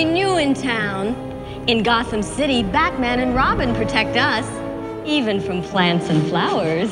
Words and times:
be 0.00 0.04
new 0.06 0.38
in 0.38 0.54
town. 0.54 1.08
In 1.66 1.82
Gotham 1.82 2.22
City, 2.22 2.62
Batman 2.62 3.20
and 3.20 3.34
Robin 3.34 3.74
protect 3.74 4.16
us, 4.16 4.46
even 5.06 5.42
from 5.42 5.60
plants 5.62 6.08
and 6.08 6.26
flowers. 6.30 6.88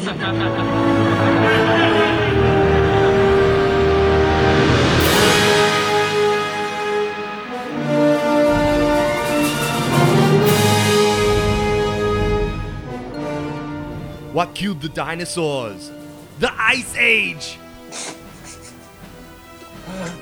What 14.34 14.54
killed 14.54 14.82
the 14.82 14.90
dinosaurs? 14.90 15.90
The 16.40 16.52
Ice 16.60 16.94
Age! 16.98 17.54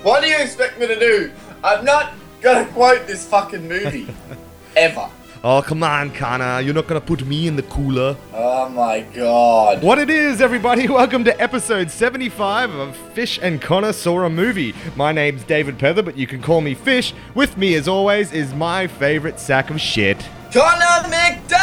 What 0.05 0.23
do 0.23 0.29
you 0.29 0.39
expect 0.39 0.79
me 0.79 0.87
to 0.87 0.97
do? 0.97 1.33
I'm 1.65 1.85
not 1.85 2.13
gonna 2.47 2.67
quote 2.67 3.07
this 3.09 3.27
fucking 3.27 3.67
movie. 3.69 4.07
Ever. 4.77 5.11
Oh, 5.43 5.63
come 5.63 5.83
on, 5.83 6.13
Connor. 6.13 6.61
You're 6.61 6.75
not 6.75 6.87
gonna 6.87 7.01
put 7.01 7.27
me 7.27 7.49
in 7.49 7.57
the 7.57 7.65
cooler. 7.65 8.17
Oh 8.33 8.69
my 8.69 9.01
god. 9.01 9.83
What 9.83 9.99
it 9.99 10.09
is, 10.09 10.41
everybody? 10.41 10.87
Welcome 11.01 11.25
to 11.25 11.41
episode 11.43 11.91
75 11.91 12.71
of 12.71 12.97
Fish 13.15 13.41
and 13.43 13.61
Connor 13.61 13.93
Saw 13.93 14.23
a 14.23 14.31
Movie. 14.31 14.77
My 14.95 15.11
name's 15.11 15.43
David 15.43 15.77
Pether, 15.77 16.05
but 16.05 16.17
you 16.17 16.29
can 16.29 16.41
call 16.41 16.61
me 16.61 16.75
Fish. 16.75 17.13
With 17.35 17.57
me, 17.57 17.75
as 17.75 17.89
always, 17.89 18.31
is 18.33 18.55
my 18.55 18.87
favorite 18.87 19.41
sack 19.41 19.71
of 19.71 19.81
shit. 19.81 20.19
Connor 20.53 21.09
McDuff! 21.09 21.59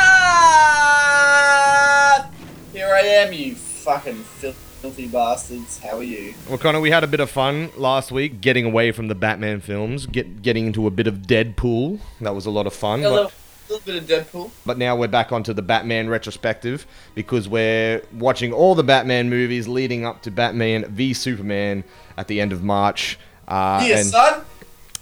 Here 2.73 2.87
I 2.93 2.99
am, 2.99 3.31
you 3.31 3.55
fucking 3.55 4.15
filthy 4.15 4.62
bastards. 4.89 5.79
How 5.79 5.97
are 5.97 6.03
you? 6.03 6.33
Well, 6.49 6.57
Connor, 6.57 6.79
we 6.81 6.91
had 6.91 7.03
a 7.03 7.07
bit 7.07 7.19
of 7.19 7.29
fun 7.29 7.69
last 7.77 8.11
week 8.11 8.41
getting 8.41 8.65
away 8.65 8.91
from 8.91 9.07
the 9.07 9.15
Batman 9.15 9.61
films, 9.61 10.05
get, 10.05 10.41
getting 10.41 10.67
into 10.67 10.87
a 10.87 10.91
bit 10.91 11.07
of 11.07 11.19
Deadpool. 11.19 11.99
That 12.21 12.35
was 12.35 12.45
a 12.45 12.51
lot 12.51 12.67
of 12.67 12.73
fun. 12.73 12.99
A 12.99 13.03
but- 13.03 13.11
little, 13.13 13.31
little 13.69 13.85
bit 13.85 13.95
of 13.95 14.09
Deadpool. 14.27 14.51
But 14.65 14.77
now 14.77 14.95
we're 14.95 15.07
back 15.07 15.31
onto 15.31 15.53
the 15.53 15.61
Batman 15.61 16.09
retrospective 16.09 16.85
because 17.15 17.47
we're 17.47 18.01
watching 18.13 18.51
all 18.51 18.75
the 18.75 18.83
Batman 18.83 19.29
movies 19.29 19.67
leading 19.67 20.05
up 20.05 20.21
to 20.23 20.31
Batman 20.31 20.85
v 20.89 21.13
Superman 21.13 21.83
at 22.17 22.27
the 22.27 22.41
end 22.41 22.51
of 22.51 22.61
March. 22.63 23.17
Uh, 23.47 23.79
Here, 23.81 23.97
and, 23.97 24.05
son. 24.05 24.41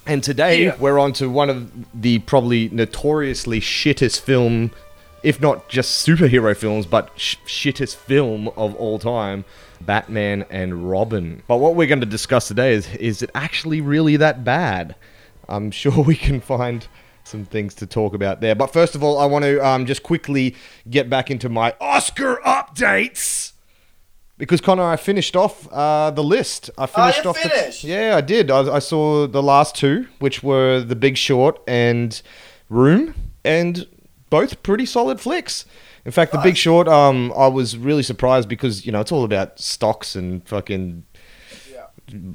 and 0.06 0.24
today 0.24 0.66
Yeah. 0.66 0.76
we're 0.80 1.00
on 1.00 1.14
to 1.14 1.28
one 1.30 1.50
of 1.50 1.72
the 2.00 2.20
probably 2.20 2.70
notoriously 2.70 3.60
shittest 3.60 4.22
film, 4.22 4.72
if 5.24 5.42
not 5.42 5.70
just 5.70 6.06
superhero 6.08 6.56
films, 6.56 6.86
but 6.86 7.10
sh- 7.16 7.36
shittest 7.48 7.96
film 7.96 8.48
of 8.50 8.76
all 8.76 9.00
time. 9.00 9.44
Batman 9.86 10.46
and 10.50 10.90
Robin. 10.90 11.44
But 11.48 11.58
what 11.58 11.76
we're 11.76 11.88
going 11.88 12.00
to 12.02 12.06
discuss 12.06 12.48
today 12.48 12.74
is 12.74 12.88
is 12.96 13.22
it 13.22 13.30
actually 13.36 13.82
really 13.82 14.18
that 14.18 14.44
bad? 14.44 14.96
I'm 15.50 15.72
sure 15.82 16.04
we 16.04 16.16
can 16.16 16.40
find 16.42 16.88
some 17.24 17.46
things 17.46 17.76
to 17.76 17.86
talk 17.86 18.14
about 18.14 18.42
there. 18.42 18.56
But 18.56 18.74
first 18.74 18.96
of 18.96 19.04
all, 19.04 19.20
I 19.20 19.26
want 19.26 19.44
to 19.46 19.66
um, 19.66 19.86
just 19.86 20.04
quickly 20.04 20.56
get 20.90 21.10
back 21.10 21.30
into 21.30 21.50
my 21.50 21.74
Oscar 21.80 22.38
updates. 22.46 23.54
Because 24.38 24.60
Connor, 24.60 24.84
I 24.84 24.96
finished 24.96 25.36
off 25.36 25.72
uh, 25.72 26.10
the 26.10 26.24
list. 26.24 26.72
I 26.76 26.88
finished 26.88 27.24
you 27.24 27.30
off. 27.30 27.44
the- 27.44 27.50
finished? 27.50 27.84
yeah, 27.84 28.16
I 28.16 28.22
did. 28.22 28.50
I, 28.50 28.76
I 28.76 28.80
saw 28.80 29.28
the 29.28 29.44
last 29.44 29.76
two, 29.76 30.08
which 30.18 30.42
were 30.42 30.82
The 30.82 30.96
Big 30.96 31.16
Short 31.16 31.62
and 31.68 32.20
Room, 32.68 33.14
and 33.46 33.86
both 34.32 34.64
pretty 34.64 34.88
solid 34.88 35.22
flicks. 35.22 35.66
In 36.06 36.12
fact, 36.12 36.32
The 36.32 36.40
Big 36.40 36.58
Short, 36.58 36.88
um, 36.88 37.32
I 37.38 37.48
was 37.48 37.78
really 37.78 38.04
surprised 38.04 38.50
because 38.50 38.86
you 38.86 38.92
know 38.92 39.02
it's 39.02 39.12
all 39.12 39.24
about 39.24 39.60
stocks 39.60 40.16
and 40.16 40.48
fucking 40.48 41.04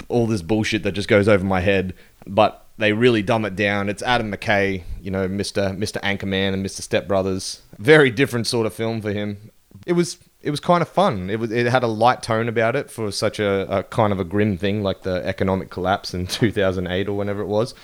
all 0.09 0.27
this 0.27 0.43
bullshit 0.43 0.83
that 0.85 0.93
just 0.93 1.09
goes 1.09 1.29
over 1.29 1.45
my 1.45 1.61
head. 1.61 1.95
But 2.27 2.65
they 2.79 2.93
really 2.93 3.23
dumb 3.23 3.45
it 3.45 3.57
down. 3.57 3.89
It's 3.89 4.03
Adam 4.03 4.33
McKay, 4.33 4.83
you 5.01 5.11
know, 5.11 5.27
Mister 5.29 5.73
Mister 5.73 5.99
Anchorman 6.01 6.53
and 6.53 6.63
Mister 6.63 6.83
Step 6.83 7.09
Brothers. 7.09 7.63
Very 7.79 8.11
different 8.11 8.47
sort 8.47 8.67
of 8.67 8.75
film 8.75 9.01
for 9.01 9.13
him. 9.13 9.51
It 9.85 9.93
was 9.93 10.19
it 10.43 10.51
was 10.51 10.61
kind 10.61 10.83
of 10.83 10.89
fun. 10.89 11.29
It 11.31 11.41
was 11.41 11.51
it 11.51 11.67
had 11.67 11.83
a 11.83 11.89
light 11.89 12.23
tone 12.23 12.49
about 12.49 12.77
it 12.77 12.91
for 12.91 13.11
such 13.11 13.41
a, 13.41 13.79
a 13.79 13.83
kind 13.83 14.13
of 14.13 14.21
a 14.21 14.25
grim 14.25 14.57
thing 14.57 14.83
like 14.83 15.03
the 15.03 15.27
economic 15.27 15.71
collapse 15.71 16.15
in 16.15 16.27
2008 16.29 17.09
or 17.09 17.17
whenever 17.17 17.43
it 17.43 17.49
was. 17.49 17.75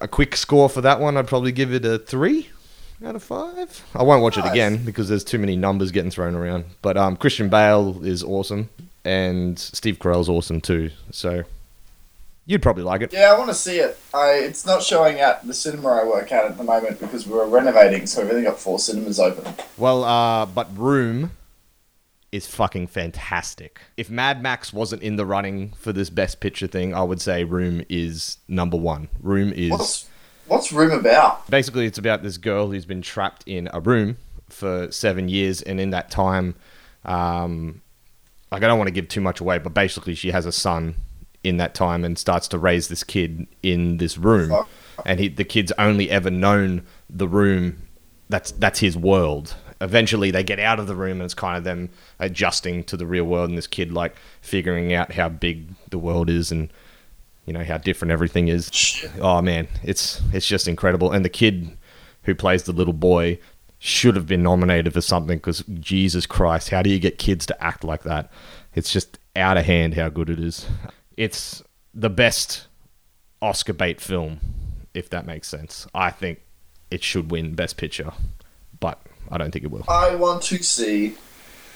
A 0.00 0.08
quick 0.08 0.36
score 0.36 0.68
for 0.68 0.80
that 0.80 1.00
one, 1.00 1.16
I'd 1.16 1.26
probably 1.26 1.52
give 1.52 1.72
it 1.72 1.84
a 1.84 1.98
three 1.98 2.48
out 3.06 3.16
of 3.16 3.22
five. 3.22 3.84
I 3.94 4.02
won't 4.02 4.22
watch 4.22 4.38
it 4.38 4.44
again 4.44 4.84
because 4.84 5.08
there's 5.08 5.24
too 5.24 5.38
many 5.38 5.56
numbers 5.56 5.90
getting 5.90 6.10
thrown 6.10 6.34
around. 6.34 6.64
But 6.82 6.96
um, 6.96 7.16
Christian 7.16 7.48
Bale 7.48 8.04
is 8.04 8.22
awesome, 8.22 8.68
and 9.04 9.58
Steve 9.58 9.98
Carell's 9.98 10.28
awesome 10.28 10.60
too. 10.60 10.90
So 11.10 11.42
you'd 12.46 12.62
probably 12.62 12.84
like 12.84 13.02
it. 13.02 13.12
Yeah, 13.12 13.32
I 13.32 13.38
want 13.38 13.50
to 13.50 13.54
see 13.54 13.78
it. 13.78 13.98
I 14.14 14.32
it's 14.32 14.66
not 14.66 14.82
showing 14.82 15.20
at 15.20 15.46
the 15.46 15.54
cinema 15.54 15.88
I 15.88 16.04
work 16.04 16.32
at 16.32 16.44
at 16.44 16.58
the 16.58 16.64
moment 16.64 17.00
because 17.00 17.26
we 17.26 17.34
were 17.34 17.46
renovating, 17.46 18.06
so 18.06 18.22
we've 18.22 18.30
only 18.30 18.44
got 18.44 18.58
four 18.58 18.78
cinemas 18.78 19.18
open. 19.18 19.52
Well, 19.76 20.04
uh, 20.04 20.46
but 20.46 20.76
Room 20.76 21.32
is 22.32 22.46
fucking 22.46 22.86
fantastic. 22.86 23.80
If 23.96 24.08
Mad 24.08 24.42
Max 24.42 24.72
wasn't 24.72 25.02
in 25.02 25.16
the 25.16 25.26
running 25.26 25.72
for 25.76 25.92
this 25.92 26.08
Best 26.08 26.40
Picture 26.40 26.66
thing, 26.66 26.94
I 26.94 27.02
would 27.02 27.20
say 27.20 27.44
Room 27.44 27.82
is 27.90 28.38
number 28.48 28.78
one. 28.78 29.08
Room 29.20 29.52
is 29.52 29.70
What's 29.70 30.08
what's 30.52 30.72
room 30.72 30.92
about? 30.92 31.48
basically 31.50 31.86
it's 31.86 31.98
about 31.98 32.22
this 32.22 32.36
girl 32.36 32.70
who's 32.70 32.84
been 32.84 33.02
trapped 33.02 33.42
in 33.46 33.68
a 33.72 33.80
room 33.80 34.16
for 34.48 34.92
seven 34.92 35.28
years, 35.28 35.62
and 35.62 35.80
in 35.80 35.90
that 35.90 36.10
time, 36.10 36.54
um, 37.04 37.80
like 38.50 38.62
I 38.62 38.66
don't 38.66 38.78
want 38.78 38.88
to 38.88 38.92
give 38.92 39.08
too 39.08 39.20
much 39.20 39.40
away, 39.40 39.58
but 39.58 39.72
basically 39.72 40.14
she 40.14 40.30
has 40.30 40.46
a 40.46 40.52
son 40.52 40.96
in 41.42 41.56
that 41.56 41.74
time 41.74 42.04
and 42.04 42.18
starts 42.18 42.46
to 42.48 42.58
raise 42.58 42.88
this 42.88 43.02
kid 43.02 43.46
in 43.62 43.96
this 43.96 44.18
room, 44.18 44.66
and 45.06 45.18
he 45.18 45.28
the 45.28 45.44
kid's 45.44 45.72
only 45.78 46.10
ever 46.10 46.30
known 46.30 46.84
the 47.08 47.26
room. 47.26 47.88
That's 48.28 48.52
that's 48.52 48.80
his 48.80 48.96
world. 48.96 49.56
Eventually, 49.80 50.30
they 50.30 50.44
get 50.44 50.60
out 50.60 50.78
of 50.78 50.86
the 50.86 50.94
room, 50.94 51.12
and 51.12 51.22
it's 51.22 51.34
kind 51.34 51.56
of 51.56 51.64
them 51.64 51.90
adjusting 52.20 52.84
to 52.84 52.96
the 52.96 53.06
real 53.06 53.24
world, 53.24 53.48
and 53.48 53.58
this 53.58 53.66
kid 53.66 53.90
like 53.90 54.14
figuring 54.40 54.92
out 54.92 55.12
how 55.12 55.28
big 55.28 55.74
the 55.90 55.98
world 55.98 56.30
is 56.30 56.52
and 56.52 56.72
you 57.44 57.52
know 57.52 57.64
how 57.64 57.78
different 57.78 58.12
everything 58.12 58.48
is. 58.48 59.04
Oh 59.20 59.42
man, 59.42 59.68
it's 59.82 60.20
it's 60.32 60.46
just 60.46 60.68
incredible. 60.68 61.12
And 61.12 61.24
the 61.24 61.30
kid 61.30 61.76
who 62.22 62.34
plays 62.34 62.64
the 62.64 62.72
little 62.72 62.92
boy 62.92 63.38
should 63.78 64.14
have 64.14 64.26
been 64.26 64.42
nominated 64.42 64.92
for 64.92 65.00
something 65.00 65.38
because 65.38 65.64
Jesus 65.80 66.24
Christ, 66.24 66.68
how 66.68 66.82
do 66.82 66.90
you 66.90 67.00
get 67.00 67.18
kids 67.18 67.46
to 67.46 67.62
act 67.62 67.82
like 67.82 68.04
that? 68.04 68.30
It's 68.74 68.92
just 68.92 69.18
out 69.34 69.56
of 69.56 69.64
hand 69.64 69.94
how 69.94 70.08
good 70.08 70.30
it 70.30 70.38
is. 70.38 70.66
It's 71.16 71.62
the 71.92 72.08
best 72.08 72.68
Oscar 73.40 73.72
bait 73.72 74.00
film, 74.00 74.38
if 74.94 75.10
that 75.10 75.26
makes 75.26 75.48
sense. 75.48 75.86
I 75.94 76.10
think 76.10 76.40
it 76.92 77.02
should 77.02 77.32
win 77.32 77.54
Best 77.54 77.76
Picture, 77.76 78.12
but 78.78 79.00
I 79.30 79.38
don't 79.38 79.50
think 79.50 79.64
it 79.64 79.70
will. 79.72 79.84
I 79.88 80.14
want 80.14 80.42
to 80.44 80.62
see. 80.62 81.16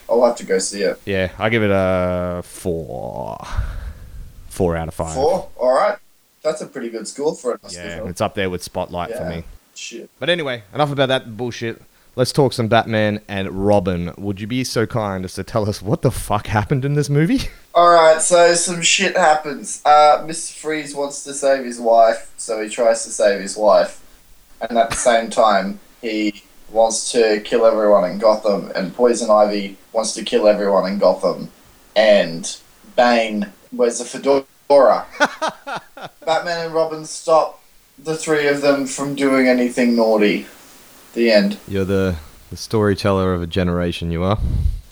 I'll 0.09 0.25
have 0.25 0.37
to 0.37 0.47
go 0.47 0.61
see 0.61 0.83
it. 0.83 1.01
Yeah, 1.05 1.33
I 1.39 1.49
give 1.49 1.65
it 1.65 1.71
a 1.73 2.43
four, 2.45 3.39
four 4.57 4.77
out 4.77 4.89
of 4.89 4.95
five. 4.95 5.15
Four. 5.15 5.49
All 5.59 5.73
right, 5.75 5.99
that's 6.43 6.61
a 6.63 6.67
pretty 6.67 6.89
good 6.91 7.07
score 7.07 7.35
for 7.35 7.53
an 7.53 7.61
Oscar 7.65 7.79
Yeah, 7.83 7.97
film. 7.97 8.09
it's 8.09 8.21
up 8.21 8.35
there 8.35 8.51
with 8.51 8.63
Spotlight 8.63 9.15
for 9.17 9.25
me. 9.29 9.45
Shit. 9.75 10.09
But 10.19 10.31
anyway, 10.31 10.63
enough 10.75 10.91
about 10.91 11.09
that 11.11 11.37
bullshit. 11.37 11.83
Let's 12.17 12.33
talk 12.33 12.55
some 12.55 12.67
Batman 12.69 13.21
and 13.29 13.67
Robin. 13.67 14.15
Would 14.17 14.41
you 14.41 14.47
be 14.47 14.65
so 14.65 14.87
kind 14.87 15.23
as 15.27 15.35
to 15.35 15.45
tell 15.45 15.69
us 15.69 15.83
what 15.83 16.01
the 16.01 16.11
fuck 16.11 16.47
happened 16.47 16.87
in 16.87 16.95
this 16.95 17.11
movie? 17.11 17.43
All 17.75 17.93
right, 17.93 18.23
so 18.23 18.55
some 18.55 18.81
shit 18.81 19.15
happens. 19.19 19.83
Uh, 19.85 20.25
Mr. 20.25 20.55
Freeze 20.55 20.95
wants 20.95 21.23
to 21.25 21.35
save 21.35 21.63
his 21.67 21.79
wife, 21.79 22.33
so 22.39 22.63
he 22.63 22.71
tries 22.71 23.05
to 23.05 23.11
save 23.11 23.43
his 23.43 23.55
wife, 23.55 24.03
and 24.63 24.79
at 24.79 24.89
the 24.89 24.97
same 24.97 25.29
time, 25.29 25.79
he 26.01 26.43
wants 26.71 27.13
to 27.13 27.41
kill 27.45 27.67
everyone 27.67 28.11
in 28.11 28.19
Gotham, 28.19 28.73
and 28.75 28.95
Poison 28.95 29.29
Ivy 29.31 29.77
wants 29.93 30.15
to 30.15 30.25
kill 30.25 30.49
everyone 30.49 30.91
in 30.91 30.99
Gotham, 30.99 31.51
and 31.95 32.57
Bane 32.97 33.53
wears 33.73 34.01
a 34.01 34.05
fedora. 34.05 34.45
Batman 36.25 36.67
and 36.67 36.75
Robin 36.75 37.05
stop 37.05 37.63
the 37.99 38.17
three 38.17 38.47
of 38.47 38.61
them 38.61 38.87
from 38.87 39.15
doing 39.15 39.49
anything 39.49 39.97
naughty. 39.97 40.47
The 41.15 41.31
end. 41.31 41.59
You're 41.67 41.85
the, 41.85 42.17
the 42.51 42.57
storyteller 42.57 43.33
of 43.33 43.43
a 43.43 43.47
generation, 43.47 44.11
you 44.11 44.23
are. 44.23 44.39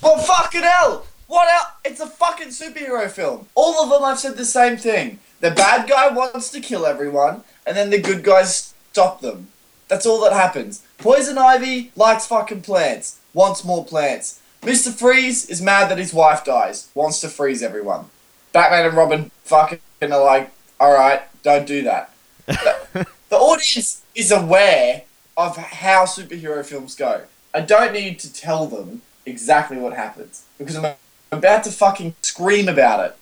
Well, 0.03 0.19
fucking 0.19 0.63
hell! 0.63 1.07
What 1.27 1.53
else? 1.53 1.67
It's 1.85 2.01
a 2.01 2.07
fucking 2.07 2.49
superhero 2.49 3.11
film. 3.11 3.47
All 3.55 3.83
of 3.83 3.91
them 3.91 4.03
have 4.09 4.19
said 4.19 4.37
the 4.37 4.45
same 4.45 4.77
thing. 4.77 5.19
The 5.41 5.51
bad 5.51 5.89
guy 5.89 6.09
wants 6.09 6.51
to 6.51 6.61
kill 6.61 6.87
everyone, 6.87 7.43
and 7.67 7.77
then 7.77 7.91
the 7.91 8.01
good 8.01 8.23
guys 8.23 8.75
stop 8.93 9.21
them. 9.21 9.49
That's 9.89 10.07
all 10.07 10.23
that 10.23 10.33
happens. 10.33 10.83
Poison 10.99 11.37
Ivy 11.37 11.93
likes 11.97 12.27
fucking 12.27 12.63
plants, 12.63 13.19
wants 13.35 13.65
more 13.65 13.85
plants. 13.85 14.41
Mr. 14.63 14.91
Freeze 14.91 15.49
is 15.51 15.61
mad 15.61 15.91
that 15.91 15.99
his 15.99 16.15
wife 16.15 16.45
dies, 16.45 16.89
wants 16.95 17.21
to 17.21 17.29
freeze 17.29 17.63
everyone. 17.63 18.07
Batman 18.55 18.87
and 18.87 18.97
Robin 18.97 19.31
fucking 19.43 19.81
are 20.01 20.09
like, 20.09 20.51
alright, 20.81 21.23
don't 21.43 21.67
do 21.67 21.83
that. 21.83 22.15
the, 22.47 23.07
the 23.29 23.37
audience 23.37 24.03
is 24.15 24.31
aware 24.31 25.03
of 25.37 25.57
how 25.57 26.05
superhero 26.05 26.65
films 26.65 26.95
go. 26.95 27.23
I 27.53 27.63
don't 27.63 27.93
need 27.93 28.21
to 28.21 28.33
tell 28.33 28.67
them 28.67 29.03
exactly 29.27 29.77
what 29.77 29.95
happens 29.95 30.45
because 30.57 30.77
I'm 30.77 30.95
about 31.33 31.65
to 31.65 31.73
fucking 31.73 32.15
scream 32.23 32.69
about 32.69 33.05
it. 33.05 33.17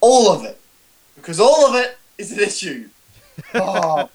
All 0.00 0.30
of 0.30 0.44
it. 0.44 0.60
Because 1.16 1.40
all 1.40 1.66
of 1.66 1.74
it 1.74 1.98
is 2.16 2.32
an 2.32 2.40
issue. 2.40 2.88
Oh, 3.54 4.08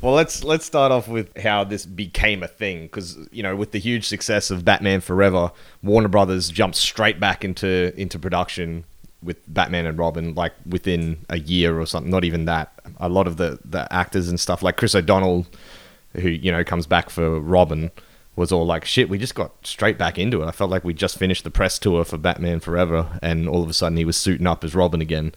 Well, 0.00 0.14
let's 0.14 0.42
let's 0.42 0.64
start 0.64 0.90
off 0.90 1.06
with 1.06 1.36
how 1.36 1.62
this 1.62 1.86
became 1.86 2.42
a 2.42 2.48
thing 2.48 2.84
because 2.84 3.16
you 3.30 3.42
know 3.42 3.54
with 3.54 3.70
the 3.72 3.78
huge 3.78 4.06
success 4.06 4.50
of 4.50 4.64
Batman 4.64 5.00
Forever, 5.00 5.52
Warner 5.82 6.08
Brothers 6.08 6.48
jumped 6.48 6.76
straight 6.76 7.20
back 7.20 7.44
into 7.44 7.92
into 8.00 8.18
production 8.18 8.84
with 9.26 9.36
Batman 9.52 9.84
and 9.86 9.98
Robin 9.98 10.34
like 10.34 10.54
within 10.64 11.18
a 11.28 11.38
year 11.38 11.78
or 11.78 11.84
something. 11.86 12.10
Not 12.10 12.24
even 12.24 12.46
that. 12.46 12.72
A 12.98 13.08
lot 13.08 13.26
of 13.26 13.36
the 13.36 13.58
the 13.64 13.92
actors 13.92 14.28
and 14.28 14.40
stuff 14.40 14.62
like 14.62 14.76
Chris 14.76 14.94
O'Donnell, 14.94 15.46
who 16.14 16.28
you 16.28 16.50
know 16.50 16.64
comes 16.64 16.86
back 16.86 17.10
for 17.10 17.38
Robin, 17.40 17.90
was 18.36 18.52
all 18.52 18.64
like, 18.64 18.84
"Shit, 18.84 19.08
we 19.08 19.18
just 19.18 19.34
got 19.34 19.52
straight 19.66 19.98
back 19.98 20.18
into 20.18 20.42
it." 20.42 20.46
I 20.46 20.52
felt 20.52 20.70
like 20.70 20.84
we 20.84 20.94
just 20.94 21.18
finished 21.18 21.44
the 21.44 21.50
press 21.50 21.78
tour 21.78 22.04
for 22.04 22.16
Batman 22.16 22.60
Forever, 22.60 23.18
and 23.20 23.48
all 23.48 23.62
of 23.62 23.68
a 23.68 23.74
sudden 23.74 23.98
he 23.98 24.04
was 24.04 24.16
suiting 24.16 24.46
up 24.46 24.64
as 24.64 24.74
Robin 24.74 25.00
again. 25.02 25.34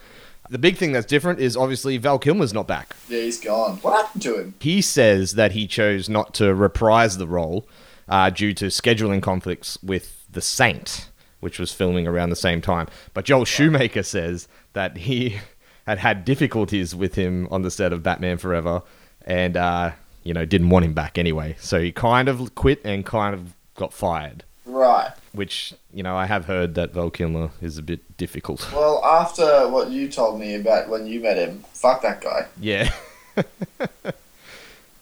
The 0.50 0.57
big 0.57 0.77
thing 0.77 0.94
that's 0.94 1.06
different 1.06 1.39
is 1.39 1.56
obviously 1.56 1.97
Val 1.97 2.18
Kilmer's 2.18 2.53
not 2.53 2.68
back 2.68 2.95
yeah, 3.07 3.21
he's 3.21 3.39
gone. 3.39 3.77
What 3.77 4.03
happened 4.06 4.24
to 4.24 4.39
him? 4.39 4.53
he 4.59 4.81
says 4.81 5.33
that 5.33 5.51
he 5.51 5.68
chose 5.68 6.09
not 6.09 6.33
to 6.36 6.56
reprise 6.56 7.18
the 7.18 7.27
role 7.27 7.68
uh, 8.07 8.31
due 8.31 8.53
to 8.56 8.65
scheduling 8.65 9.21
conflicts 9.21 9.77
with 9.83 10.25
The 10.31 10.41
Saint, 10.41 11.09
which 11.39 11.59
was 11.59 11.71
filming 11.71 12.07
around 12.07 12.30
the 12.30 12.36
same 12.36 12.62
time. 12.62 12.88
But 13.13 13.25
Joel 13.25 13.45
Schumacher 13.45 14.03
says 14.03 14.47
that 14.74 14.97
he 14.97 15.38
had 15.86 16.00
had 16.00 16.25
difficulties 16.25 16.94
with 16.95 17.15
him 17.15 17.47
on 17.51 17.62
the 17.62 17.71
set 17.71 17.94
of 17.94 18.03
Batman 18.03 18.38
Forever 18.38 18.81
and, 19.25 19.56
uh, 19.57 19.91
you 20.24 20.33
know, 20.33 20.45
didn't 20.45 20.69
want 20.69 20.86
him 20.86 20.94
back 20.94 21.18
anyway. 21.18 21.56
So 21.59 21.80
he 21.81 21.91
kind 21.91 22.27
of 22.27 22.53
quit 22.56 22.81
and 22.83 23.06
kind 23.06 23.33
of 23.33 23.53
got 23.75 23.94
fired, 23.94 24.44
Right. 24.65 25.12
which, 25.31 25.74
you 25.94 26.03
know, 26.03 26.15
I 26.18 26.25
have 26.25 26.45
heard 26.45 26.75
that 26.75 26.94
Val 26.94 27.09
Kilmer 27.09 27.51
is 27.62 27.77
a 27.77 27.81
bit 27.81 28.18
difficult. 28.18 28.69
Well, 28.74 29.03
after 29.03 29.68
what 29.69 29.89
you 29.89 30.09
told 30.09 30.39
me 30.39 30.56
about 30.56 30.89
when 30.89 31.07
you 31.07 31.21
met 31.21 31.38
him, 31.38 31.63
fuck 31.74 32.01
that 32.01 32.21
guy. 32.21 32.47
Yeah. 32.59 32.91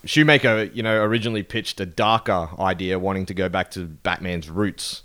Schumacher, 0.06 0.66
you 0.66 0.84
know, 0.84 1.02
originally 1.04 1.44
pitched 1.44 1.80
a 1.82 1.86
darker 1.86 2.50
idea, 2.60 2.98
wanting 3.00 3.26
to 3.26 3.34
go 3.34 3.50
back 3.50 3.72
to 3.72 3.82
Batman's 3.86 4.50
roots, 4.50 5.04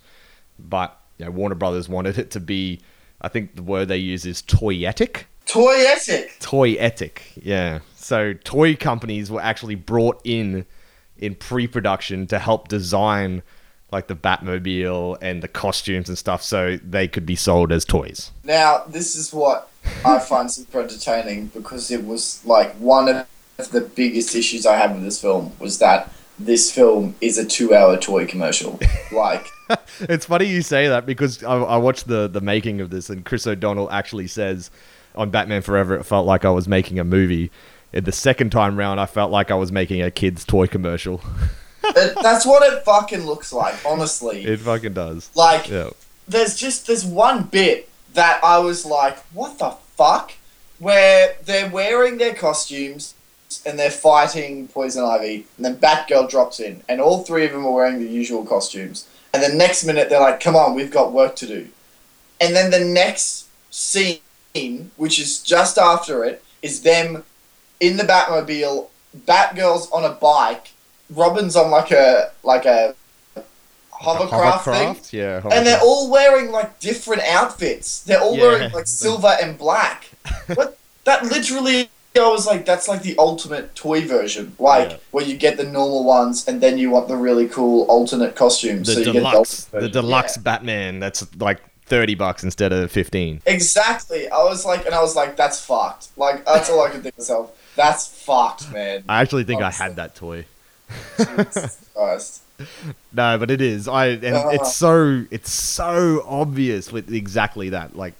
but 0.59 0.97
you 1.19 1.25
know, 1.25 1.31
Warner 1.31 1.55
Brothers 1.55 1.89
wanted 1.89 2.19
it 2.19 2.31
to 2.33 2.41
be, 2.41 2.81
I 3.21 3.29
think 3.29 3.57
the 3.57 3.63
word 3.63 3.89
they 3.89 3.99
use 3.99 4.27
is 4.27 4.43
toyetic. 4.43 5.25
Toyetic. 5.47 6.39
Toyetic, 6.41 7.21
yeah. 7.37 7.81
So 7.97 8.33
toy 8.33 8.77
companies 8.77 9.31
were 9.31 9.41
actually 9.41 9.75
brought 9.75 10.21
in 10.25 10.67
in 11.19 11.35
pre-production 11.37 12.27
to 12.27 12.39
help 12.39 12.69
design 12.69 13.43
like 13.93 14.09
the 14.09 14.17
Batmobile 14.17 15.19
and 15.21 15.43
the 15.43 15.49
costumes 15.49 16.09
and 16.09 16.17
stuff, 16.17 16.43
so 16.43 16.79
they 16.79 17.07
could 17.07 17.27
be 17.27 17.37
sold 17.37 17.71
as 17.71 17.85
toys. 17.85 18.33
Now, 18.43 18.85
this 18.89 19.15
is 19.15 19.33
what 19.33 19.69
I 20.05 20.19
find 20.19 20.51
super 20.51 20.81
entertaining 20.81 21.49
because 21.49 21.91
it 21.91 22.05
was 22.05 22.45
like 22.47 22.75
one 22.77 23.09
of 23.09 23.27
the 23.71 23.83
biggest 23.83 24.35
issues 24.35 24.65
I 24.65 24.77
had 24.77 24.95
with 24.95 25.05
this 25.05 25.21
film 25.21 25.53
was 25.59 25.79
that 25.79 26.11
this 26.39 26.73
film 26.73 27.15
is 27.21 27.37
a 27.39 27.45
two-hour 27.45 27.99
toy 27.99 28.27
commercial. 28.27 28.81
Like, 29.13 29.47
it's 30.01 30.27
funny 30.27 30.47
you 30.47 30.63
say 30.63 30.89
that 30.89 31.07
because 31.07 31.43
I, 31.45 31.55
I 31.57 31.77
watched 31.77 32.07
the 32.09 32.29
the 32.29 32.41
making 32.41 32.81
of 32.81 32.91
this, 32.91 33.11
and 33.11 33.25
Chris 33.25 33.47
O'Donnell 33.47 33.91
actually 33.91 34.27
says 34.27 34.71
on 35.15 35.31
Batman 35.31 35.63
Forever, 35.63 35.95
it 35.97 36.05
felt 36.05 36.27
like 36.27 36.45
I 36.45 36.51
was 36.51 36.67
making 36.69 36.99
a 36.99 37.05
movie. 37.05 37.51
And 37.93 38.05
the 38.07 38.13
second 38.13 38.51
time 38.51 38.79
round, 38.79 38.99
I 39.01 39.07
felt 39.07 39.31
like 39.31 39.51
I 39.51 39.55
was 39.55 39.71
making 39.71 40.01
a 40.01 40.11
kid's 40.11 40.45
toy 40.47 40.67
commercial. 40.67 41.21
it, 41.85 42.17
that's 42.23 42.47
what 42.47 42.63
it 42.73 42.83
fucking 42.85 43.27
looks 43.27 43.53
like, 43.53 43.75
honestly. 43.85 44.45
It 44.45 44.61
fucking 44.61 44.95
does. 44.95 45.31
Like, 45.35 45.69
Yeah. 45.69 45.91
there's 46.27 46.57
just 46.57 46.87
there's 46.87 47.05
one 47.05 47.43
bit 47.45 47.91
that 48.15 48.41
I 48.43 48.59
was 48.59 48.87
like, 48.87 49.19
what 49.35 49.59
the 49.59 49.71
fuck? 49.97 50.33
Where 50.79 51.37
they're 51.45 51.69
wearing 51.71 52.17
their 52.19 52.35
costumes 52.35 53.15
and 53.67 53.79
they're 53.79 53.91
fighting 53.91 54.69
Poison 54.69 55.05
Ivy, 55.05 55.47
and 55.59 55.65
then 55.67 55.77
Batgirl 55.77 56.31
drops 56.31 56.59
in, 56.59 56.83
and 56.89 57.03
all 57.03 57.23
three 57.23 57.45
of 57.45 57.53
them 57.53 57.67
are 57.67 57.73
wearing 57.73 57.99
the 57.99 58.09
usual 58.09 58.47
costumes. 58.47 59.07
And 59.35 59.43
the 59.43 59.49
next 59.55 59.85
minute 59.85 60.11
they're 60.11 60.21
like, 60.21 60.41
come 60.41 60.57
on, 60.57 60.75
we've 60.75 60.91
got 60.91 61.13
work 61.13 61.37
to 61.37 61.47
do. 61.47 61.69
And 62.41 62.55
then 62.55 62.71
the 62.71 62.81
next 62.85 63.49
scene, 63.71 64.91
which 64.97 65.19
is 65.21 65.43
just 65.43 65.79
after 65.79 66.25
it, 66.25 66.43
is 66.61 66.83
them 66.83 67.25
in 67.81 67.97
the 67.97 68.03
Batmobile, 68.05 68.89
Batgirl's 69.27 69.91
on 69.91 70.05
a 70.05 70.11
bike, 70.13 70.71
Robin's 71.11 71.57
on 71.57 71.71
like 71.71 71.91
a 71.91 72.31
like 72.43 72.65
a 72.65 72.95
hovercraft, 73.91 74.65
thing. 74.65 74.89
Hovercraft? 74.89 75.13
Yeah. 75.13 75.41
And 75.51 75.67
they're 75.67 75.81
all 75.81 76.11
wearing 76.11 76.51
like 76.51 76.79
different 76.81 77.23
outfits. 77.23 78.03
They're 78.03 78.21
all 78.21 78.37
Yeah. 78.37 78.43
wearing 78.43 78.73
like 78.73 78.87
silver 78.87 79.37
and 79.41 79.57
black. 79.59 80.11
what? 80.55 80.79
That 81.05 81.25
literally, 81.25 81.91
I 82.17 82.29
was 82.29 82.47
like, 82.47 82.67
that's 82.67 82.89
like 82.89 83.03
the 83.03 83.15
ultimate 83.19 83.75
toy 83.75 84.03
version. 84.07 84.55
Like 84.59 84.91
Yeah. 84.91 84.97
where 85.13 85.25
you 85.25 85.37
get 85.37 85.57
the 85.57 85.65
normal 85.65 86.05
ones 86.05 86.47
and 86.47 86.61
then 86.61 86.77
you 86.79 86.91
want 86.91 87.09
the 87.09 87.17
really 87.17 87.49
cool 87.49 87.85
alternate 87.85 88.37
costumes. 88.37 88.87
the 88.89 88.95
so 88.95 89.01
you 89.01 89.13
deluxe, 89.13 89.65
get 89.65 89.73
the, 89.73 89.87
the 89.87 89.89
deluxe 89.89 90.37
Yeah. 90.37 90.43
Batman. 90.43 91.01
That's 91.01 91.25
like 91.39 91.61
thirty 91.87 92.15
bucks 92.15 92.45
instead 92.45 92.73
of 92.73 92.91
fifteen. 92.91 93.41
Exactly. 93.47 94.29
I 94.29 94.43
was 94.45 94.65
like, 94.67 94.85
and 94.87 94.95
I 94.95 95.01
was 95.01 95.17
like, 95.17 95.37
that's 95.37 95.65
fucked. 95.65 96.09
Like 96.19 96.45
that's 96.45 96.69
all 96.71 96.83
I 96.83 96.91
could 96.91 97.03
think 97.03 97.17
myself. 97.19 97.59
That's 97.77 98.07
fucked, 98.07 98.71
man. 98.73 99.05
I 99.09 99.23
actually 99.23 99.45
think 99.45 99.63
Honestly. 99.63 99.83
I 99.85 99.89
had 99.89 99.97
that 99.97 100.15
toy. 100.15 100.45
Jesus 101.17 101.79
No, 103.13 103.39
but 103.39 103.51
it 103.51 103.61
is. 103.61 103.89
I 103.89 104.09
and 104.09 104.37
Ah. 104.37 104.51
it's 104.51 104.75
so 104.75 105.25
it's 105.31 105.51
so 105.51 106.23
obvious 106.27 106.93
with 106.93 107.13
exactly 107.13 107.71
that. 107.71 107.97
Like, 107.97 108.15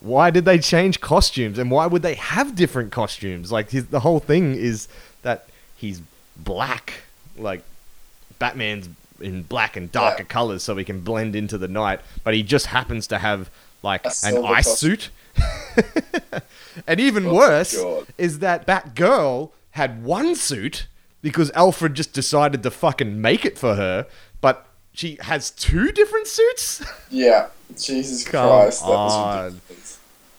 why 0.00 0.30
did 0.30 0.44
they 0.44 0.58
change 0.58 1.00
costumes, 1.00 1.58
and 1.58 1.70
why 1.70 1.86
would 1.86 2.02
they 2.02 2.14
have 2.14 2.54
different 2.54 2.90
costumes? 2.92 3.52
Like, 3.52 3.70
his, 3.70 3.86
the 3.86 4.00
whole 4.00 4.20
thing 4.20 4.54
is 4.54 4.88
that 5.22 5.46
he's 5.76 6.00
black. 6.36 7.02
Like, 7.36 7.62
Batman's 8.38 8.88
in 9.20 9.42
black 9.42 9.76
and 9.76 9.92
darker 9.92 10.22
Yeah. 10.22 10.28
colors, 10.28 10.62
so 10.62 10.76
he 10.76 10.84
can 10.84 11.00
blend 11.00 11.36
into 11.36 11.58
the 11.58 11.68
night. 11.68 12.00
But 12.24 12.32
he 12.34 12.42
just 12.42 12.66
happens 12.66 13.06
to 13.08 13.18
have 13.18 13.50
like 13.82 14.04
an 14.04 14.44
ice 14.44 14.66
costume. 14.66 14.98
suit. 14.98 15.10
and 16.86 17.00
even 17.00 17.26
Oh, 17.26 17.34
worse 17.34 17.78
is 18.18 18.38
that 18.40 18.66
Batgirl 18.66 19.50
had 19.72 20.02
one 20.02 20.34
suit 20.34 20.86
because 21.22 21.50
Alfred 21.52 21.94
just 21.94 22.12
decided 22.12 22.62
to 22.62 22.70
fucking 22.70 23.20
make 23.20 23.44
it 23.44 23.58
for 23.58 23.74
her, 23.74 24.06
but 24.40 24.66
she 24.92 25.18
has 25.20 25.50
two 25.50 25.92
different 25.92 26.26
suits. 26.26 26.82
Yeah. 27.10 27.48
Jesus 27.78 28.24
Come 28.26 28.48
Christ. 28.48 28.80
That 28.82 28.88
was 28.88 29.12
on. 29.14 29.60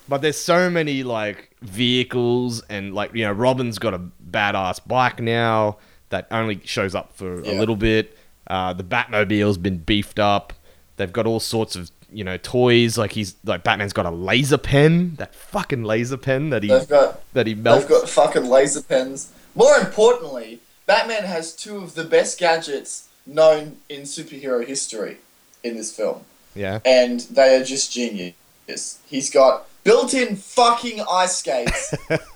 But 0.08 0.22
there's 0.22 0.38
so 0.38 0.70
many 0.70 1.04
like 1.04 1.56
vehicles 1.62 2.62
and 2.70 2.94
like 2.94 3.14
you 3.14 3.24
know 3.24 3.32
Robin's 3.32 3.80
got 3.80 3.94
a 3.94 4.02
badass 4.30 4.86
bike 4.88 5.20
now 5.20 5.78
that 6.10 6.28
only 6.32 6.62
shows 6.66 6.94
up 6.96 7.14
for 7.14 7.36
a 7.36 7.54
little 7.54 7.76
bit. 7.76 8.18
Uh, 8.48 8.74
the 8.74 8.84
Batmobile's 8.84 9.58
been 9.58 9.78
beefed 9.78 10.20
up. 10.20 10.54
They've 10.98 11.12
got 11.12 11.26
all 11.26 11.40
sorts 11.40 11.76
of 11.76 11.92
you 12.12 12.24
know 12.24 12.38
toys 12.38 12.98
like 12.98 13.14
he's 13.14 13.36
like 13.46 13.64
Batman's 13.64 13.94
got 13.94 14.06
a 14.06 14.12
laser 14.12 14.58
pen, 14.58 15.16
that 15.16 15.34
fucking 15.34 15.84
laser 15.84 16.18
pen 16.18 16.50
that 16.50 16.64
he 16.64 16.70
got 16.70 17.22
that 17.34 17.48
he 17.48 17.56
melts. 17.56 17.86
They've 17.86 18.00
got 18.02 18.10
fucking 18.10 18.46
laser 18.46 18.82
pens. 18.82 19.32
More 19.56 19.78
importantly, 19.78 20.60
Batman 20.86 21.24
has 21.24 21.56
two 21.56 21.78
of 21.78 21.96
the 21.96 22.04
best 22.04 22.40
gadgets 22.40 23.08
known 23.26 23.78
in 23.90 24.02
superhero 24.02 24.66
history 24.66 25.18
in 25.64 25.76
this 25.76 25.96
film, 25.96 26.24
yeah. 26.56 26.80
and 26.86 27.22
they 27.22 27.56
are 27.56 27.64
just 27.64 27.92
genius. 27.92 29.00
He's 29.06 29.30
got 29.30 29.68
built-in 29.84 30.36
fucking 30.36 31.02
ice 31.10 31.38
skates 31.38 31.94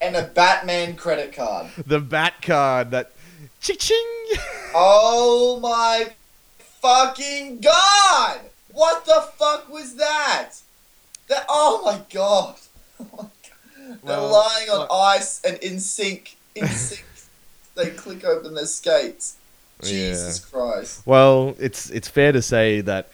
and 0.00 0.16
a 0.16 0.30
Batman 0.34 0.96
credit 0.96 1.32
card. 1.32 1.68
the 1.86 2.00
bat 2.00 2.40
card 2.42 2.90
that 2.90 3.12
ching 3.60 3.96
Oh 4.74 5.58
my 5.62 6.08
fucking 6.58 7.60
god! 7.60 8.40
What 8.72 9.04
the 9.04 9.26
fuck 9.36 9.68
was 9.72 9.96
that? 9.96 10.50
That 11.28 11.44
oh 11.48 11.82
my 11.84 12.00
god! 12.12 12.56
Oh 13.00 13.06
my 13.12 13.22
god. 13.22 13.30
They're 14.04 14.16
Well, 14.18 14.28
lying 14.32 14.70
on 14.70 14.78
look- 14.80 14.88
ice 14.92 15.40
and 15.44 15.56
in 15.58 15.78
sync. 15.80 16.36
In 16.56 16.66
sync. 16.66 17.04
they 17.76 17.90
click 17.90 18.24
open 18.24 18.54
their 18.54 18.66
skates. 18.66 19.36
Jesus 19.82 20.40
Christ. 20.44 21.06
Well, 21.06 21.54
it's 21.60 21.88
it's 21.90 22.08
fair 22.08 22.32
to 22.32 22.42
say 22.42 22.80
that 22.80 23.08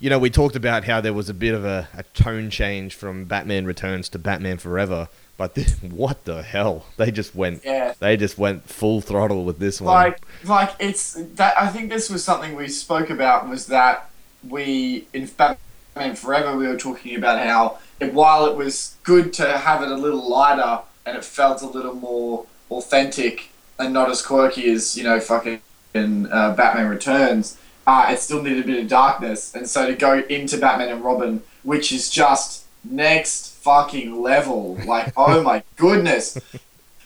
you 0.00 0.10
know 0.10 0.18
we 0.18 0.30
talked 0.30 0.56
about 0.56 0.84
how 0.84 1.00
there 1.00 1.12
was 1.12 1.28
a 1.28 1.34
bit 1.34 1.54
of 1.54 1.64
a, 1.64 1.88
a 1.94 2.02
tone 2.14 2.50
change 2.50 2.94
from 2.94 3.24
Batman 3.26 3.66
Returns 3.66 4.08
to 4.10 4.18
Batman 4.18 4.58
Forever, 4.58 5.08
but 5.36 5.54
this, 5.54 5.74
what 5.82 6.24
the 6.24 6.42
hell? 6.42 6.86
They 6.96 7.10
just 7.10 7.34
went 7.34 7.62
Yeah. 7.64 7.94
they 8.00 8.16
just 8.16 8.38
went 8.38 8.68
full 8.68 9.00
throttle 9.00 9.44
with 9.44 9.58
this 9.58 9.80
one. 9.80 9.94
Like 9.94 10.18
like 10.44 10.72
it's 10.78 11.14
that 11.34 11.54
I 11.60 11.68
think 11.68 11.90
this 11.90 12.10
was 12.10 12.24
something 12.24 12.56
we 12.56 12.68
spoke 12.68 13.10
about 13.10 13.48
was 13.48 13.66
that 13.66 14.10
we 14.48 15.06
in 15.12 15.26
Batman 15.26 16.16
Forever 16.16 16.56
we 16.56 16.66
were 16.66 16.76
talking 16.76 17.14
about 17.16 17.44
how 17.46 17.78
it, 18.00 18.14
while 18.14 18.46
it 18.46 18.56
was 18.56 18.96
good 19.02 19.32
to 19.34 19.58
have 19.58 19.82
it 19.82 19.90
a 19.90 19.96
little 19.96 20.28
lighter 20.28 20.80
and 21.04 21.16
it 21.16 21.24
felt 21.24 21.60
a 21.62 21.66
little 21.66 21.94
more 21.94 22.46
authentic 22.70 23.50
and 23.78 23.92
not 23.92 24.10
as 24.10 24.22
quirky 24.22 24.70
as 24.70 24.96
you 24.96 25.04
know 25.04 25.20
fucking 25.20 25.60
uh, 25.94 26.54
Batman 26.54 26.88
Returns, 26.88 27.58
uh, 27.86 28.08
it 28.10 28.18
still 28.18 28.42
needed 28.42 28.64
a 28.64 28.66
bit 28.66 28.82
of 28.82 28.88
darkness. 28.88 29.54
And 29.54 29.68
so 29.68 29.86
to 29.86 29.94
go 29.94 30.18
into 30.28 30.58
Batman 30.58 30.88
and 30.88 31.04
Robin, 31.04 31.42
which 31.62 31.92
is 31.92 32.10
just 32.10 32.64
next 32.84 33.54
fucking 33.56 34.20
level. 34.22 34.78
Like, 34.86 35.12
oh 35.16 35.42
my 35.42 35.62
goodness. 35.76 36.38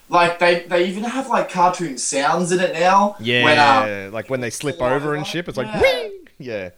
Like 0.09 0.39
they, 0.39 0.65
they 0.69 0.87
even 0.87 1.05
have 1.05 1.29
like 1.29 1.51
cartoon 1.51 1.99
sounds 1.99 2.53
in 2.53 2.61
it 2.61 2.75
now. 2.75 3.17
Yeah, 3.19 3.45
When, 3.45 4.07
um, 4.07 4.13
like 4.13 4.29
when 4.31 4.41
they 4.41 4.51
slip 4.51 4.81
over 4.81 5.15
and 5.15 5.27
ship, 5.27 5.49
it's 5.49 5.57
like 5.57 5.69
Yeah. 5.83 6.09
Yeah. 6.39 6.71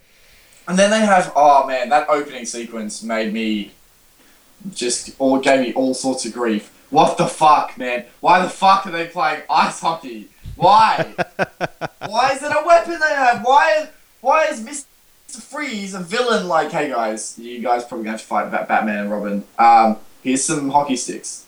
And 0.68 0.78
then 0.78 0.90
they 0.90 1.00
have 1.00 1.32
oh 1.36 1.66
man, 1.66 1.88
that 1.90 2.08
opening 2.08 2.44
sequence 2.44 3.02
made 3.02 3.32
me 3.32 3.72
just 4.74 5.14
all 5.18 5.38
gave 5.38 5.60
me 5.60 5.72
all 5.74 5.94
sorts 5.94 6.24
of 6.24 6.32
grief. 6.32 6.72
What 6.90 7.18
the 7.18 7.26
fuck, 7.26 7.76
man? 7.76 8.04
Why 8.20 8.40
the 8.40 8.48
fuck 8.48 8.86
are 8.86 8.90
they 8.90 9.06
playing 9.06 9.42
ice 9.50 9.80
hockey? 9.80 10.28
Why? 10.56 11.14
why 12.06 12.32
is 12.32 12.42
it 12.42 12.50
a 12.50 12.62
weapon 12.66 12.98
they 12.98 13.14
have? 13.14 13.44
Why 13.44 13.88
why 14.20 14.46
is 14.46 14.60
Mr. 14.60 14.86
Freeze 15.42 15.94
a 15.94 16.00
villain 16.00 16.48
like 16.48 16.72
hey 16.72 16.88
guys, 16.88 17.38
you 17.38 17.60
guys 17.60 17.84
probably 17.84 18.04
gonna 18.04 18.12
have 18.12 18.20
to 18.20 18.26
fight 18.26 18.50
Bat- 18.50 18.68
Batman 18.68 18.98
and 19.00 19.10
Robin. 19.10 19.44
Um, 19.58 19.98
here's 20.22 20.44
some 20.44 20.70
hockey 20.70 20.96
sticks. 20.96 21.44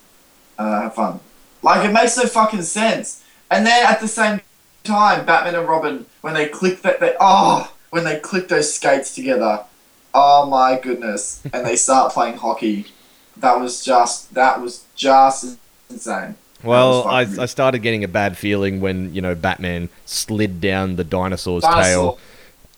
Uh, 0.59 0.83
have 0.83 0.95
fun. 0.95 1.21
Like 1.63 1.89
it 1.89 1.93
makes 1.93 2.17
no 2.17 2.25
fucking 2.25 2.63
sense. 2.63 3.25
And 3.51 3.67
then 3.67 3.87
at 3.87 4.01
the 4.01 4.09
same 4.09 4.41
time, 4.85 5.25
Batman 5.25 5.55
and 5.55 5.69
Robin, 5.69 6.07
when 6.21 6.35
they 6.35 6.49
click 6.49 6.83
that, 6.83 7.01
they 7.01 7.15
oh, 7.19 7.73
when 7.91 8.05
they 8.05 8.19
click 8.19 8.49
those 8.49 8.73
skates 8.75 9.15
together, 9.15 9.65
oh 10.15 10.47
my 10.47 10.79
goodness, 10.79 11.43
and 11.53 11.67
they 11.67 11.77
start 11.77 12.13
playing 12.13 12.37
hockey, 12.37 12.87
that 13.37 13.59
was 13.59 13.85
just 13.85 14.35
that 14.35 14.61
was 14.61 14.85
just 14.95 15.59
insane. 15.89 16.37
Well, 16.63 17.07
I, 17.07 17.21
I 17.21 17.47
started 17.47 17.81
getting 17.81 18.03
a 18.05 18.09
bad 18.09 18.37
feeling 18.37 18.81
when 18.81 19.15
you 19.15 19.21
know 19.23 19.35
Batman 19.35 19.89
slid 20.07 20.61
down 20.61 20.97
the 20.97 21.05
dinosaur's 21.05 21.63
Dinosaur. 21.63 21.83
tail 21.85 22.19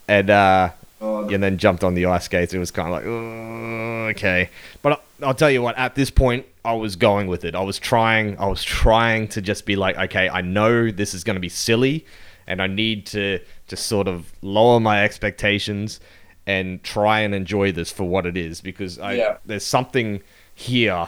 and 0.09 0.31
uh, 0.31 0.71
Oh, 1.03 1.27
and 1.31 1.43
then 1.43 1.57
jumped 1.57 1.83
on 1.83 1.95
the 1.95 2.05
ice 2.05 2.25
skates. 2.25 2.53
It 2.53 2.59
was 2.59 2.71
kind 2.71 2.89
of 2.89 2.93
like, 2.93 3.05
"Oh, 3.07 4.09
okay. 4.11 4.51
But 4.83 4.93
I- 5.23 5.25
I'll 5.27 5.33
tell 5.35 5.51
you 5.51 5.63
what. 5.63 5.79
At 5.79 5.95
this 5.95 6.11
point, 6.11 6.45
I 6.63 6.75
was 6.75 6.95
going 6.95 7.27
with 7.27 7.43
it. 7.47 7.55
I 7.55 7.63
was 7.63 7.79
trying. 7.79 8.39
I 8.39 8.47
was 8.47 8.63
trying 8.63 9.29
to 9.29 9.41
just 9.41 9.65
be 9.65 9.77
like, 9.77 9.97
okay, 9.97 10.29
I 10.29 10.43
know 10.43 10.91
this 10.91 11.15
is 11.15 11.25
going 11.25 11.37
to 11.37 11.41
be 11.41 11.49
silly, 11.49 12.05
and 12.47 12.61
I 12.61 12.67
need 12.67 13.07
to 13.07 13.39
just 13.67 13.87
sort 13.87 14.09
of 14.09 14.31
lower 14.43 14.79
my 14.79 15.03
expectations 15.03 16.01
and 16.47 16.83
try 16.83 17.21
and 17.21 17.35
enjoy 17.35 17.73
this 17.73 17.91
for 17.91 18.05
what 18.05 18.27
it 18.27 18.37
is 18.37 18.61
because 18.61 18.99
I 18.99 19.13
Yeah. 19.15 19.37
there's 19.47 19.65
something 19.65 20.21
here. 20.55 21.07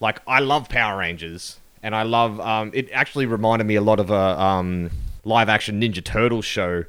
Like 0.00 0.20
I 0.26 0.38
love 0.40 0.70
Power 0.70 0.98
Rangers, 1.00 1.58
and 1.82 1.94
I 1.94 2.02
love. 2.02 2.40
Um, 2.40 2.70
it 2.74 2.90
actually 2.92 3.26
reminded 3.26 3.66
me 3.66 3.76
a 3.76 3.82
lot 3.82 4.00
of 4.00 4.10
a 4.10 4.40
um, 4.40 4.90
live 5.24 5.48
action 5.48 5.80
Ninja 5.80 6.04
Turtles 6.04 6.44
show 6.44 6.84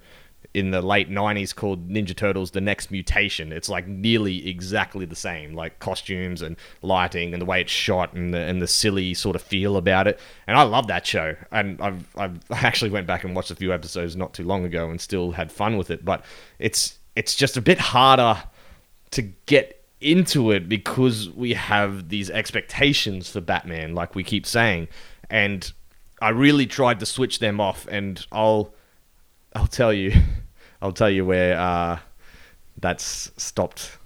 in 0.54 0.72
the 0.72 0.82
late 0.82 1.10
90s 1.10 1.56
called 1.56 1.90
Ninja 1.90 2.16
Turtles 2.16 2.52
The 2.52 2.62
Next 2.62 2.90
Mutation. 2.90 3.52
It's 3.52 3.70
like 3.70 3.88
nearly 3.88 4.48
exactly 4.50 5.06
the 5.06 5.16
same, 5.16 5.54
like 5.54 5.78
costumes 5.80 6.42
and 6.42 6.56
lighting 6.82 7.34
and 7.34 7.42
the 7.42 7.46
way 7.46 7.62
it's 7.62 7.72
shot 7.72 8.14
and 8.14 8.34
the, 8.34 8.40
and 8.40 8.62
the 8.62 8.68
silly 8.68 9.14
sort 9.14 9.36
of 9.36 9.44
feel 9.44 9.78
about 9.78 10.08
it. 10.08 10.20
And 10.48 10.58
I 10.58 10.64
love 10.64 10.88
that 10.88 11.06
show. 11.06 11.36
And 11.52 11.80
I've, 11.80 12.08
I've 12.18 12.40
I 12.50 12.60
actually 12.60 12.90
went 12.90 13.06
back 13.06 13.24
and 13.24 13.36
watched 13.36 13.52
a 13.52 13.56
few 13.56 13.72
episodes 13.72 14.16
not 14.16 14.34
too 14.34 14.44
long 14.44 14.66
ago 14.66 14.90
and 14.90 15.00
still 15.00 15.32
had 15.32 15.52
fun 15.52 15.78
with 15.78 15.92
it. 15.92 16.04
But 16.04 16.26
it's 16.58 16.98
it's 17.16 17.36
just 17.36 17.56
a 17.56 17.62
bit 17.62 17.80
harder 17.80 18.42
to 19.12 19.22
get 19.22 19.79
into 20.02 20.52
it 20.52 20.70
because 20.70 21.30
we 21.30 21.54
have 21.54 22.10
these 22.10 22.30
expectations 22.30 23.30
for 23.30 23.42
Batman, 23.42 23.94
like 23.96 24.16
we 24.16 24.24
keep 24.24 24.46
saying. 24.46 24.88
And 25.30 25.72
I 26.22 26.30
really 26.30 26.66
tried 26.66 27.00
to 27.02 27.06
switch 27.06 27.40
them 27.40 27.60
off 27.60 27.88
and 27.90 28.26
I'll 28.32 28.74
I'll 29.56 29.68
tell 29.68 29.92
you, 29.94 30.14
I'll 30.82 30.92
tell 30.94 31.10
you 31.10 31.26
where 31.26 31.58
uh, 31.60 32.00
that's 32.78 33.32
stopped 33.38 33.98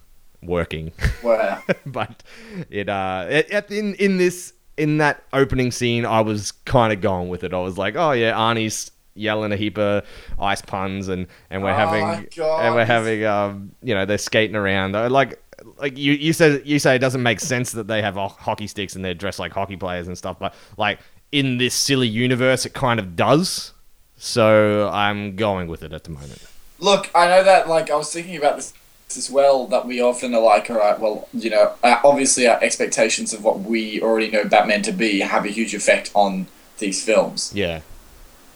working. 0.41 0.91
wow. 1.23 1.61
but 1.85 2.23
it 2.69 2.89
uh, 2.89 3.27
it, 3.29 3.69
in 3.71 3.95
in 3.95 4.17
this 4.17 4.53
in 4.77 4.97
that 4.97 5.23
opening 5.33 5.71
scene, 5.71 6.05
I 6.05 6.21
was 6.21 6.51
kind 6.51 6.91
of 6.91 7.01
going 7.01 7.29
with 7.29 7.43
it. 7.43 7.53
I 7.53 7.59
was 7.59 7.77
like, 7.77 7.95
oh 7.95 8.11
yeah, 8.11 8.33
Arnie's 8.33 8.89
yelling 9.15 9.51
a 9.51 9.55
heap 9.55 9.77
of 9.77 10.03
ice 10.39 10.61
puns, 10.61 11.07
and 11.07 11.27
and 11.49 11.61
we're 11.61 11.71
Oh 11.71 11.75
having 11.75 12.27
God. 12.35 12.65
and 12.65 12.75
we're 12.75 12.85
having 12.85 13.23
um, 13.25 13.71
you 13.83 13.93
know, 13.93 14.05
they're 14.05 14.17
skating 14.17 14.55
around. 14.55 14.93
Like 14.93 15.42
like 15.77 15.97
you 15.97 16.13
you 16.13 16.33
said 16.33 16.63
you 16.65 16.79
say 16.79 16.95
it 16.95 16.99
doesn't 16.99 17.23
make 17.23 17.39
sense 17.39 17.71
that 17.73 17.87
they 17.87 18.01
have 18.01 18.15
hockey 18.15 18.67
sticks 18.67 18.95
and 18.95 19.03
they're 19.03 19.13
dressed 19.13 19.39
like 19.39 19.51
hockey 19.51 19.75
players 19.75 20.07
and 20.07 20.17
stuff, 20.17 20.37
but 20.39 20.53
like 20.77 20.99
in 21.31 21.57
this 21.57 21.73
silly 21.73 22.07
universe, 22.07 22.65
it 22.65 22.73
kind 22.73 22.99
of 22.99 23.15
does. 23.15 23.73
So 24.17 24.89
I'm 24.93 25.35
going 25.35 25.67
with 25.67 25.83
it 25.83 25.91
at 25.91 26.03
the 26.05 26.11
moment. 26.11 26.45
Look, 26.79 27.09
I 27.15 27.27
know 27.27 27.43
that 27.43 27.67
like 27.67 27.89
I 27.89 27.95
was 27.95 28.11
thinking 28.11 28.37
about 28.37 28.55
this 28.57 28.73
as 29.17 29.29
well 29.29 29.67
that 29.67 29.85
we 29.85 30.01
often 30.01 30.33
are 30.33 30.41
like, 30.41 30.69
all 30.69 30.77
right, 30.77 30.99
well, 30.99 31.27
you 31.33 31.49
know, 31.49 31.73
uh, 31.83 31.99
obviously 32.03 32.47
our 32.47 32.61
expectations 32.63 33.33
of 33.33 33.43
what 33.43 33.59
we 33.59 34.01
already 34.01 34.29
know 34.31 34.45
Batman 34.45 34.81
to 34.83 34.91
be 34.91 35.19
have 35.19 35.45
a 35.45 35.49
huge 35.49 35.73
effect 35.73 36.11
on 36.13 36.47
these 36.79 37.03
films. 37.03 37.51
Yeah. 37.53 37.81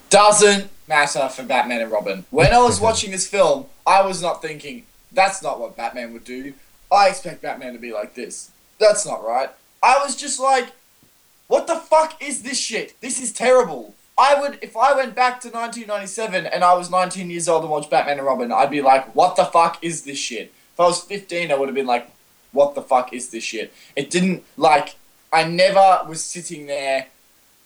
Doesn't 0.10 0.70
matter 0.88 1.28
for 1.30 1.44
Batman 1.44 1.82
and 1.82 1.92
Robin. 1.92 2.26
When 2.30 2.54
I 2.54 2.60
was 2.60 2.80
watching 2.88 3.12
this 3.12 3.28
film, 3.28 3.66
I 3.86 4.02
was 4.02 4.22
not 4.22 4.42
thinking 4.42 4.86
that's 5.12 5.42
not 5.42 5.60
what 5.60 5.76
Batman 5.76 6.14
would 6.14 6.24
do. 6.24 6.54
I 6.92 7.10
expect 7.10 7.42
Batman 7.42 7.74
to 7.74 7.80
be 7.80 7.94
like 7.94 8.14
this. 8.14 8.52
That's 8.80 9.06
not 9.06 9.26
right. 9.26 9.50
I 9.84 10.00
was 10.04 10.16
just 10.16 10.40
like, 10.40 10.72
what 11.48 11.68
the 11.68 11.76
fuck 11.76 12.22
is 12.22 12.44
this 12.44 12.60
shit? 12.60 13.00
This 13.02 13.22
is 13.22 13.32
terrible. 13.32 13.94
I 14.18 14.40
would, 14.40 14.60
if 14.62 14.76
I 14.76 14.94
went 14.94 15.16
back 15.16 15.40
to 15.42 15.50
1997 15.50 16.48
and 16.48 16.64
I 16.64 16.74
was 16.74 16.90
19 16.90 17.30
years 17.30 17.48
old 17.48 17.62
and 17.64 17.72
watched 17.72 17.92
Batman 17.92 18.18
and 18.18 18.26
Robin, 18.26 18.52
I'd 18.52 18.72
be 18.72 18.82
like, 18.82 19.16
what 19.16 19.36
the 19.36 19.46
fuck 19.46 19.84
is 19.84 20.04
this 20.04 20.18
shit? 20.18 20.52
If 20.74 20.80
I 20.80 20.86
was 20.86 21.02
15, 21.02 21.52
I 21.52 21.56
would 21.56 21.68
have 21.68 21.76
been 21.76 21.86
like, 21.86 22.10
what 22.52 22.74
the 22.74 22.82
fuck 22.82 23.14
is 23.14 23.30
this 23.30 23.44
shit? 23.44 23.72
It 23.96 24.10
didn't, 24.10 24.44
like, 24.56 24.96
I 25.32 25.44
never 25.44 26.00
was 26.08 26.24
sitting 26.24 26.66
there 26.66 27.08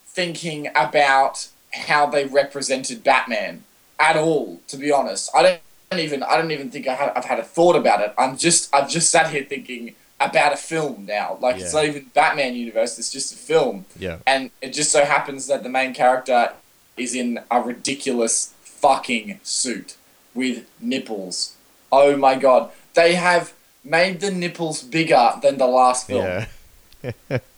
thinking 0.05 0.67
about 0.75 1.47
how 1.73 2.05
they 2.05 2.25
represented 2.25 3.03
Batman 3.03 3.63
at 3.99 4.17
all, 4.17 4.59
to 4.67 4.77
be 4.77 4.91
honest. 4.91 5.29
I 5.33 5.43
don't 5.43 5.61
even, 5.99 6.23
I 6.23 6.37
don't 6.37 6.51
even 6.51 6.69
think 6.71 6.87
I 6.87 6.95
have, 6.95 7.13
I've 7.15 7.25
had 7.25 7.39
a 7.39 7.43
thought 7.43 7.75
about 7.75 8.01
it. 8.01 8.13
I'm 8.17 8.37
just, 8.37 8.73
I've 8.73 8.89
just 8.89 9.09
sat 9.09 9.29
here 9.29 9.43
thinking 9.43 9.95
about 10.19 10.53
a 10.53 10.57
film 10.57 11.05
now. 11.05 11.37
Like, 11.41 11.57
it's 11.59 11.73
not 11.73 11.85
even 11.85 12.05
Batman 12.13 12.55
universe, 12.55 12.97
it's 12.99 13.11
just 13.11 13.33
a 13.33 13.37
film 13.37 13.85
Yeah. 13.97 14.17
and 14.27 14.51
it 14.61 14.71
just 14.73 14.91
so 14.91 15.03
happens 15.03 15.47
that 15.47 15.63
the 15.63 15.69
main 15.69 15.93
character 15.93 16.53
is 16.97 17.15
in 17.15 17.39
a 17.49 17.59
ridiculous 17.61 18.53
fucking 18.63 19.39
suit 19.43 19.95
with 20.33 20.65
nipples. 20.79 21.55
Oh 21.91 22.15
my 22.15 22.35
god. 22.35 22.71
They 22.93 23.15
have 23.15 23.53
made 23.83 24.19
the 24.21 24.31
nipples 24.31 24.83
bigger 24.83 25.31
than 25.41 25.57
the 25.57 25.67
last 25.67 26.07
film. 26.07 26.45
Yeah. 27.03 27.39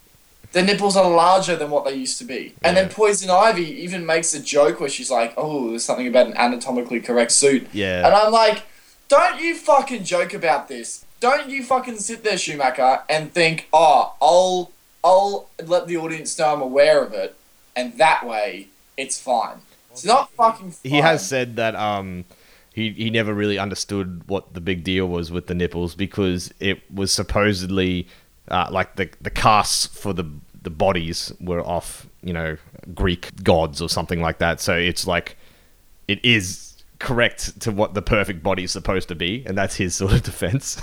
The 0.53 0.61
nipples 0.61 0.95
are 0.95 1.09
larger 1.09 1.55
than 1.55 1.69
what 1.71 1.83
they 1.83 1.95
used 1.95 2.19
to 2.19 2.25
be. 2.25 2.53
And 2.63 2.77
then 2.77 2.89
Poison 2.89 3.29
Ivy 3.29 3.65
even 3.83 4.05
makes 4.05 4.33
a 4.35 4.39
joke 4.39 4.79
where 4.79 4.89
she's 4.89 5.09
like, 5.09 5.33
oh, 5.35 5.71
there's 5.71 5.83
something 5.83 6.07
about 6.07 6.27
an 6.27 6.37
anatomically 6.37 6.99
correct 7.01 7.31
suit. 7.31 7.67
Yeah. 7.73 8.05
And 8.05 8.13
I'm 8.13 8.31
like, 8.31 8.63
don't 9.07 9.41
you 9.41 9.55
fucking 9.55 10.03
joke 10.03 10.33
about 10.33 10.67
this. 10.67 11.05
Don't 11.19 11.49
you 11.49 11.63
fucking 11.63 11.97
sit 11.97 12.23
there, 12.23 12.37
Schumacher, 12.37 12.99
and 13.09 13.33
think, 13.33 13.67
oh, 13.73 14.13
I'll 14.21 14.71
I'll 15.03 15.49
let 15.65 15.87
the 15.87 15.97
audience 15.97 16.37
know 16.37 16.53
I'm 16.53 16.61
aware 16.61 17.03
of 17.03 17.13
it, 17.13 17.35
and 17.75 17.97
that 17.97 18.25
way 18.25 18.67
it's 18.97 19.19
fine. 19.19 19.57
It's 19.91 20.05
not 20.05 20.31
fucking 20.31 20.71
fine. 20.71 20.91
he 20.91 20.97
has 20.97 21.27
said 21.27 21.55
that 21.57 21.75
um 21.75 22.25
he 22.73 22.91
he 22.91 23.09
never 23.09 23.33
really 23.33 23.57
understood 23.57 24.23
what 24.27 24.53
the 24.53 24.61
big 24.61 24.83
deal 24.83 25.07
was 25.07 25.31
with 25.31 25.47
the 25.47 25.53
nipples 25.53 25.95
because 25.95 26.53
it 26.59 26.81
was 26.91 27.11
supposedly 27.11 28.07
uh, 28.49 28.67
like 28.71 28.95
the 28.95 29.09
the 29.21 29.29
casts 29.29 29.85
for 29.87 30.13
the 30.13 30.29
the 30.61 30.69
bodies 30.69 31.33
were 31.39 31.61
off 31.61 32.07
you 32.21 32.33
know 32.33 32.57
Greek 32.93 33.43
gods 33.43 33.81
or 33.81 33.89
something 33.89 34.21
like 34.21 34.39
that. 34.39 34.59
So 34.59 34.75
it's 34.75 35.05
like 35.07 35.37
it 36.07 36.23
is 36.23 36.83
correct 36.99 37.59
to 37.61 37.71
what 37.71 37.93
the 37.93 38.01
perfect 38.01 38.43
body 38.43 38.63
is 38.63 38.71
supposed 38.71 39.07
to 39.09 39.15
be, 39.15 39.43
and 39.45 39.57
that's 39.57 39.75
his 39.75 39.95
sort 39.95 40.13
of 40.13 40.23
defense. 40.31 40.81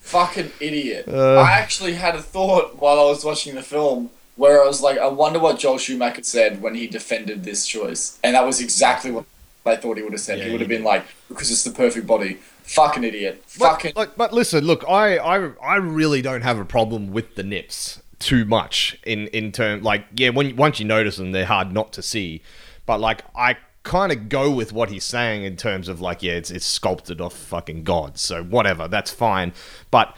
fucking 0.00 0.52
idiot. 0.60 1.06
Uh. 1.08 1.36
I 1.36 1.52
actually 1.52 1.94
had 1.94 2.14
a 2.14 2.22
thought 2.22 2.80
while 2.80 2.98
I 2.98 3.04
was 3.04 3.24
watching 3.24 3.54
the 3.54 3.62
film 3.62 4.10
where 4.36 4.62
I 4.62 4.66
was 4.66 4.82
like, 4.82 4.98
I 4.98 5.06
wonder 5.06 5.38
what 5.38 5.58
Joel 5.60 5.78
Schumacher 5.78 6.24
said 6.24 6.60
when 6.60 6.74
he 6.74 6.86
defended 6.86 7.44
this 7.44 7.66
choice, 7.66 8.18
and 8.22 8.34
that 8.34 8.44
was 8.44 8.60
exactly 8.60 9.10
what 9.10 9.24
I 9.64 9.76
thought 9.76 9.96
he 9.96 10.02
would 10.02 10.12
have 10.12 10.20
said. 10.20 10.38
Yeah, 10.38 10.46
he 10.46 10.50
would 10.50 10.60
have 10.60 10.68
been 10.68 10.84
like, 10.84 11.04
because 11.28 11.50
it's 11.50 11.64
the 11.64 11.70
perfect 11.70 12.06
body. 12.06 12.38
Fucking 12.64 13.04
idiot. 13.04 13.42
But, 13.58 13.68
Fucking. 13.72 13.92
like, 13.94 14.16
but 14.16 14.32
listen, 14.32 14.64
look, 14.64 14.84
I, 14.88 15.18
I, 15.18 15.50
I 15.62 15.76
really 15.76 16.22
don't 16.22 16.42
have 16.42 16.58
a 16.58 16.64
problem 16.64 17.12
with 17.12 17.34
the 17.36 17.42
nips 17.42 18.00
too 18.20 18.44
much 18.46 18.96
in 19.04 19.26
in 19.28 19.52
term 19.52 19.82
like 19.82 20.06
yeah 20.14 20.30
when 20.30 20.56
once 20.56 20.78
you 20.80 20.86
notice 20.86 21.16
them 21.16 21.32
they're 21.32 21.44
hard 21.44 21.72
not 21.72 21.92
to 21.92 22.00
see, 22.02 22.40
but 22.86 22.98
like 23.00 23.22
I 23.36 23.56
kind 23.82 24.10
of 24.12 24.30
go 24.30 24.50
with 24.50 24.72
what 24.72 24.88
he's 24.88 25.04
saying 25.04 25.44
in 25.44 25.56
terms 25.56 25.88
of 25.88 26.00
like 26.00 26.22
yeah 26.22 26.32
it's 26.32 26.50
it's 26.50 26.64
sculpted 26.64 27.20
off 27.20 27.34
fucking 27.36 27.84
gods 27.84 28.22
so 28.22 28.42
whatever 28.42 28.88
that's 28.88 29.10
fine, 29.10 29.52
but 29.90 30.16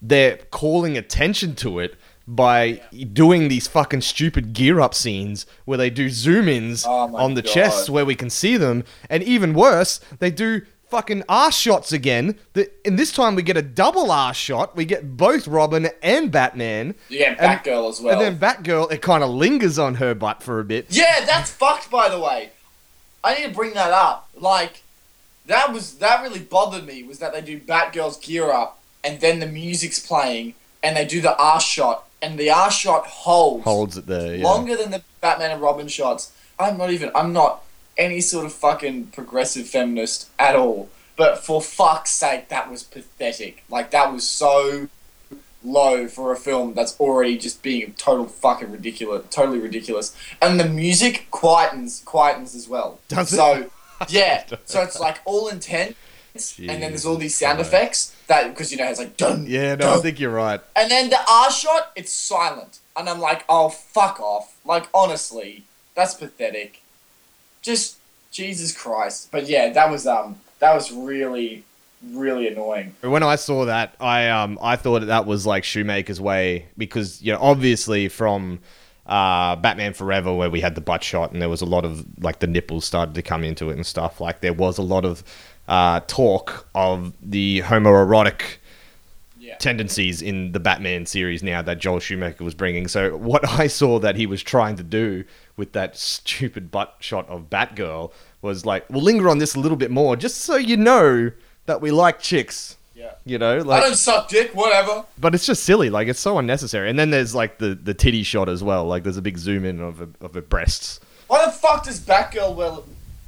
they're 0.00 0.36
calling 0.52 0.96
attention 0.96 1.56
to 1.56 1.80
it 1.80 1.96
by 2.28 2.80
doing 3.12 3.48
these 3.48 3.66
fucking 3.66 4.02
stupid 4.02 4.52
gear 4.52 4.78
up 4.80 4.94
scenes 4.94 5.46
where 5.64 5.78
they 5.78 5.90
do 5.90 6.10
zoom 6.10 6.46
ins 6.48 6.84
Oh 6.86 7.16
on 7.16 7.34
the 7.34 7.42
God. 7.42 7.50
chests 7.52 7.90
where 7.90 8.04
we 8.04 8.14
can 8.14 8.28
see 8.30 8.56
them, 8.58 8.84
and 9.10 9.22
even 9.22 9.54
worse, 9.54 9.98
they 10.18 10.30
do 10.30 10.60
fucking 10.90 11.22
arse 11.28 11.56
shots 11.56 11.92
again. 11.92 12.38
The, 12.54 12.70
and 12.84 12.98
this 12.98 13.12
time 13.12 13.34
we 13.34 13.42
get 13.42 13.56
a 13.56 13.62
double 13.62 14.10
arse 14.10 14.36
shot. 14.36 14.76
We 14.76 14.84
get 14.84 15.16
both 15.16 15.46
Robin 15.48 15.88
and 16.02 16.30
Batman. 16.30 16.94
You 17.08 17.18
get 17.18 17.38
And- 17.40 17.60
Batgirl 17.60 17.90
as 17.90 18.00
well. 18.00 18.20
And 18.20 18.20
then 18.20 18.38
Batgirl, 18.38 18.92
it 18.92 19.02
kind 19.02 19.22
of 19.22 19.30
lingers 19.30 19.78
on 19.78 19.96
her 19.96 20.14
butt 20.14 20.42
for 20.42 20.60
a 20.60 20.64
bit. 20.64 20.86
Yeah, 20.90 21.24
that's 21.24 21.50
fucked. 21.50 21.90
By 21.90 22.08
the 22.08 22.18
way, 22.20 22.50
I 23.22 23.34
need 23.34 23.48
to 23.48 23.54
bring 23.54 23.74
that 23.74 23.92
up. 23.92 24.28
Like, 24.36 24.82
that 25.46 25.72
was 25.72 25.94
that 25.98 26.22
really 26.22 26.40
bothered 26.40 26.86
me. 26.86 27.02
Was 27.02 27.18
that 27.20 27.32
they 27.32 27.40
do 27.40 27.58
Batgirl's 27.60 28.16
gear 28.18 28.50
up, 28.52 28.78
and 29.02 29.20
then 29.20 29.40
the 29.40 29.46
music's 29.46 29.98
playing, 29.98 30.54
and 30.82 30.96
they 30.96 31.04
do 31.04 31.20
the 31.20 31.36
R 31.36 31.60
shot, 31.60 32.04
and 32.20 32.38
the 32.38 32.50
R 32.50 32.70
shot 32.70 33.06
holds, 33.06 33.64
Holds 33.64 33.96
it 33.96 34.06
there. 34.06 34.36
Yeah. 34.36 34.44
longer 34.44 34.76
than 34.76 34.90
the 34.90 35.02
Batman 35.20 35.50
and 35.52 35.60
Robin 35.62 35.88
shots. 35.88 36.32
I'm 36.58 36.76
not 36.76 36.90
even. 36.90 37.10
I'm 37.14 37.32
not 37.32 37.62
any 37.98 38.20
sort 38.20 38.46
of 38.46 38.52
fucking 38.52 39.06
progressive 39.08 39.68
feminist 39.68 40.30
at 40.38 40.56
all. 40.56 40.88
But 41.16 41.44
for 41.44 41.60
fuck's 41.60 42.12
sake, 42.12 42.48
that 42.48 42.70
was 42.70 42.84
pathetic. 42.84 43.64
Like 43.68 43.90
that 43.90 44.12
was 44.12 44.26
so 44.26 44.88
low 45.64 46.06
for 46.06 46.32
a 46.32 46.36
film 46.36 46.74
that's 46.74 46.98
already 47.00 47.36
just 47.36 47.62
being 47.62 47.92
total 47.94 48.26
fucking 48.26 48.70
ridiculous, 48.70 49.26
totally 49.30 49.58
ridiculous. 49.58 50.16
And 50.40 50.60
the 50.60 50.68
music 50.68 51.26
quietens, 51.32 52.04
quietens 52.04 52.54
as 52.54 52.68
well. 52.68 53.00
Does 53.08 53.32
it? 53.32 53.36
So, 53.36 53.70
yeah. 54.08 54.44
So 54.64 54.82
it's 54.82 55.00
like 55.00 55.20
all 55.24 55.48
intense, 55.48 55.96
and 56.58 56.68
then 56.68 56.80
there's 56.80 57.04
all 57.04 57.16
these 57.16 57.36
sound 57.36 57.58
effects 57.58 58.14
that 58.28 58.48
because 58.50 58.70
you 58.70 58.78
know 58.78 58.88
it's 58.88 59.00
like 59.00 59.16
dun. 59.16 59.46
Yeah, 59.48 59.74
no, 59.74 59.94
I 59.94 59.96
think 59.98 60.20
you're 60.20 60.32
right. 60.32 60.60
and 60.76 60.90
then 60.90 61.10
the 61.10 61.18
R 61.28 61.50
shot, 61.50 61.90
it's 61.96 62.12
silent. 62.12 62.78
And 62.96 63.08
I'm 63.08 63.20
like, 63.20 63.44
oh, 63.48 63.68
fuck 63.68 64.18
off. 64.18 64.58
Like, 64.64 64.88
honestly, 64.92 65.64
that's 65.94 66.14
pathetic. 66.14 66.82
Just, 67.68 67.98
Jesus 68.30 68.76
Christ. 68.76 69.28
But 69.30 69.46
yeah, 69.48 69.70
that 69.72 69.90
was, 69.90 70.06
um, 70.06 70.36
that 70.58 70.74
was 70.74 70.90
really, 70.90 71.64
really 72.12 72.48
annoying. 72.48 72.94
When 73.02 73.22
I 73.22 73.36
saw 73.36 73.64
that, 73.66 73.94
I 74.00 74.28
um 74.28 74.58
I 74.62 74.76
thought 74.76 75.06
that 75.06 75.26
was 75.26 75.46
like 75.46 75.64
Schumacher's 75.64 76.20
way 76.20 76.66
because 76.76 77.20
you 77.22 77.32
know 77.32 77.38
obviously 77.40 78.08
from 78.08 78.60
uh, 79.06 79.56
Batman 79.56 79.92
Forever 79.94 80.32
where 80.34 80.50
we 80.50 80.60
had 80.60 80.74
the 80.74 80.80
butt 80.80 81.02
shot 81.02 81.32
and 81.32 81.40
there 81.42 81.48
was 81.48 81.60
a 81.62 81.66
lot 81.66 81.84
of 81.84 82.04
like 82.22 82.38
the 82.40 82.46
nipples 82.46 82.84
started 82.84 83.14
to 83.14 83.22
come 83.22 83.44
into 83.44 83.70
it 83.70 83.74
and 83.76 83.86
stuff. 83.86 84.20
Like 84.20 84.40
there 84.40 84.52
was 84.52 84.78
a 84.78 84.82
lot 84.82 85.04
of 85.04 85.22
uh, 85.66 86.00
talk 86.06 86.66
of 86.74 87.12
the 87.22 87.60
homoerotic 87.62 88.58
Yeah. 89.38 89.56
tendencies 89.58 90.20
in 90.22 90.52
the 90.52 90.60
Batman 90.60 91.06
series 91.06 91.42
now 91.42 91.62
that 91.62 91.78
Joel 91.78 92.00
Schumacher 92.00 92.44
was 92.44 92.54
bringing. 92.54 92.88
So 92.88 93.16
what 93.16 93.48
I 93.60 93.66
saw 93.68 93.98
that 94.00 94.16
he 94.16 94.26
was 94.26 94.42
trying 94.42 94.76
to 94.76 94.82
do 94.82 95.24
with 95.58 95.72
that 95.72 95.96
stupid 95.98 96.70
butt 96.70 96.96
shot 97.00 97.28
of 97.28 97.50
Batgirl 97.50 98.12
was 98.40 98.64
like, 98.64 98.88
we'll 98.88 99.02
linger 99.02 99.28
on 99.28 99.38
this 99.38 99.54
a 99.54 99.60
little 99.60 99.76
bit 99.76 99.90
more, 99.90 100.16
just 100.16 100.38
so 100.38 100.56
you 100.56 100.76
know 100.78 101.30
that 101.66 101.80
we 101.82 101.90
like 101.90 102.20
chicks. 102.20 102.76
Yeah. 102.94 103.12
You 103.24 103.38
know, 103.38 103.58
like 103.58 103.82
I 103.82 103.86
don't 103.86 103.96
suck 103.96 104.28
dick, 104.28 104.54
whatever. 104.54 105.04
but 105.18 105.34
it's 105.34 105.46
just 105.46 105.62
silly. 105.64 105.88
Like 105.90 106.08
it's 106.08 106.18
so 106.18 106.38
unnecessary. 106.38 106.90
And 106.90 106.98
then 106.98 107.10
there's 107.10 107.32
like 107.34 107.58
the 107.58 107.74
the 107.76 107.94
titty 107.94 108.22
shot 108.24 108.48
as 108.48 108.62
well. 108.64 108.86
Like 108.86 109.02
there's 109.04 109.16
a 109.16 109.22
big 109.22 109.38
zoom 109.38 109.64
in 109.64 109.80
of 109.80 109.98
her, 109.98 110.08
of 110.20 110.34
her 110.34 110.40
breasts. 110.40 110.98
Why 111.28 111.44
the 111.44 111.52
fuck 111.52 111.84
does 111.84 112.00
Batgirl 112.00 112.54
wear, 112.56 112.72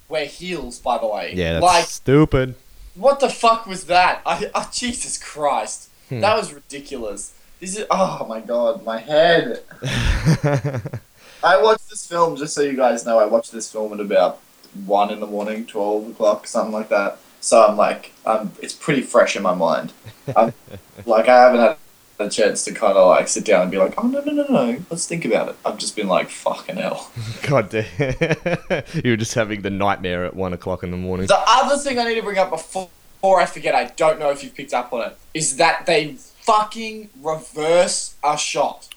wear 0.08 0.24
heels, 0.26 0.78
by 0.80 0.98
the 0.98 1.06
way? 1.06 1.34
Yeah, 1.36 1.52
that's 1.54 1.62
Like, 1.62 1.84
stupid. 1.84 2.54
what 2.94 3.20
the 3.20 3.28
fuck 3.28 3.66
was 3.66 3.84
that? 3.84 4.22
I, 4.26 4.50
oh, 4.54 4.68
Jesus 4.72 5.18
Christ. 5.18 5.88
Hmm. 6.08 6.20
That 6.20 6.36
was 6.36 6.52
ridiculous. 6.52 7.32
This 7.60 7.76
is, 7.78 7.84
oh 7.90 8.24
my 8.28 8.40
god, 8.40 8.84
my 8.84 8.98
head. 8.98 9.60
I 11.42 11.60
watched 11.60 11.88
this 11.88 12.06
film, 12.06 12.36
just 12.36 12.54
so 12.54 12.62
you 12.62 12.76
guys 12.76 13.06
know, 13.06 13.18
I 13.18 13.24
watched 13.24 13.52
this 13.52 13.70
film 13.70 13.92
at 13.92 14.00
about 14.00 14.40
1 14.84 15.10
in 15.10 15.20
the 15.20 15.26
morning, 15.26 15.66
12 15.66 16.10
o'clock, 16.10 16.46
something 16.46 16.72
like 16.72 16.88
that. 16.90 17.18
So 17.40 17.66
I'm 17.66 17.76
like, 17.76 18.12
um, 18.26 18.52
it's 18.60 18.74
pretty 18.74 19.00
fresh 19.00 19.36
in 19.36 19.42
my 19.42 19.54
mind. 19.54 19.92
I'm, 20.36 20.52
like, 21.06 21.28
I 21.28 21.42
haven't 21.44 21.60
had 21.60 21.76
a 22.18 22.28
chance 22.28 22.64
to 22.64 22.72
kind 22.72 22.98
of 22.98 23.08
like 23.08 23.28
sit 23.28 23.46
down 23.46 23.62
and 23.62 23.70
be 23.70 23.78
like, 23.78 23.94
oh, 23.96 24.06
no, 24.06 24.20
no, 24.20 24.32
no, 24.32 24.46
no, 24.48 24.78
let's 24.90 25.06
think 25.06 25.24
about 25.24 25.48
it. 25.48 25.56
I've 25.64 25.78
just 25.78 25.96
been 25.96 26.08
like, 26.08 26.28
fucking 26.28 26.76
hell. 26.76 27.10
God 27.42 27.70
damn. 27.70 27.86
you 29.02 29.12
were 29.12 29.16
just 29.16 29.34
having 29.34 29.62
the 29.62 29.70
nightmare 29.70 30.26
at 30.26 30.34
one 30.34 30.52
o'clock 30.52 30.82
in 30.82 30.90
the 30.90 30.98
morning. 30.98 31.26
The 31.26 31.42
other 31.46 31.78
thing 31.78 31.98
I 31.98 32.04
need 32.04 32.16
to 32.16 32.22
bring 32.22 32.38
up 32.38 32.50
before, 32.50 32.90
before 33.20 33.40
I 33.40 33.46
forget, 33.46 33.74
I 33.74 33.84
don't 33.96 34.18
know 34.18 34.30
if 34.30 34.44
you've 34.44 34.54
picked 34.54 34.74
up 34.74 34.92
on 34.92 35.08
it, 35.08 35.16
is 35.32 35.56
that 35.56 35.86
they 35.86 36.14
fucking 36.14 37.08
reverse 37.22 38.16
a 38.22 38.36
shot. 38.36 38.88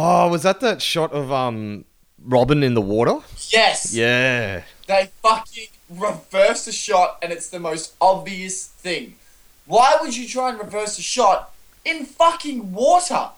Oh, 0.00 0.28
was 0.28 0.44
that 0.44 0.60
that 0.60 0.80
shot 0.80 1.12
of 1.12 1.32
um 1.32 1.84
Robin 2.24 2.62
in 2.62 2.74
the 2.74 2.80
water? 2.80 3.18
Yes. 3.50 3.92
Yeah. 3.92 4.62
They 4.86 5.10
fucking 5.22 5.68
reverse 5.90 6.68
a 6.68 6.72
shot, 6.72 7.18
and 7.20 7.32
it's 7.32 7.48
the 7.50 7.58
most 7.58 7.94
obvious 8.00 8.66
thing. 8.68 9.16
Why 9.66 9.96
would 10.00 10.16
you 10.16 10.28
try 10.28 10.50
and 10.50 10.58
reverse 10.58 10.98
a 11.00 11.02
shot 11.02 11.52
in 11.84 12.06
fucking 12.06 12.72
water? 12.72 13.30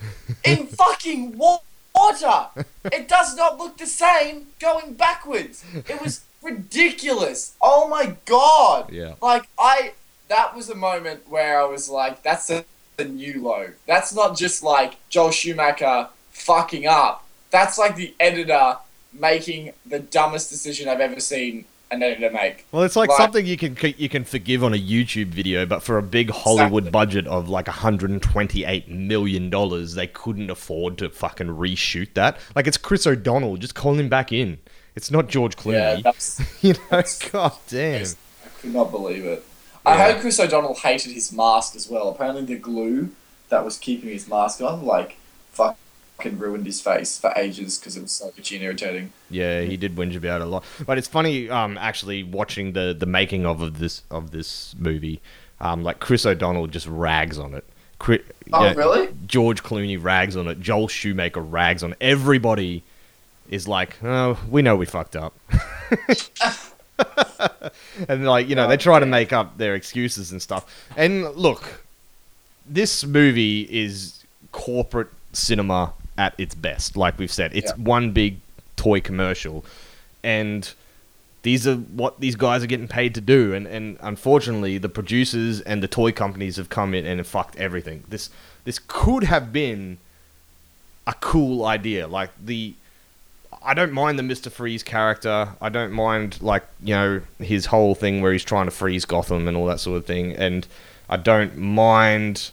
In 0.44 0.68
fucking 0.68 1.36
wa- 1.36 1.58
water! 1.92 2.46
It 2.84 3.08
does 3.08 3.34
not 3.36 3.58
look 3.58 3.78
the 3.78 3.86
same 3.86 4.46
going 4.60 4.94
backwards. 4.94 5.64
It 5.74 6.00
was 6.00 6.20
ridiculous. 6.42 7.54
Oh 7.60 7.88
my 7.88 8.14
god! 8.24 8.92
Yeah. 8.92 9.14
Like, 9.20 9.48
I. 9.58 9.92
That 10.28 10.54
was 10.54 10.70
a 10.70 10.74
moment 10.76 11.28
where 11.28 11.60
I 11.60 11.64
was 11.64 11.88
like, 11.88 12.22
that's 12.22 12.48
a, 12.50 12.64
a 12.98 13.04
new 13.04 13.42
low. 13.42 13.68
That's 13.86 14.14
not 14.14 14.36
just 14.36 14.62
like 14.62 14.94
Joel 15.08 15.30
Schumacher 15.30 16.08
fucking 16.30 16.86
up. 16.86 17.24
That's 17.50 17.78
like 17.78 17.96
the 17.96 18.14
editor 18.20 18.76
making 19.12 19.72
the 19.86 20.00
dumbest 20.00 20.50
decision 20.50 20.88
I've 20.88 21.00
ever 21.00 21.20
seen 21.20 21.64
an 21.90 22.02
editor 22.02 22.30
make. 22.30 22.66
Well, 22.70 22.82
it's 22.82 22.96
like 22.96 23.08
Like- 23.08 23.16
something 23.18 23.46
you 23.46 23.56
can 23.56 23.76
you 23.96 24.08
can 24.08 24.24
forgive 24.24 24.62
on 24.62 24.74
a 24.74 24.78
YouTube 24.78 25.28
video, 25.28 25.64
but 25.64 25.82
for 25.82 25.96
a 25.96 26.02
big 26.02 26.30
Hollywood 26.30 26.84
Exactly. 26.84 26.90
budget 26.90 27.26
of 27.28 27.48
like 27.48 27.66
128 27.68 28.88
million 28.90 29.48
dollars, 29.48 29.94
they 29.94 30.06
couldn't 30.06 30.50
afford 30.50 30.98
to 30.98 31.08
fucking 31.08 31.46
reshoot 31.46 32.12
that. 32.14 32.36
Like 32.54 32.66
it's 32.66 32.76
Chris 32.76 33.06
O'Donnell, 33.06 33.56
just 33.56 33.74
call 33.74 33.94
him 33.94 34.08
back 34.08 34.32
in. 34.32 34.58
It's 34.96 35.10
not 35.10 35.28
George 35.28 35.54
Yeah, 35.64 35.96
Clooney. 35.96 36.02
that's. 36.02 36.40
you 36.64 36.74
know, 36.90 37.02
god 37.32 37.52
damn. 37.68 38.04
I 38.04 38.48
could 38.60 38.74
not 38.74 38.90
believe 38.90 39.24
it. 39.24 39.44
I 39.88 39.96
Yeah. 39.96 40.12
heard 40.12 40.20
Chris 40.20 40.38
O'Donnell 40.40 40.74
hated 40.74 41.12
his 41.12 41.32
mask 41.32 41.74
as 41.76 41.88
well. 41.88 42.08
Apparently, 42.08 42.44
the 42.44 42.56
glue 42.56 43.10
that 43.48 43.64
was 43.64 43.78
keeping 43.78 44.10
his 44.10 44.28
mask 44.28 44.60
on, 44.60 44.84
like, 44.84 45.16
fucking 45.52 46.38
ruined 46.38 46.66
his 46.66 46.80
face 46.80 47.18
for 47.18 47.32
ages 47.36 47.78
because 47.78 47.96
it 47.96 48.02
was 48.02 48.12
so 48.12 48.32
itchy 48.36 48.56
and 48.56 48.64
irritating. 48.64 49.12
Yeah, 49.30 49.62
he 49.62 49.76
did 49.76 49.96
whinge 49.96 50.16
about 50.16 50.40
it 50.40 50.44
a 50.44 50.50
lot. 50.50 50.64
But 50.86 50.98
it's 50.98 51.08
funny, 51.08 51.48
um, 51.48 51.78
actually 51.78 52.22
watching 52.22 52.72
the 52.72 52.94
the 52.98 53.06
making 53.06 53.46
of, 53.46 53.60
of 53.62 53.78
this 53.78 54.02
of 54.10 54.30
this 54.30 54.74
movie. 54.78 55.20
Um, 55.60 55.82
like 55.82 55.98
Chris 55.98 56.24
O'Donnell 56.24 56.66
just 56.68 56.86
rags 56.86 57.38
on 57.38 57.54
it. 57.54 57.64
Chri- 58.00 58.22
Oh, 58.52 58.64
yeah, 58.64 58.72
really? 58.74 59.08
George 59.26 59.62
Clooney 59.62 60.00
rags 60.02 60.36
on 60.36 60.46
it. 60.48 60.60
Joel 60.60 60.86
Schumacher 60.88 61.40
rags 61.42 61.82
on 61.82 61.92
it. 61.92 61.98
Everybody 62.00 62.82
is 63.50 63.66
like, 63.68 63.96
oh, 64.04 64.38
we 64.48 64.62
know 64.62 64.76
we 64.76 64.86
fucked 64.86 65.16
up. 65.16 65.34
and 68.08 68.26
like, 68.26 68.48
you 68.48 68.54
know, 68.54 68.68
they 68.68 68.74
oh, 68.74 68.78
try 68.78 68.98
to 68.98 69.06
make 69.06 69.32
up 69.32 69.58
their 69.58 69.74
excuses 69.74 70.32
and 70.32 70.40
stuff. 70.42 70.86
And 70.96 71.34
look, 71.34 71.84
this 72.66 73.04
movie 73.04 73.62
is 73.70 74.24
corporate 74.52 75.08
cinema 75.32 75.92
at 76.16 76.34
its 76.38 76.54
best. 76.54 76.96
Like 76.96 77.18
we've 77.18 77.32
said, 77.32 77.52
it's 77.54 77.72
Yeah. 77.76 77.82
one 77.84 78.12
big 78.12 78.38
toy 78.76 79.00
commercial, 79.00 79.64
and 80.22 80.72
these 81.42 81.66
are 81.66 81.76
what 81.76 82.20
these 82.20 82.34
guys 82.36 82.62
are 82.62 82.66
getting 82.66 82.88
paid 82.88 83.14
to 83.14 83.20
do. 83.20 83.54
And 83.54 83.66
and 83.66 83.96
unfortunately, 84.00 84.78
the 84.78 84.88
producers 84.88 85.60
and 85.60 85.82
the 85.82 85.88
toy 85.88 86.12
companies 86.12 86.56
have 86.56 86.68
come 86.68 86.94
in 86.94 87.06
and 87.06 87.18
have 87.18 87.26
fucked 87.26 87.56
everything. 87.56 88.04
This 88.08 88.30
this 88.64 88.80
could 88.86 89.24
have 89.24 89.52
been 89.52 89.98
a 91.06 91.14
cool 91.14 91.64
idea, 91.64 92.06
like 92.06 92.30
the. 92.44 92.74
I 93.62 93.74
don't 93.74 93.92
mind 93.92 94.18
the 94.18 94.22
Mister 94.22 94.50
Freeze 94.50 94.82
character. 94.82 95.48
I 95.60 95.68
don't 95.68 95.92
mind 95.92 96.40
like 96.42 96.64
you 96.82 96.94
know 96.94 97.20
his 97.38 97.66
whole 97.66 97.94
thing 97.94 98.20
where 98.22 98.32
he's 98.32 98.44
trying 98.44 98.66
to 98.66 98.70
freeze 98.70 99.04
Gotham 99.04 99.48
and 99.48 99.56
all 99.56 99.66
that 99.66 99.80
sort 99.80 99.98
of 99.98 100.06
thing, 100.06 100.34
and 100.36 100.66
I 101.08 101.16
don't 101.16 101.56
mind 101.56 102.50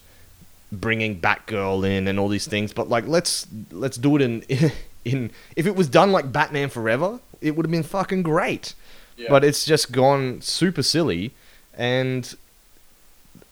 bringing 0.71 1.19
Batgirl 1.21 1.87
in 1.87 2.07
and 2.07 2.19
all 2.19 2.27
these 2.27 2.47
things. 2.47 2.73
But 2.73 2.89
like, 2.89 3.07
let's 3.07 3.47
let's 3.71 3.97
do 3.97 4.15
it 4.15 4.21
in 4.21 4.43
in. 5.05 5.31
If 5.55 5.65
it 5.67 5.75
was 5.75 5.87
done 5.87 6.11
like 6.11 6.31
Batman 6.31 6.69
Forever, 6.69 7.19
it 7.41 7.55
would 7.55 7.65
have 7.65 7.71
been 7.71 7.83
fucking 7.83 8.23
great. 8.23 8.73
Yeah. 9.17 9.27
But 9.29 9.43
it's 9.45 9.65
just 9.65 9.91
gone 9.91 10.41
super 10.41 10.83
silly, 10.83 11.31
and 11.77 12.35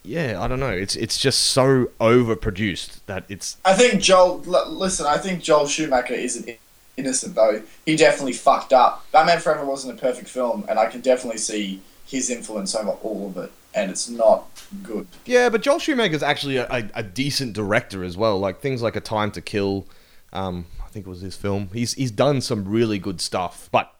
yeah, 0.03 0.41
I 0.41 0.47
don't 0.49 0.59
know. 0.59 0.71
It's 0.71 0.95
it's 0.97 1.17
just 1.17 1.39
so 1.39 1.85
overproduced 2.01 2.97
that 3.05 3.23
it's 3.29 3.57
I 3.63 3.73
think 3.73 4.01
Joel. 4.01 4.43
L- 4.53 4.71
listen, 4.71 5.05
I 5.05 5.17
think 5.17 5.41
Joel 5.41 5.67
Schumacher 5.67 6.15
isn't 6.15 6.49
i- 6.49 6.57
innocent 6.97 7.35
though. 7.35 7.61
He 7.85 7.95
definitely 7.95 8.33
fucked 8.33 8.73
up. 8.73 9.05
Batman 9.11 9.39
Forever 9.39 9.65
wasn't 9.65 9.97
a 9.97 10.01
perfect 10.01 10.29
film, 10.29 10.65
and 10.69 10.79
I 10.79 10.87
can 10.87 11.01
definitely 11.01 11.39
see 11.39 11.81
his 12.05 12.29
influence 12.29 12.75
over 12.75 12.91
all 13.01 13.27
of 13.27 13.37
it, 13.37 13.51
and 13.73 13.89
it's 13.89 14.09
not 14.09 14.47
good. 14.83 15.07
Yeah, 15.25 15.49
but 15.49 15.61
Joel 15.61 15.79
Schumacher's 15.79 16.23
actually 16.23 16.57
a, 16.57 16.67
a, 16.69 16.89
a 16.95 17.03
decent 17.03 17.53
director 17.53 18.03
as 18.03 18.17
well. 18.17 18.39
Like 18.39 18.61
things 18.61 18.81
like 18.81 18.95
A 18.95 19.01
Time 19.01 19.31
to 19.31 19.41
Kill, 19.41 19.87
um, 20.31 20.65
I 20.83 20.87
think 20.89 21.07
it 21.07 21.09
was 21.09 21.21
his 21.21 21.35
film. 21.35 21.69
He's 21.73 21.93
he's 21.93 22.11
done 22.11 22.41
some 22.41 22.65
really 22.65 22.99
good 22.99 23.21
stuff. 23.21 23.69
But 23.71 23.93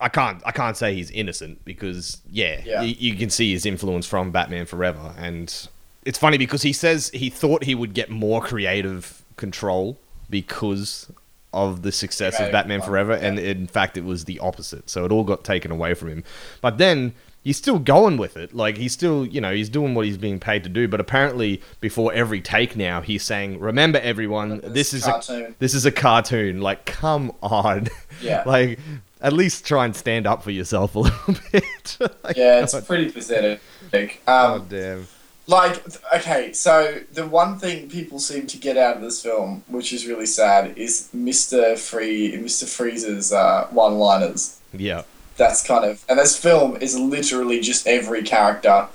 I 0.00 0.08
can't 0.08 0.42
I 0.46 0.52
can't 0.52 0.76
say 0.76 0.94
he's 0.94 1.10
innocent 1.10 1.64
because 1.64 2.20
yeah, 2.28 2.62
Yeah. 2.64 2.82
You, 2.82 2.94
you 2.98 3.16
can 3.16 3.30
see 3.30 3.52
his 3.52 3.66
influence 3.66 4.06
from 4.06 4.30
Batman 4.30 4.66
Forever, 4.66 5.14
and 5.18 5.68
it's 6.04 6.18
funny 6.18 6.38
because 6.38 6.62
he 6.62 6.72
says 6.72 7.10
he 7.12 7.30
thought 7.30 7.64
he 7.64 7.74
would 7.74 7.94
get 7.94 8.10
more 8.10 8.40
creative 8.40 9.22
control 9.36 9.98
because 10.28 11.10
of 11.52 11.82
the 11.82 11.92
success 11.92 12.38
of 12.40 12.52
Batman 12.52 12.80
Forever, 12.82 13.12
yeah. 13.12 13.26
and 13.26 13.38
in 13.38 13.66
fact 13.66 13.96
it 13.96 14.04
was 14.04 14.24
the 14.24 14.38
opposite. 14.38 14.88
So 14.88 15.04
it 15.04 15.12
all 15.12 15.24
got 15.24 15.44
taken 15.44 15.70
away 15.70 15.94
from 15.94 16.08
him. 16.08 16.24
But 16.60 16.78
then 16.78 17.14
he's 17.42 17.56
still 17.56 17.78
going 17.78 18.16
with 18.18 18.36
it. 18.36 18.54
Like 18.54 18.76
he's 18.76 18.92
still, 18.92 19.26
you 19.26 19.40
know, 19.40 19.52
he's 19.52 19.68
doing 19.68 19.94
what 19.94 20.06
he's 20.06 20.18
being 20.18 20.38
paid 20.38 20.62
to 20.64 20.68
do. 20.68 20.86
But 20.88 21.00
apparently, 21.00 21.60
before 21.80 22.12
every 22.12 22.40
take 22.40 22.76
now, 22.76 23.00
he's 23.00 23.22
saying, 23.24 23.58
"Remember, 23.58 23.98
everyone, 23.98 24.60
this 24.62 24.92
is 24.92 25.06
a, 25.06 25.10
cartoon. 25.10 25.54
this 25.58 25.74
is 25.74 25.86
a 25.86 25.92
cartoon. 25.92 26.60
Like, 26.60 26.86
come 26.86 27.32
on, 27.42 27.88
Yeah. 28.22 28.42
like." 28.46 28.78
At 29.22 29.34
least 29.34 29.66
try 29.66 29.84
and 29.84 29.94
stand 29.94 30.26
up 30.26 30.42
for 30.42 30.50
yourself 30.50 30.94
a 30.94 30.98
little 31.00 31.34
bit. 31.52 31.98
Like, 32.24 32.38
Yeah, 32.38 32.62
it's 32.62 32.72
God, 32.72 32.86
pretty 32.86 33.10
pathetic. 33.10 33.60
Um, 33.92 34.12
God 34.26 34.68
damn. 34.70 35.06
Like, 35.50 35.82
okay, 36.14 36.52
so 36.52 37.00
the 37.12 37.26
one 37.26 37.58
thing 37.58 37.90
people 37.90 38.20
seem 38.20 38.46
to 38.46 38.56
get 38.56 38.76
out 38.76 38.96
of 38.96 39.02
this 39.02 39.20
film, 39.20 39.64
which 39.66 39.92
is 39.92 40.06
really 40.06 40.26
sad, 40.26 40.78
is 40.78 41.08
Mister 41.12 41.76
Free, 41.76 42.36
Mister 42.36 42.66
Freeze's 42.66 43.32
uh, 43.32 43.66
one-liners. 43.72 44.60
Yeah. 44.72 45.02
That's 45.36 45.66
kind 45.66 45.84
of, 45.84 46.04
and 46.08 46.18
this 46.18 46.36
film 46.36 46.76
is 46.76 46.96
literally 46.96 47.60
just 47.60 47.86
every 47.86 48.22
character 48.22 48.86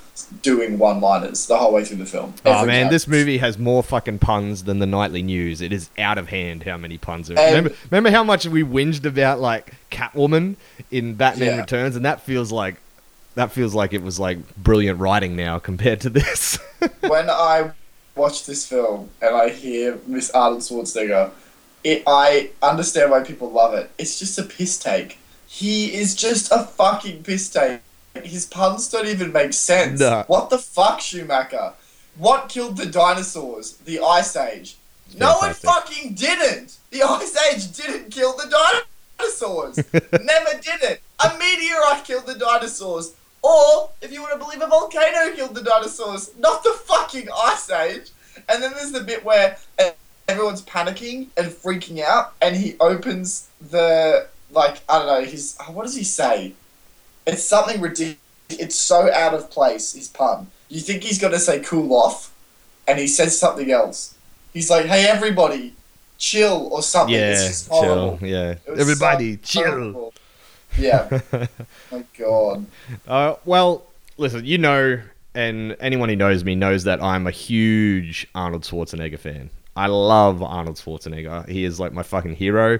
doing 0.41 0.77
one-liners 0.77 1.47
the 1.47 1.57
whole 1.57 1.73
way 1.73 1.83
through 1.83 1.97
the 1.97 2.05
film. 2.05 2.33
Oh 2.45 2.59
Every 2.59 2.67
man, 2.67 2.75
character. 2.75 2.95
this 2.95 3.07
movie 3.07 3.37
has 3.39 3.57
more 3.57 3.83
fucking 3.83 4.19
puns 4.19 4.63
than 4.63 4.79
the 4.79 4.85
nightly 4.85 5.23
news. 5.23 5.59
It 5.59 5.73
is 5.73 5.89
out 5.97 6.17
of 6.17 6.29
hand 6.29 6.63
how 6.63 6.77
many 6.77 6.97
puns 6.97 7.29
are. 7.29 7.33
Remember, 7.33 7.73
remember 7.89 8.11
how 8.11 8.23
much 8.23 8.45
we 8.45 8.63
whinged 8.63 9.03
about 9.03 9.41
like 9.41 9.73
Catwoman 9.91 10.55
in 10.89 11.15
Batman 11.15 11.55
Yeah. 11.55 11.61
Returns, 11.61 11.95
and 11.97 12.05
that 12.05 12.21
feels 12.21 12.51
like 12.51 12.75
that 13.35 13.51
feels 13.51 13.75
like 13.75 13.93
it 13.93 14.01
was 14.01 14.19
like 14.19 14.55
brilliant 14.55 14.99
writing 14.99 15.35
now 15.35 15.59
compared 15.59 16.01
to 16.01 16.09
this. 16.09 16.57
when 17.01 17.29
I 17.29 17.71
watch 18.15 18.45
this 18.45 18.65
film 18.65 19.09
and 19.21 19.35
I 19.35 19.49
hear 19.49 19.99
Miss 20.07 20.31
Arnold 20.31 20.61
Schwarzenegger, 20.61 21.31
it 21.83 22.03
I 22.07 22.49
understand 22.63 23.11
why 23.11 23.21
people 23.21 23.51
love 23.51 23.73
it. 23.73 23.91
It's 23.97 24.17
just 24.17 24.39
a 24.39 24.43
piss 24.43 24.77
take. 24.77 25.19
He 25.47 25.93
is 25.93 26.15
just 26.15 26.51
a 26.51 26.63
fucking 26.63 27.23
piss 27.23 27.49
take. 27.49 27.81
His 28.23 28.45
puns 28.45 28.89
don't 28.89 29.07
even 29.07 29.31
make 29.31 29.53
sense. 29.53 29.99
Nah. 29.99 30.23
What 30.23 30.49
the 30.49 30.57
fuck, 30.57 31.01
Schumacher? 31.01 31.73
What 32.17 32.47
killed 32.49 32.77
the 32.77 32.85
dinosaurs? 32.85 33.73
The 33.73 33.99
Ice 33.99 34.35
Age. 34.35 34.77
No, 35.17 35.37
it 35.43 35.55
fucking 35.55 36.13
didn't. 36.13 36.77
The 36.91 37.03
Ice 37.03 37.37
Age 37.51 37.71
didn't 37.73 38.11
kill 38.11 38.35
the 38.35 38.49
dinosaurs. 39.19 39.77
Never 39.93 40.61
did 40.61 40.81
it. 40.81 41.01
A 41.23 41.37
meteorite 41.37 42.05
killed 42.05 42.25
the 42.25 42.35
dinosaurs. 42.35 43.13
Or, 43.45 43.91
if 44.01 44.11
you 44.11 44.23
want 44.23 44.33
to 44.33 44.39
believe 44.39 44.59
a 44.63 44.67
volcano 44.67 45.35
killed 45.35 45.53
the 45.53 45.61
dinosaurs, 45.61 46.31
not 46.39 46.63
the 46.63 46.71
fucking 46.71 47.27
Ice 47.43 47.69
Age. 47.69 48.09
And 48.49 48.63
then 48.63 48.71
there's 48.73 48.91
the 48.91 49.01
bit 49.01 49.23
where 49.23 49.57
everyone's 50.27 50.63
panicking 50.63 51.27
and 51.37 51.51
freaking 51.51 52.01
out, 52.01 52.33
and 52.41 52.55
he 52.55 52.75
opens 52.79 53.47
the, 53.69 54.25
like, 54.49 54.81
I 54.89 54.97
don't 54.97 55.07
know, 55.07 55.23
he's, 55.23 55.55
oh, 55.59 55.71
what 55.73 55.83
does 55.83 55.95
he 55.95 56.03
say? 56.03 56.53
It's 57.27 57.43
something 57.43 57.79
ridiculous. 57.81 58.17
It's 58.49 58.75
so 58.75 59.13
out 59.13 59.35
of 59.35 59.51
place, 59.51 59.93
his 59.93 60.07
pun. 60.07 60.47
You 60.69 60.79
think 60.79 61.03
he's 61.03 61.19
going 61.19 61.33
to 61.33 61.39
say 61.39 61.59
cool 61.59 61.93
off, 61.93 62.33
and 62.87 62.97
he 62.97 63.07
says 63.07 63.37
something 63.37 63.71
else. 63.71 64.15
He's 64.53 64.71
like, 64.71 64.87
hey, 64.87 65.05
everybody, 65.05 65.75
chill, 66.17 66.69
or 66.71 66.81
something. 66.81 67.13
it's 67.13 67.41
yeah, 67.41 67.47
just 67.47 67.67
horrible. 67.69 68.17
chill. 68.17 68.27
Yeah, 68.27 68.55
everybody, 68.75 69.35
so 69.35 69.41
chill. 69.43 69.63
horrible. 69.71 70.13
Yeah. 70.77 71.21
My 71.95 72.03
God. 72.17 72.65
Uh, 73.07 73.35
well, 73.45 73.85
listen, 74.17 74.45
you 74.45 74.57
know, 74.57 75.01
and 75.33 75.75
anyone 75.79 76.09
who 76.09 76.15
knows 76.15 76.43
me 76.43 76.55
knows 76.55 76.83
that 76.83 77.01
I'm 77.01 77.27
a 77.27 77.31
huge 77.31 78.27
Arnold 78.35 78.63
Schwarzenegger 78.63 79.19
fan. 79.19 79.49
I 79.75 79.87
love 79.87 80.41
Arnold 80.41 80.77
Schwarzenegger. 80.77 81.47
He 81.47 81.63
is 81.65 81.79
like 81.79 81.93
my 81.93 82.03
fucking 82.03 82.35
hero. 82.35 82.79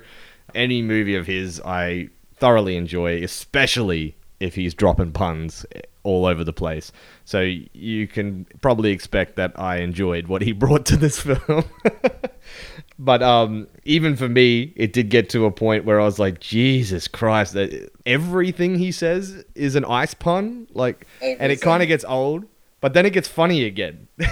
Any 0.53 0.81
movie 0.81 1.15
of 1.15 1.27
his, 1.27 1.61
I 1.61 2.09
thoroughly 2.35 2.75
enjoy, 2.77 3.23
especially 3.23 4.15
if 4.39 4.55
he's 4.55 4.73
dropping 4.73 5.11
puns 5.11 5.65
all 6.03 6.25
over 6.25 6.43
the 6.43 6.53
place. 6.53 6.91
So 7.25 7.41
you 7.73 8.07
can 8.07 8.45
probably 8.61 8.91
expect 8.91 9.35
that 9.37 9.57
I 9.59 9.77
enjoyed 9.77 10.27
what 10.27 10.41
he 10.41 10.51
brought 10.53 10.85
to 10.87 10.97
this 10.97 11.19
film. 11.19 11.65
But 12.97 13.21
um, 13.21 13.67
even 13.83 14.15
for 14.15 14.29
me, 14.29 14.73
it 14.75 14.93
did 14.93 15.09
get 15.09 15.29
to 15.31 15.45
a 15.45 15.51
point 15.51 15.83
where 15.83 15.99
I 15.99 16.05
was 16.05 16.17
like, 16.17 16.39
Jesus 16.39 17.07
Christ, 17.07 17.53
that 17.53 17.91
everything 18.05 18.79
he 18.79 18.91
says 18.91 19.43
is 19.53 19.75
an 19.75 19.83
ice 19.83 20.13
pun, 20.13 20.67
like, 20.73 21.05
and 21.21 21.51
it 21.51 21.59
kind 21.59 21.83
of 21.83 21.89
gets 21.89 22.05
old, 22.05 22.45
but 22.79 22.93
then 22.93 23.05
it 23.05 23.11
gets 23.11 23.27
funny 23.27 23.63
again. 23.63 24.07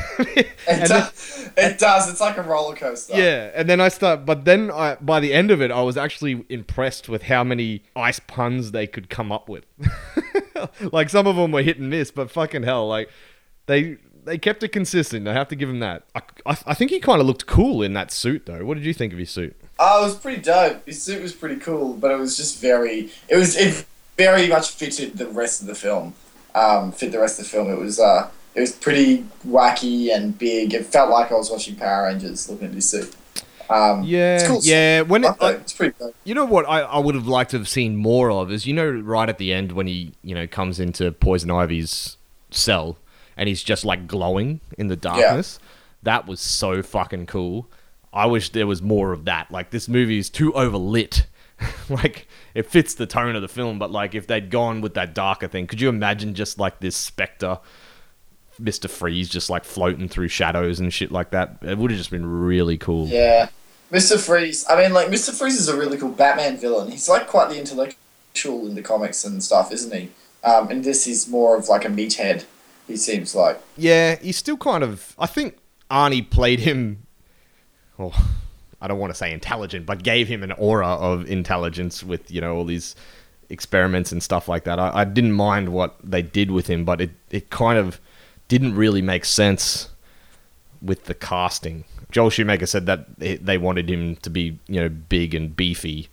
It, 0.65 0.79
and 0.81 0.89
then, 0.89 1.01
does, 1.01 1.49
it 1.57 1.77
does. 1.77 2.09
It's 2.09 2.21
like 2.21 2.37
a 2.37 2.41
roller 2.41 2.73
coaster. 2.73 3.17
yeah, 3.17 3.51
and 3.53 3.69
then 3.69 3.81
I 3.81 3.89
start, 3.89 4.25
but 4.25 4.45
then 4.45 4.71
I, 4.71 4.95
by 4.95 5.19
the 5.19 5.33
end 5.33 5.51
of 5.51 5.61
it, 5.61 5.71
I 5.71 5.81
was 5.81 5.97
actually 5.97 6.45
impressed 6.47 7.09
with 7.09 7.23
how 7.23 7.43
many 7.43 7.83
ice 7.97 8.19
puns 8.19 8.71
they 8.71 8.87
could 8.87 9.09
come 9.09 9.29
up 9.29 9.49
with. 9.49 9.65
like 10.93 11.09
some 11.09 11.27
of 11.27 11.35
them 11.35 11.51
were 11.51 11.61
hit 11.61 11.79
and 11.79 11.89
miss, 11.89 12.11
but 12.11 12.31
fucking 12.31 12.63
hell, 12.63 12.87
like 12.87 13.09
they 13.65 13.97
they 14.25 14.37
kept 14.37 14.63
it 14.63 14.69
consistent. 14.69 15.27
I 15.27 15.33
have 15.33 15.47
to 15.49 15.55
give 15.55 15.69
him 15.69 15.79
that. 15.79 16.03
I, 16.15 16.21
I, 16.45 16.57
I 16.67 16.73
think 16.73 16.91
he 16.91 16.99
kind 16.99 17.19
of 17.21 17.27
looked 17.27 17.45
cool 17.45 17.81
in 17.81 17.93
that 17.93 18.11
suit, 18.11 18.45
though. 18.45 18.65
What 18.65 18.75
did 18.75 18.85
you 18.85 18.93
think 18.93 19.13
of 19.13 19.19
his 19.19 19.29
suit? 19.29 19.55
Oh, 19.79 20.03
it 20.03 20.05
was 20.07 20.15
pretty 20.15 20.41
dope. 20.41 20.85
His 20.85 21.01
suit 21.01 21.21
was 21.21 21.33
pretty 21.33 21.57
cool, 21.57 21.93
but 21.93 22.11
it 22.11 22.17
was 22.17 22.37
just 22.37 22.59
very. 22.61 23.11
It 23.27 23.35
was 23.35 23.55
it 23.57 23.85
very 24.17 24.47
much 24.47 24.69
fitted 24.71 25.17
the 25.17 25.27
rest 25.27 25.61
of 25.61 25.67
the 25.67 25.75
film. 25.75 26.13
Um, 26.55 26.91
fit 26.91 27.11
the 27.11 27.19
rest 27.19 27.39
of 27.39 27.45
the 27.45 27.51
film. 27.51 27.71
It 27.71 27.79
was 27.79 27.99
uh, 27.99 28.29
it 28.55 28.61
was 28.61 28.71
pretty 28.71 29.25
wacky 29.47 30.15
and 30.15 30.37
big. 30.37 30.73
It 30.73 30.85
felt 30.85 31.09
like 31.09 31.31
I 31.31 31.35
was 31.35 31.49
watching 31.49 31.75
Power 31.75 32.03
Rangers 32.05 32.49
looking 32.49 32.67
at 32.67 32.73
his 32.73 32.87
suit. 32.87 33.15
Um, 33.69 34.03
Yeah, 34.03 34.35
it's 34.35 34.47
cool. 34.47 34.59
yeah. 34.63 35.01
When 35.01 35.23
it, 35.23 35.33
though. 35.39 35.47
it's 35.47 35.73
pretty 35.73 35.95
dope. 35.97 36.15
you 36.25 36.35
know 36.35 36.45
what 36.45 36.67
I, 36.69 36.81
I 36.81 36.99
would 36.99 37.15
have 37.15 37.25
liked 37.27 37.51
to 37.51 37.57
have 37.57 37.67
seen 37.67 37.95
more 37.95 38.29
of 38.29 38.51
is 38.51 38.67
you 38.67 38.73
know 38.73 38.87
right 38.89 39.27
at 39.29 39.37
the 39.37 39.51
end 39.53 39.71
when 39.71 39.87
he 39.87 40.13
you 40.21 40.35
know 40.35 40.45
comes 40.45 40.79
into 40.79 41.11
Poison 41.11 41.49
Ivy's 41.49 42.17
cell 42.51 42.97
and 43.37 43.49
he's 43.49 43.63
just 43.63 43.85
like 43.85 44.07
glowing 44.07 44.61
in 44.77 44.87
the 44.87 44.95
darkness. 44.95 45.59
That 46.03 46.27
was 46.27 46.39
so 46.39 46.81
fucking 46.83 47.27
cool. 47.27 47.69
I 48.11 48.27
wish 48.27 48.49
there 48.49 48.67
was 48.67 48.81
more 48.81 49.11
of 49.11 49.25
that. 49.25 49.51
Like 49.51 49.71
this 49.71 49.87
movie 49.87 50.19
is 50.19 50.29
too 50.29 50.51
overlit. 50.51 51.25
like 51.89 52.27
it 52.53 52.65
fits 52.65 52.93
the 52.93 53.05
tone 53.05 53.35
of 53.35 53.41
the 53.41 53.47
film, 53.47 53.79
but 53.79 53.91
like 53.91 54.15
if 54.15 54.27
they'd 54.27 54.49
gone 54.49 54.81
with 54.81 54.93
that 54.93 55.13
darker 55.13 55.47
thing, 55.47 55.67
could 55.67 55.81
you 55.81 55.89
imagine 55.89 56.33
just 56.33 56.59
like 56.59 56.79
this 56.79 56.95
specter, 56.95 57.59
Mister 58.59 58.87
Freeze, 58.87 59.29
just 59.29 59.49
like 59.49 59.63
floating 59.63 60.07
through 60.07 60.27
shadows 60.27 60.79
and 60.79 60.93
shit 60.93 61.11
like 61.11 61.31
that? 61.31 61.57
It 61.61 61.77
would 61.77 61.91
have 61.91 61.97
just 61.97 62.11
been 62.11 62.25
really 62.25 62.77
cool. 62.77 63.07
Yeah, 63.07 63.49
Mister 63.89 64.17
Freeze. 64.17 64.65
I 64.69 64.81
mean, 64.81 64.93
like 64.93 65.09
Mister 65.09 65.31
Freeze 65.31 65.59
is 65.59 65.69
a 65.69 65.77
really 65.77 65.97
cool 65.97 66.11
Batman 66.11 66.57
villain. 66.57 66.91
He's 66.91 67.09
like 67.09 67.27
quite 67.27 67.49
the 67.49 67.59
intellectual 67.59 68.67
in 68.67 68.75
the 68.75 68.81
comics 68.81 69.23
and 69.23 69.43
stuff, 69.43 69.71
isn't 69.71 69.93
he? 69.93 70.09
Um, 70.43 70.69
and 70.69 70.83
this 70.83 71.07
is 71.07 71.27
more 71.27 71.55
of 71.55 71.69
like 71.69 71.85
a 71.85 71.89
meathead. 71.89 72.45
He 72.87 72.97
seems 72.97 73.33
like. 73.33 73.61
Yeah, 73.77 74.15
he's 74.15 74.37
still 74.37 74.57
kind 74.57 74.83
of. 74.83 75.15
I 75.17 75.25
think 75.25 75.57
Arnie 75.89 76.29
played 76.29 76.59
him. 76.59 77.05
Well, 77.97 78.13
I 78.81 78.87
don't 78.87 78.99
want 78.99 79.11
to 79.11 79.17
say 79.17 79.31
intelligent, 79.31 79.85
but 79.85 80.03
gave 80.03 80.27
him 80.27 80.43
an 80.43 80.51
aura 80.53 80.87
of 80.87 81.29
intelligence 81.29 82.03
with 82.03 82.29
you 82.29 82.41
know 82.41 82.55
all 82.55 82.65
these 82.65 82.95
experiments 83.49 84.11
and 84.11 84.21
stuff 84.21 84.47
like 84.47 84.65
that. 84.65 84.79
I, 84.79 84.91
I 85.01 85.03
didn't 85.05 85.33
mind 85.33 85.69
what 85.69 85.95
they 86.03 86.21
did 86.21 86.51
with 86.51 86.67
him, 86.67 86.83
but 86.83 86.99
it 86.99 87.11
it 87.29 87.49
kind 87.49 87.79
of 87.79 88.01
didn't 88.47 88.75
really 88.75 89.01
make 89.01 89.25
sense 89.25 89.89
with 90.81 91.05
the 91.05 91.13
casting. 91.13 91.85
Joel 92.11 92.29
Schumacher 92.29 92.65
said 92.65 92.85
that 92.85 93.07
they 93.17 93.57
wanted 93.57 93.89
him 93.89 94.17
to 94.17 94.29
be 94.29 94.59
you 94.67 94.81
know 94.81 94.89
big 94.89 95.33
and 95.33 95.55
beefy, 95.55 96.09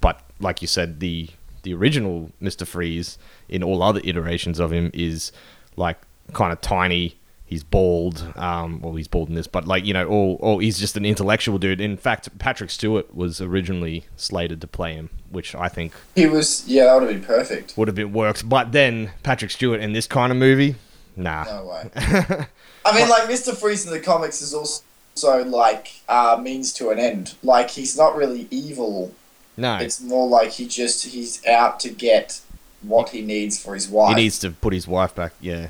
but 0.00 0.20
like 0.38 0.62
you 0.62 0.68
said, 0.68 1.00
the 1.00 1.28
the 1.62 1.74
original 1.74 2.30
Mister 2.40 2.64
Freeze 2.64 3.18
in 3.48 3.62
all 3.62 3.82
other 3.82 4.00
iterations 4.04 4.60
of 4.60 4.72
him 4.72 4.90
is 4.94 5.32
like 5.76 5.98
kind 6.32 6.52
of 6.52 6.60
tiny. 6.60 7.16
He's 7.44 7.62
bald. 7.64 8.32
Um, 8.36 8.80
well, 8.80 8.94
he's 8.94 9.08
bald 9.08 9.28
in 9.28 9.34
this, 9.34 9.46
but 9.46 9.66
like 9.66 9.84
you 9.84 9.92
know, 9.92 10.06
or 10.06 10.38
or 10.40 10.62
he's 10.62 10.78
just 10.78 10.96
an 10.96 11.04
intellectual 11.04 11.58
dude. 11.58 11.82
In 11.82 11.98
fact, 11.98 12.38
Patrick 12.38 12.70
Stewart 12.70 13.14
was 13.14 13.42
originally 13.42 14.06
slated 14.16 14.60
to 14.62 14.66
play 14.66 14.94
him, 14.94 15.10
which 15.30 15.54
I 15.54 15.68
think 15.68 15.92
He 16.14 16.26
was. 16.26 16.66
Yeah, 16.66 16.84
that 16.86 16.94
would 16.94 17.02
have 17.02 17.12
been 17.12 17.24
perfect. 17.26 17.74
would 17.76 17.88
have 17.88 17.94
been 17.94 18.12
worked. 18.14 18.48
But 18.48 18.72
then 18.72 19.10
Patrick 19.22 19.50
Stewart 19.50 19.80
in 19.80 19.92
this 19.92 20.06
kind 20.06 20.32
of 20.32 20.38
movie, 20.38 20.76
nah. 21.14 21.44
No 21.44 21.66
way. 21.66 21.90
I 22.86 22.96
mean, 22.98 23.08
like 23.10 23.28
Mister 23.28 23.54
Freeze 23.54 23.84
in 23.84 23.92
the 23.92 24.00
comics 24.00 24.40
is 24.40 24.54
also 24.54 25.44
like 25.44 25.92
uh, 26.08 26.38
means 26.42 26.72
to 26.74 26.88
an 26.88 26.98
end. 26.98 27.34
Like 27.42 27.68
he's 27.68 27.98
not 27.98 28.16
really 28.16 28.48
evil. 28.50 29.12
no, 29.58 29.76
It's 29.76 30.00
more 30.00 30.26
like 30.26 30.52
he 30.52 30.66
just 30.66 31.04
he's 31.04 31.44
out 31.46 31.80
to 31.80 31.90
get 31.90 32.40
what 32.80 33.10
he 33.10 33.20
needs 33.20 33.62
for 33.62 33.74
his 33.74 33.88
wife. 33.90 34.16
he 34.16 34.22
needs 34.22 34.38
to 34.38 34.52
put 34.52 34.72
his 34.72 34.88
wife 34.88 35.14
back. 35.14 35.34
Yeah, 35.38 35.68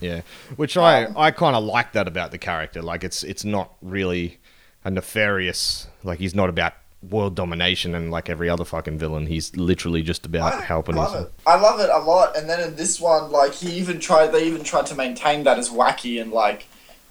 yeah. 0.00 0.20
Which 0.56 0.76
I 0.76 1.04
Um, 1.04 1.16
I 1.16 1.30
kind 1.30 1.56
of 1.56 1.64
like 1.64 1.92
that 1.92 2.06
about 2.08 2.30
the 2.30 2.38
character. 2.38 2.82
Like 2.82 3.04
it's 3.04 3.22
it's 3.24 3.44
not 3.44 3.74
really 3.82 4.38
a 4.84 4.90
nefarious. 4.90 5.88
Like 6.04 6.18
he's 6.18 6.34
not 6.34 6.48
about 6.48 6.74
world 7.08 7.36
domination 7.36 7.94
and 7.94 8.10
like 8.10 8.28
every 8.28 8.48
other 8.48 8.64
fucking 8.64 8.98
villain. 8.98 9.26
He's 9.26 9.54
literally 9.56 10.02
just 10.02 10.26
about 10.26 10.54
I 10.54 10.60
helping 10.62 10.96
love 10.96 11.12
his. 11.14 11.22
it. 11.26 11.32
I 11.46 11.54
love 11.60 11.78
it 11.80 11.90
a 11.90 11.98
lot. 11.98 12.36
And 12.36 12.48
then 12.50 12.60
in 12.60 12.74
this 12.76 13.00
one, 13.00 13.30
like 13.30 13.54
he 13.54 13.70
even 13.76 14.00
tried. 14.00 14.28
They 14.28 14.44
even 14.46 14.64
tried 14.64 14.86
to 14.86 14.94
maintain 14.94 15.44
that 15.44 15.58
as 15.58 15.68
wacky 15.70 16.20
and 16.20 16.32
like 16.32 16.66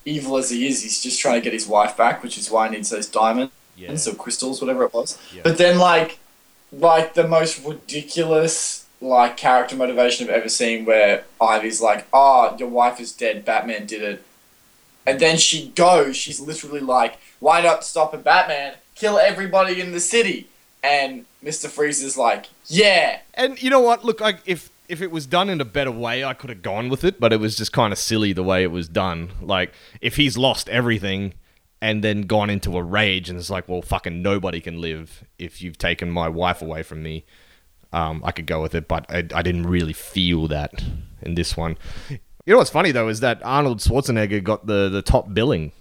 evil 0.06 0.38
as 0.38 0.50
he 0.50 0.68
is. 0.68 0.84
He's 0.84 1.02
just 1.02 1.20
trying 1.22 1.36
to 1.36 1.42
get 1.42 1.54
his 1.54 1.68
wife 1.68 1.96
back, 1.96 2.22
which 2.24 2.38
is 2.38 2.50
why 2.52 2.68
he 2.70 2.76
needs 2.76 2.90
those 2.90 3.08
diamonds 3.08 3.54
Yeah. 3.78 3.92
or 3.92 4.16
crystals, 4.16 4.62
whatever 4.62 4.84
it 4.84 4.94
was. 4.94 5.18
Yeah. 5.34 5.42
But 5.44 5.58
then 5.58 5.78
like, 5.80 6.20
like 6.72 7.14
the 7.14 7.28
most 7.28 7.64
ridiculous 7.66 8.86
like 9.00 9.38
character 9.38 9.76
motivation 9.76 10.28
I've 10.28 10.36
ever 10.36 10.50
seen, 10.50 10.86
where 10.86 11.26
Ivy's 11.40 11.82
like, 11.82 12.08
"Oh, 12.12 12.56
your 12.58 12.70
wife 12.70 13.00
is 13.00 13.12
dead. 13.12 13.46
Batman 13.46 13.86
did 13.86 14.02
it." 14.02 14.24
And 15.06 15.20
then 15.20 15.38
she 15.38 15.70
goes. 15.70 16.18
She's 16.18 16.40
literally 16.40 16.82
like, 16.82 17.18
"Why 17.40 17.62
not 17.62 17.84
stop 17.84 18.14
a 18.14 18.18
Batman? 18.18 18.76
Kill 18.96 19.18
everybody 19.18 19.80
in 19.80 19.92
the 19.92 20.00
city." 20.00 20.48
And 20.84 21.26
Mister 21.42 21.70
Freeze 21.70 22.02
is 22.02 22.18
like, 22.18 22.48
"Yeah." 22.68 23.20
And 23.34 23.62
you 23.62 23.70
know 23.70 23.82
what? 23.82 24.04
Look, 24.04 24.22
I, 24.22 24.40
if 24.46 24.70
if 24.90 25.02
it 25.02 25.12
was 25.12 25.26
done 25.26 25.50
in 25.50 25.62
a 25.62 25.66
better 25.66 25.92
way, 25.92 26.24
I 26.24 26.34
could 26.34 26.50
have 26.50 26.62
gone 26.62 26.90
with 26.90 27.04
it. 27.04 27.20
But 27.20 27.34
it 27.34 27.40
was 27.40 27.56
just 27.56 27.74
kind 27.74 27.94
of 27.94 28.00
silly 28.00 28.34
the 28.34 28.44
way 28.44 28.64
it 28.64 28.72
was 28.72 28.88
done. 28.88 29.32
Like 29.42 29.74
if 30.02 30.16
he's 30.16 30.38
lost 30.38 30.70
everything 30.70 31.34
and 31.82 32.04
then 32.04 32.24
gone 32.24 32.50
into 32.50 32.78
a 32.78 32.84
rage 32.84 33.30
and 33.30 33.38
it's 33.38 33.50
like, 33.50 33.70
well, 33.70 33.82
fucking 33.82 34.22
nobody 34.22 34.60
can 34.60 34.82
live 34.82 35.24
if 35.38 35.62
you've 35.62 35.78
taken 35.78 36.10
my 36.10 36.28
wife 36.28 36.62
away 36.62 36.84
from 36.84 37.04
me. 37.04 37.24
Um, 37.94 38.22
I 38.24 38.32
could 38.32 38.46
go 38.46 38.62
with 38.62 38.76
it, 38.76 38.88
but 38.88 39.06
I, 39.10 39.20
I 39.34 39.42
didn't 39.42 39.68
really 39.68 39.94
feel 39.94 40.48
that 40.50 40.84
in 41.22 41.36
this 41.36 41.56
one. 41.56 41.78
You 42.10 42.54
know 42.54 42.58
what's 42.58 42.70
funny 42.70 42.92
though 42.92 43.08
is 43.10 43.20
that 43.22 43.42
Arnold 43.44 43.80
Schwarzenegger 43.80 44.44
got 44.44 44.68
the 44.68 44.90
the 44.90 45.02
top 45.02 45.34
billing 45.34 45.72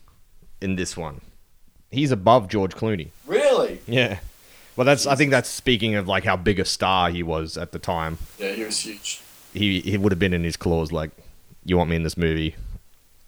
in 0.60 0.76
this 0.76 0.96
one. 0.96 1.20
He's 1.90 2.10
above 2.10 2.48
George 2.48 2.74
Clooney. 2.74 3.10
Really? 3.26 3.80
Yeah. 3.86 4.18
Well, 4.74 4.84
that's 4.84 5.06
I 5.06 5.14
think 5.14 5.30
that's 5.30 5.48
speaking 5.48 5.94
of 5.94 6.06
like 6.08 6.24
how 6.24 6.36
big 6.36 6.58
a 6.60 6.64
star 6.64 7.10
he 7.10 7.22
was 7.22 7.56
at 7.56 7.72
the 7.72 7.78
time. 7.78 8.18
Yeah, 8.38 8.52
he 8.52 8.64
was 8.64 8.78
huge. 8.80 9.20
He 9.54 9.80
he 9.80 9.96
would 9.96 10.12
have 10.12 10.18
been 10.18 10.34
in 10.34 10.44
his 10.44 10.56
claws 10.56 10.92
like, 10.92 11.10
"You 11.64 11.76
want 11.76 11.88
me 11.90 11.96
in 11.96 12.02
this 12.02 12.16
movie? 12.16 12.56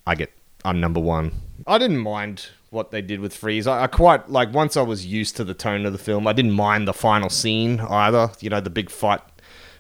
I 0.06 0.14
get 0.14 0.32
I'm 0.64 0.80
number 0.80 1.00
one." 1.00 1.32
I 1.66 1.78
didn't 1.78 1.98
mind 1.98 2.48
what 2.70 2.90
they 2.90 3.02
did 3.02 3.20
with 3.20 3.34
Freeze. 3.34 3.66
I, 3.66 3.84
I 3.84 3.86
quite 3.86 4.30
like 4.30 4.52
once 4.52 4.76
I 4.76 4.82
was 4.82 5.06
used 5.06 5.36
to 5.36 5.44
the 5.44 5.54
tone 5.54 5.86
of 5.86 5.92
the 5.92 5.98
film. 5.98 6.26
I 6.26 6.32
didn't 6.32 6.52
mind 6.52 6.86
the 6.86 6.92
final 6.92 7.30
scene 7.30 7.80
either. 7.80 8.30
You 8.40 8.50
know, 8.50 8.60
the 8.60 8.70
big 8.70 8.90
fight 8.90 9.20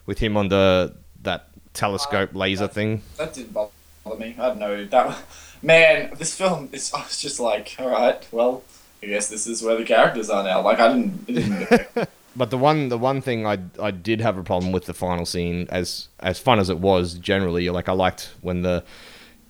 with 0.06 0.18
him 0.18 0.36
on 0.36 0.48
the 0.48 0.94
that 1.22 1.48
telescope 1.74 2.34
uh, 2.34 2.38
laser 2.38 2.68
thing. 2.68 3.02
That 3.16 3.34
didn't 3.34 3.52
bother 3.52 3.70
me. 4.18 4.36
I 4.38 4.48
don't 4.48 4.58
know 4.58 4.84
that. 4.84 5.18
Man, 5.62 6.12
this 6.16 6.34
film 6.34 6.68
is. 6.72 6.92
I 6.94 7.02
was 7.02 7.20
just 7.20 7.40
like, 7.40 7.74
all 7.78 7.90
right, 7.90 8.26
well, 8.30 8.62
I 9.02 9.06
guess 9.06 9.28
this 9.28 9.46
is 9.46 9.62
where 9.62 9.76
the 9.76 9.84
characters 9.84 10.30
are 10.30 10.44
now. 10.44 10.62
Like, 10.62 10.78
I 10.78 10.88
didn't. 10.88 11.24
It 11.28 11.32
didn't 11.32 12.08
But 12.36 12.50
the 12.50 12.58
one 12.58 12.88
the 12.88 12.98
one 12.98 13.20
thing 13.20 13.46
I 13.46 13.58
I 13.82 13.90
did 13.90 14.20
have 14.20 14.38
a 14.38 14.44
problem 14.44 14.70
with 14.70 14.86
the 14.86 14.94
final 14.94 15.26
scene 15.26 15.66
as 15.70 16.06
as 16.20 16.38
fun 16.38 16.60
as 16.60 16.70
it 16.70 16.78
was 16.78 17.14
generally 17.14 17.68
like 17.68 17.88
I 17.88 17.92
liked 17.92 18.30
when 18.42 18.62
the 18.62 18.84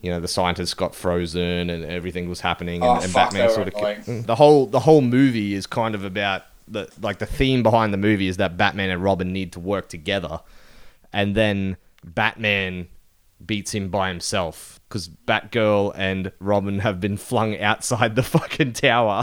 you 0.00 0.10
know 0.10 0.20
the 0.20 0.28
scientists 0.28 0.74
got 0.74 0.94
frozen 0.94 1.70
and 1.70 1.84
everything 1.84 2.28
was 2.28 2.40
happening 2.40 2.82
and, 2.82 2.84
Oh, 2.84 2.94
and 3.02 3.10
fuck, 3.10 3.30
Batman 3.32 3.50
sort 3.50 3.68
of 3.68 3.74
annoying. 3.74 4.22
the 4.22 4.34
whole 4.36 4.66
the 4.66 4.80
whole 4.80 5.00
movie 5.00 5.54
is 5.54 5.66
kind 5.66 5.94
of 5.94 6.04
about 6.04 6.42
the 6.68 6.88
like 7.00 7.18
the 7.18 7.26
theme 7.26 7.62
behind 7.62 7.92
the 7.92 7.98
movie 7.98 8.28
is 8.28 8.36
that 8.36 8.56
Batman 8.56 8.90
and 8.90 9.02
Robin 9.02 9.32
need 9.32 9.52
to 9.52 9.60
work 9.60 9.88
together 9.88 10.40
and 11.12 11.34
then 11.34 11.76
Batman 12.04 12.88
beats 13.44 13.72
him 13.72 13.88
by 13.88 14.08
himself 14.08 14.80
because 14.88 15.08
Batgirl 15.08 15.92
and 15.96 16.32
Robin 16.40 16.80
have 16.80 16.98
been 17.00 17.16
flung 17.16 17.58
outside 17.60 18.16
the 18.16 18.22
fucking 18.34 18.72
tower, 18.72 19.22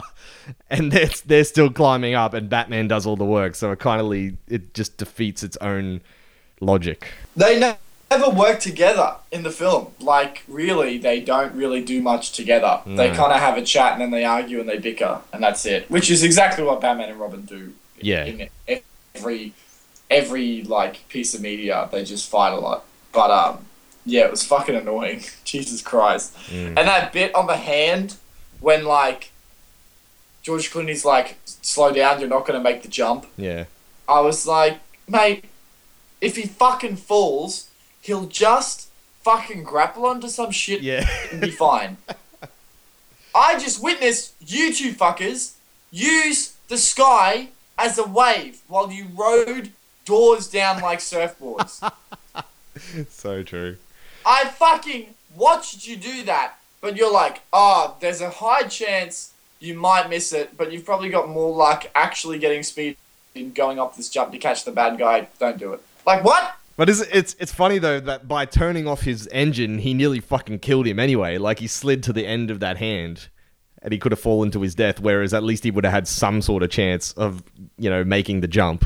and 0.69 0.91
they're 0.91 1.09
they're 1.25 1.43
still 1.43 1.69
climbing 1.69 2.13
up, 2.15 2.33
and 2.33 2.49
Batman 2.49 2.88
does 2.88 3.05
all 3.05 3.15
the 3.17 3.25
work. 3.25 3.55
So 3.55 3.71
it 3.71 3.79
kind 3.79 3.99
of 4.01 4.11
it 4.47 4.73
just 4.73 4.97
defeats 4.97 5.43
its 5.43 5.57
own 5.57 6.01
logic. 6.61 7.11
they 7.35 7.59
ne- 7.59 7.77
never 8.17 8.30
work 8.30 8.60
together 8.60 9.15
in 9.32 9.43
the 9.43 9.51
film. 9.51 9.93
Like, 9.99 10.43
really, 10.47 10.97
they 10.97 11.19
don't 11.19 11.54
really 11.56 11.84
do 11.84 12.01
much 12.01 12.32
together. 12.32 12.82
They 12.86 13.10
kind 13.10 13.32
of 13.32 13.39
have 13.39 13.58
a 13.58 13.63
chat 13.63 13.93
and 13.93 14.01
then 14.01 14.12
they 14.12 14.25
argue 14.25 14.60
and 14.60 14.69
they 14.69 14.78
bicker, 14.78 15.21
and 15.34 15.43
that's 15.43 15.65
it. 15.65 15.89
Which 15.89 16.10
is 16.10 16.23
exactly 16.23 16.63
what 16.63 16.82
Batman 16.82 17.10
and 17.10 17.19
Robin 17.19 17.41
do. 17.41 17.73
Yeah. 17.99 18.25
In 18.25 18.49
every 19.15 19.54
every 20.10 20.63
like 20.63 21.08
piece 21.10 21.34
of 21.34 21.41
media, 21.41 21.89
they 21.91 22.04
just 22.04 22.30
fight 22.30 22.54
a 22.54 22.60
lot. 22.60 22.86
But 23.12 23.32
um, 23.32 23.65
yeah, 24.06 24.25
it 24.25 24.32
was 24.32 24.43
fucking 24.43 24.75
annoying. 24.75 25.23
Jesus 25.43 25.82
Christ. 25.82 26.36
Mm. 26.49 26.67
And 26.67 26.78
that 26.78 27.13
bit 27.13 27.34
on 27.34 27.47
the 27.47 27.58
hand 27.58 28.17
when 28.60 28.86
like 28.86 29.32
George 30.43 30.71
Clooney's 30.71 31.06
like, 31.06 31.38
slow 31.45 31.91
down, 31.91 32.19
you're 32.19 32.30
not 32.30 32.45
gonna 32.45 32.60
make 32.60 32.84
the 32.84 32.88
jump. 32.88 33.25
Yeah, 33.38 33.65
I 34.08 34.19
was 34.21 34.45
like, 34.45 34.80
mate, 35.08 35.45
if 36.21 36.36
he 36.36 36.43
fucking 36.43 36.97
falls, 36.97 37.69
he'll 38.05 38.27
just 38.27 38.89
fucking 39.23 39.63
grapple 39.63 40.05
onto 40.05 40.27
some 40.27 40.51
shit 40.51 40.81
yeah, 40.81 41.07
and 41.31 41.41
be 41.41 41.49
fine. 41.49 41.97
I 43.35 43.57
just 43.57 43.81
witnessed 43.81 44.35
you 44.45 44.71
two 44.73 44.93
fuckers 44.93 45.55
use 45.91 46.55
the 46.67 46.77
sky 46.77 47.49
as 47.77 47.97
a 47.97 48.03
wave 48.07 48.61
while 48.67 48.91
you 48.91 49.07
rode 49.15 49.71
doors 50.05 50.47
down 50.47 50.81
like 50.81 50.99
surfboards. 50.99 51.91
so 53.09 53.41
true. 53.41 53.77
I 54.23 54.45
fucking 54.45 55.15
watched 55.35 55.87
you 55.87 55.95
do 55.95 56.23
that, 56.25 56.53
but 56.81 56.95
you're 56.95 57.11
like, 57.11 57.41
oh, 57.51 57.97
there's 57.99 58.21
a 58.21 58.29
high 58.29 58.63
chance 58.63 59.33
you 59.59 59.73
might 59.73 60.09
miss 60.09 60.31
it, 60.31 60.55
but 60.55 60.71
you've 60.71 60.85
probably 60.85 61.09
got 61.09 61.27
more 61.27 61.53
luck 61.53 61.89
actually 61.95 62.37
getting 62.37 62.61
speed 62.61 62.97
in 63.33 63.51
going 63.51 63.79
up 63.79 63.97
this 63.97 64.09
jump 64.09 64.31
to 64.31 64.37
catch 64.37 64.63
the 64.63 64.71
bad 64.71 64.99
guy. 64.99 65.27
Don't 65.39 65.57
do 65.57 65.73
it. 65.73 65.81
Like, 66.05 66.23
what? 66.23 66.55
But 66.77 66.89
is 66.89 67.01
it's 67.01 67.35
it's 67.39 67.53
funny 67.53 67.77
though 67.77 67.99
that 68.01 68.27
by 68.27 68.45
turning 68.45 68.88
off 68.88 69.01
his 69.01 69.27
engine, 69.27 69.79
he 69.79 69.93
nearly 69.93 70.19
fucking 70.19 70.59
killed 70.59 70.88
him 70.88 70.99
anyway. 70.99 71.38
Like 71.38 71.59
he 71.59 71.67
slid 71.67 72.03
to 72.03 72.13
the 72.13 72.25
end 72.27 72.51
of 72.51 72.59
that 72.59 72.77
hand, 72.77 73.29
and 73.81 73.93
he 73.93 73.99
could 73.99 74.11
have 74.11 74.19
fallen 74.19 74.51
to 74.51 74.61
his 74.61 74.75
death. 74.75 74.99
Whereas 74.99 75.33
at 75.33 75.43
least 75.43 75.63
he 75.63 75.71
would 75.71 75.85
have 75.85 75.93
had 75.93 76.07
some 76.07 76.41
sort 76.41 76.63
of 76.63 76.69
chance 76.69 77.13
of 77.13 77.43
you 77.77 77.89
know 77.89 78.03
making 78.03 78.41
the 78.41 78.47
jump. 78.47 78.85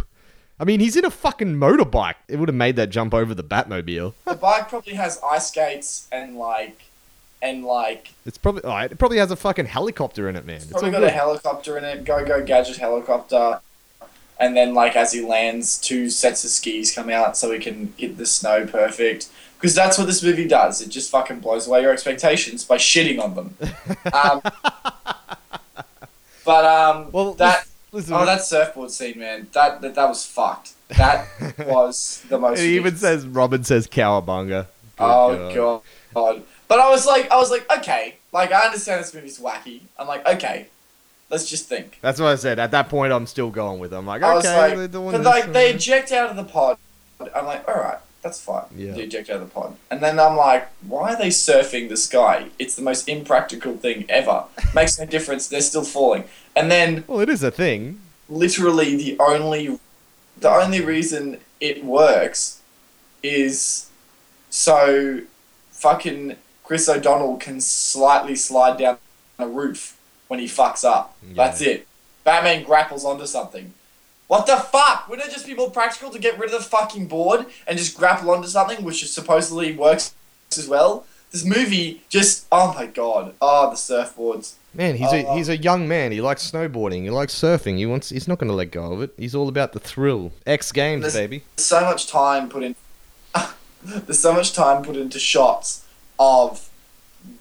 I 0.59 0.65
mean, 0.65 0.81
he's 0.81 0.97
in 0.97 1.05
a 1.05 1.09
fucking 1.09 1.55
motorbike. 1.55 2.15
It 2.27 2.35
would 2.35 2.49
have 2.49 2.55
made 2.55 2.75
that 2.75 2.89
jump 2.89 3.13
over 3.13 3.33
the 3.33 3.43
Batmobile. 3.43 4.13
The 4.25 4.35
bike 4.35 4.67
probably 4.67 4.93
has 4.93 5.19
ice 5.25 5.47
skates 5.47 6.07
and 6.11 6.35
like, 6.35 6.83
and 7.41 7.63
like, 7.63 8.13
It's 8.25 8.37
probably 8.37 8.63
oh, 8.65 8.75
it 8.77 8.99
probably 8.99 9.17
has 9.17 9.31
a 9.31 9.37
fucking 9.37 9.67
helicopter 9.67 10.27
in 10.27 10.35
it, 10.35 10.45
man. 10.45 10.57
It's 10.57 10.71
probably 10.71 10.89
all 10.93 11.01
got 11.01 11.03
a 11.03 11.09
helicopter 11.11 11.77
in 11.77 11.85
it. 11.85 12.03
Go 12.03 12.25
go 12.25 12.43
gadget 12.43 12.77
helicopter. 12.77 13.61
And 14.39 14.55
then 14.55 14.73
like 14.73 14.95
as 14.95 15.11
he 15.11 15.21
lands, 15.21 15.77
two 15.77 16.09
sets 16.09 16.43
of 16.45 16.49
skis 16.49 16.93
come 16.93 17.09
out 17.09 17.35
so 17.37 17.51
he 17.51 17.59
can 17.59 17.93
hit 17.97 18.17
the 18.17 18.25
snow 18.25 18.65
perfect. 18.65 19.29
Because 19.57 19.75
that's 19.75 19.97
what 19.97 20.07
this 20.07 20.23
movie 20.23 20.47
does. 20.47 20.81
It 20.81 20.87
just 20.87 21.11
fucking 21.11 21.41
blows 21.41 21.67
away 21.67 21.81
your 21.81 21.91
expectations 21.91 22.63
by 22.63 22.77
shitting 22.77 23.21
on 23.21 23.35
them. 23.35 23.55
Um, 24.13 24.41
but 26.45 26.65
um, 26.65 27.11
well, 27.11 27.33
that 27.35 27.67
listen, 27.91 28.13
oh 28.13 28.25
that 28.25 28.41
surfboard 28.43 28.91
scene, 28.91 29.19
man, 29.19 29.47
that 29.53 29.81
that, 29.81 29.95
that 29.95 30.07
was 30.07 30.25
fucked. 30.25 30.73
That 30.89 31.27
was 31.59 32.23
the 32.29 32.39
most. 32.39 32.59
it 32.59 32.65
even 32.69 32.95
says 32.95 33.27
Robin 33.27 33.63
says 33.63 33.87
cowabunga. 33.87 34.47
Good 34.47 34.67
Oh 34.99 35.53
god. 35.53 35.81
god. 36.13 36.43
But 36.67 36.79
I 36.79 36.89
was 36.89 37.05
like, 37.05 37.29
I 37.31 37.35
was 37.37 37.51
like, 37.51 37.69
okay, 37.79 38.15
like 38.31 38.51
I 38.51 38.61
understand 38.61 39.01
this 39.03 39.13
movie's 39.13 39.39
wacky. 39.39 39.81
I'm 39.97 40.07
like, 40.07 40.27
okay, 40.27 40.67
let's 41.29 41.49
just 41.49 41.67
think. 41.67 41.99
That's 42.01 42.19
what 42.19 42.29
I 42.29 42.35
said. 42.35 42.59
At 42.59 42.71
that 42.71 42.89
point, 42.89 43.13
I'm 43.13 43.27
still 43.27 43.49
going 43.49 43.79
with. 43.79 43.91
Them. 43.91 43.99
I'm 43.99 44.05
like, 44.07 44.23
I 44.23 44.35
okay, 44.37 44.57
like, 44.57 44.77
they're 44.77 44.87
doing 44.87 45.11
but 45.11 45.17
this, 45.19 45.27
like 45.27 45.53
they 45.53 45.71
eject 45.73 46.11
out 46.11 46.29
of 46.29 46.35
the 46.35 46.43
pod. 46.43 46.77
I'm 47.35 47.45
like, 47.45 47.67
all 47.67 47.75
right, 47.75 47.97
that's 48.21 48.39
fine. 48.41 48.63
Yeah. 48.75 48.93
They 48.93 49.03
eject 49.03 49.29
out 49.29 49.41
of 49.41 49.41
the 49.41 49.53
pod, 49.53 49.75
and 49.91 50.01
then 50.01 50.19
I'm 50.19 50.35
like, 50.37 50.69
why 50.87 51.13
are 51.13 51.17
they 51.17 51.29
surfing 51.29 51.89
the 51.89 51.97
sky? 51.97 52.47
It's 52.57 52.75
the 52.75 52.81
most 52.81 53.09
impractical 53.09 53.75
thing 53.77 54.05
ever. 54.09 54.45
Makes 54.75 54.99
no 54.99 55.05
difference. 55.05 55.47
They're 55.47 55.61
still 55.61 55.83
falling. 55.83 56.23
And 56.55 56.71
then 56.71 57.03
Well, 57.07 57.19
it 57.19 57.29
is 57.29 57.43
a 57.43 57.51
thing. 57.51 57.99
literally 58.29 58.95
the 58.95 59.17
only, 59.19 59.79
the 60.39 60.49
only 60.49 60.81
reason 60.81 61.39
it 61.59 61.83
works, 61.83 62.61
is 63.21 63.89
so, 64.49 65.21
fucking 65.71 66.35
Chris 66.63 66.87
O'Donnell 66.87 67.37
can 67.37 67.59
slightly 67.61 68.35
slide 68.35 68.77
down 68.77 68.97
a 69.37 69.47
roof 69.47 69.97
when 70.29 70.39
he 70.39 70.45
fucks 70.45 70.85
up. 70.85 71.17
Yeah. 71.27 71.33
That's 71.35 71.59
it. 71.61 71.85
Batman 72.23 72.63
grapples 72.63 73.03
onto 73.03 73.25
something. 73.25 73.73
What 74.27 74.45
the 74.45 74.55
fuck? 74.57 75.09
Wouldn't 75.09 75.27
it 75.27 75.33
just 75.33 75.47
be 75.47 75.55
more 75.55 75.71
practical 75.71 76.11
to 76.11 76.19
get 76.19 76.37
rid 76.39 76.53
of 76.53 76.59
the 76.59 76.63
fucking 76.69 77.07
board 77.07 77.47
and 77.67 77.77
just 77.77 77.97
grapple 77.97 78.29
onto 78.31 78.47
something, 78.47 78.83
which 78.85 79.05
supposedly 79.09 79.75
works 79.75 80.13
as 80.57 80.67
well? 80.67 81.05
This 81.31 81.43
movie 81.43 82.03
just, 82.09 82.45
oh 82.51 82.73
my 82.75 82.85
god. 82.85 83.33
Oh, 83.41 83.69
the 83.71 83.75
surfboards. 83.75 84.53
Man, 84.73 84.95
he's 84.97 85.11
a 85.11 85.25
Oh. 85.25 85.35
he's 85.35 85.49
a 85.49 85.57
young 85.57 85.87
man. 85.87 86.11
He 86.11 86.21
likes 86.21 86.49
snowboarding. 86.49 87.01
He 87.03 87.09
likes 87.09 87.33
surfing. 87.33 87.77
He 87.77 87.87
wants. 87.87 88.09
He's 88.09 88.27
not 88.27 88.37
going 88.37 88.49
to 88.49 88.55
let 88.55 88.69
go 88.71 88.93
of 88.93 89.01
it. 89.01 89.13
He's 89.17 89.33
all 89.33 89.47
about 89.49 89.73
the 89.73 89.79
thrill. 89.79 90.31
X 90.45 90.71
Games, 90.71 91.11
baby. 91.13 91.43
There's 91.55 91.65
so 91.65 91.81
much 91.81 92.05
time 92.07 92.49
put 92.49 92.61
in. 92.61 92.75
there's 93.83 94.19
so 94.19 94.33
much 94.33 94.53
time 94.53 94.83
put 94.83 94.95
into 94.95 95.17
shots 95.17 95.85
of 96.19 96.68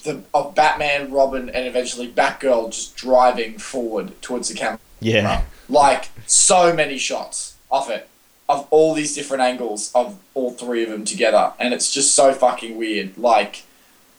the 0.04 0.22
of 0.32 0.54
Batman, 0.54 1.10
Robin, 1.10 1.48
and 1.48 1.66
eventually 1.66 2.10
Batgirl 2.10 2.72
just 2.72 2.96
driving 2.96 3.58
forward 3.58 4.20
towards 4.22 4.48
the 4.48 4.54
camera. 4.54 4.78
Yeah. 5.00 5.44
Like 5.68 6.10
so 6.26 6.72
many 6.72 6.98
shots 6.98 7.56
off 7.70 7.90
it, 7.90 8.08
of 8.48 8.66
all 8.70 8.94
these 8.94 9.14
different 9.14 9.42
angles 9.42 9.92
of 9.94 10.18
all 10.34 10.52
three 10.52 10.82
of 10.82 10.90
them 10.90 11.04
together, 11.04 11.52
and 11.58 11.74
it's 11.74 11.92
just 11.92 12.14
so 12.14 12.32
fucking 12.32 12.76
weird. 12.76 13.16
Like, 13.18 13.64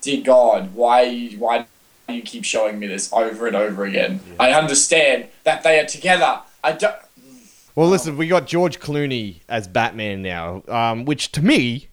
dear 0.00 0.22
God, 0.22 0.74
why 0.74 1.30
why 1.38 1.66
do 2.08 2.14
you 2.14 2.22
keep 2.22 2.44
showing 2.44 2.78
me 2.78 2.86
this 2.86 3.12
over 3.12 3.46
and 3.46 3.56
over 3.56 3.84
again? 3.84 4.20
I 4.38 4.52
understand 4.52 5.26
that 5.44 5.62
they 5.62 5.80
are 5.80 5.86
together. 5.86 6.40
I 6.62 6.72
don't. 6.72 6.94
Well, 7.74 7.88
listen, 7.88 8.16
we 8.16 8.26
got 8.26 8.46
George 8.46 8.80
Clooney 8.80 9.40
as 9.48 9.68
Batman 9.68 10.22
now, 10.22 10.62
um, 10.68 11.04
which 11.04 11.32
to 11.32 11.42
me, 11.42 11.88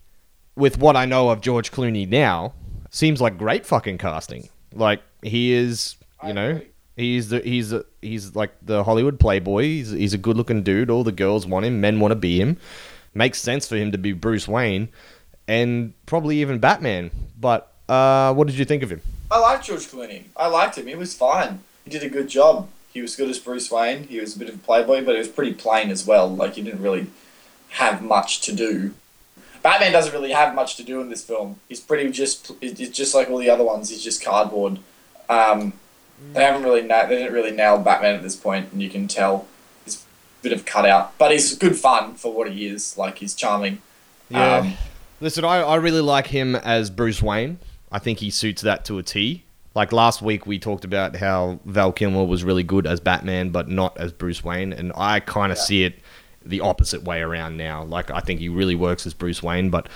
with 0.56 0.80
what 0.80 0.95
I 0.95 1.06
know 1.06 1.30
of 1.30 1.39
George 1.41 1.71
Clooney 1.71 2.08
now, 2.08 2.53
seems 2.89 3.21
like 3.21 3.38
great 3.38 3.65
fucking 3.65 3.97
casting. 3.97 4.50
Like 4.73 5.02
he 5.21 5.54
is, 5.54 5.95
you 6.26 6.34
know, 6.34 6.62
he's 6.95 7.30
the 7.30 7.39
he's 7.39 7.71
a, 7.73 7.86
he's 8.02 8.36
like 8.36 8.52
the 8.62 8.84
Hollywood 8.84 9.19
playboy. 9.19 9.63
He's 9.63 9.91
he's 9.91 10.13
a 10.13 10.17
good 10.17 10.38
looking 10.38 10.63
dude. 10.63 10.89
All 10.89 11.04
the 11.04 11.12
girls 11.12 11.45
want 11.45 11.65
him. 11.65 11.82
Men 11.82 12.00
want 12.00 12.12
to 12.12 12.15
be 12.15 12.39
him. 12.39 12.58
Makes 13.13 13.41
sense 13.41 13.67
for 13.67 13.76
him 13.76 13.91
to 13.91 13.97
be 13.97 14.13
Bruce 14.13 14.47
Wayne, 14.47 14.89
and 15.47 15.93
probably 16.06 16.41
even 16.41 16.60
Batman. 16.60 17.12
But 17.39 17.71
uh, 17.89 18.34
what 18.34 18.47
did 18.47 18.58
you 18.58 18.65
think 18.65 18.84
of 18.84 18.91
him? 18.91 19.02
I 19.32 19.39
liked 19.39 19.65
George 19.65 19.88
Clooney. 19.88 20.23
I 20.36 20.47
liked 20.47 20.78
him. 20.78 20.88
He 20.88 20.95
was 20.95 21.13
fine. 21.13 21.62
He 21.84 21.89
did 21.89 22.04
a 22.04 22.10
good 22.10 22.28
job. 22.28 22.69
He 22.93 23.02
was 23.02 23.15
good 23.15 23.30
as 23.30 23.39
Bruce 23.39 23.69
Wayne. 23.71 24.04
He 24.04 24.19
was 24.19 24.36
a 24.36 24.39
bit 24.39 24.50
of 24.50 24.56
a 24.56 24.60
playboy, 24.60 25.04
but 25.04 25.13
he 25.13 25.19
was 25.19 25.28
pretty 25.28 25.54
plain 25.54 25.89
as 25.89 26.06
well. 26.06 26.34
Like 26.34 26.56
he 26.56 26.62
didn't 26.62 26.82
really 26.82 27.08
have 27.69 28.02
much 28.02 28.41
to 28.41 28.54
do. 28.54 28.93
Batman 29.67 29.91
doesn't 29.91 30.13
really 30.13 30.32
have 30.32 30.56
much 30.56 30.77
to 30.77 30.84
do 30.84 31.01
in 31.01 31.10
this 31.10 31.21
film. 31.25 31.60
He's 31.67 31.82
pretty 31.82 32.10
just. 32.10 32.53
it's 32.62 32.95
just 32.97 33.13
like 33.13 33.30
all 33.30 33.38
the 33.38 33.49
other 33.49 33.65
ones. 33.65 33.89
He's 33.89 34.01
just 34.01 34.23
cardboard. 34.23 34.80
Um, 35.27 35.73
they 36.32 36.41
haven't 36.41 36.63
really. 36.63 36.84
Na- 36.84 37.06
they 37.06 37.17
didn't 37.17 37.34
really 37.34 37.51
nail 37.51 37.77
Batman 37.77 38.15
at 38.15 38.23
this 38.23 38.38
point, 38.38 38.71
and 38.71 38.82
you 38.82 38.89
can 38.89 39.10
tell 39.10 39.45
he's 39.84 39.97
a 39.97 40.43
bit 40.43 40.53
of 40.53 40.63
cutout. 40.63 41.17
But 41.17 41.32
he's 41.32 41.53
good 41.58 41.75
fun 41.75 42.15
for 42.15 42.32
what 42.34 42.49
he 42.49 42.65
is. 42.67 42.97
Like 42.97 43.17
he's 43.17 43.36
charming. 43.36 43.82
Um, 44.34 44.75
Listen, 45.19 45.43
I, 45.43 45.58
I 45.58 45.75
really 45.75 45.99
like 45.99 46.27
him 46.27 46.56
as 46.56 46.89
Bruce 46.89 47.21
Wayne. 47.21 47.60
I 47.91 47.99
think 47.99 48.19
he 48.19 48.30
suits 48.30 48.62
that 48.62 48.86
to 48.86 48.99
a 48.99 49.03
T. 49.03 49.43
Like 49.75 49.91
last 49.91 50.21
week, 50.21 50.47
we 50.47 50.60
talked 50.60 50.86
about 50.86 51.17
how 51.17 51.60
Val 51.65 51.91
Kilmer 51.91 52.23
was 52.23 52.45
really 52.45 52.63
good 52.63 52.88
as 52.88 53.01
Batman, 53.01 53.49
but 53.49 53.67
not 53.67 53.97
as 53.97 54.13
Bruce 54.13 54.45
Wayne, 54.45 54.71
and 54.71 54.93
I 54.95 55.19
kind 55.19 55.51
of 55.51 55.58
Yeah. 55.58 55.63
see 55.65 55.84
it 55.84 55.95
the 56.49 56.62
opposite 56.62 57.03
way 57.03 57.21
around 57.21 57.57
now. 57.57 57.83
Like 57.83 58.12
I 58.12 58.19
think 58.19 58.39
he 58.39 58.49
really 58.49 58.75
works 58.75 59.05
as 59.05 59.13
Bruce 59.13 59.41
Wayne, 59.43 59.69
but 59.69 59.88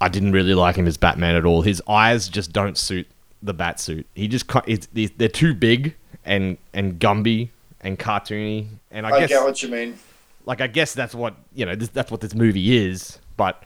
I 0.00 0.08
didn't 0.08 0.32
really 0.32 0.54
like 0.54 0.76
him 0.76 0.86
as 0.86 0.96
Batman 0.96 1.34
at 1.34 1.44
all. 1.44 1.62
His 1.62 1.82
eyes 1.88 2.28
just 2.28 2.52
don't 2.52 2.78
suit 2.78 3.06
the 3.42 3.54
bat 3.54 3.80
suit. 3.80 4.06
He 4.14 4.28
just 4.28 4.48
ki- 4.48 4.60
it's, 4.66 4.88
it's, 4.94 5.12
they're 5.16 5.28
too 5.28 5.54
big 5.54 5.94
and 6.24 6.58
and 6.72 6.98
Gumby 7.00 7.48
and 7.80 7.98
cartoony, 7.98 8.66
and 8.90 9.06
I, 9.06 9.10
I, 9.10 9.20
guess 9.20 9.30
get 9.30 9.42
what 9.42 9.62
you 9.62 9.68
mean. 9.68 9.98
like 10.44 10.60
I 10.60 10.66
guess 10.66 10.94
that's 10.94 11.14
what 11.14 11.34
you 11.54 11.66
know. 11.66 11.74
This, 11.74 11.88
that's 11.88 12.10
what 12.10 12.20
this 12.20 12.34
movie 12.34 12.76
is. 12.76 13.18
But 13.36 13.62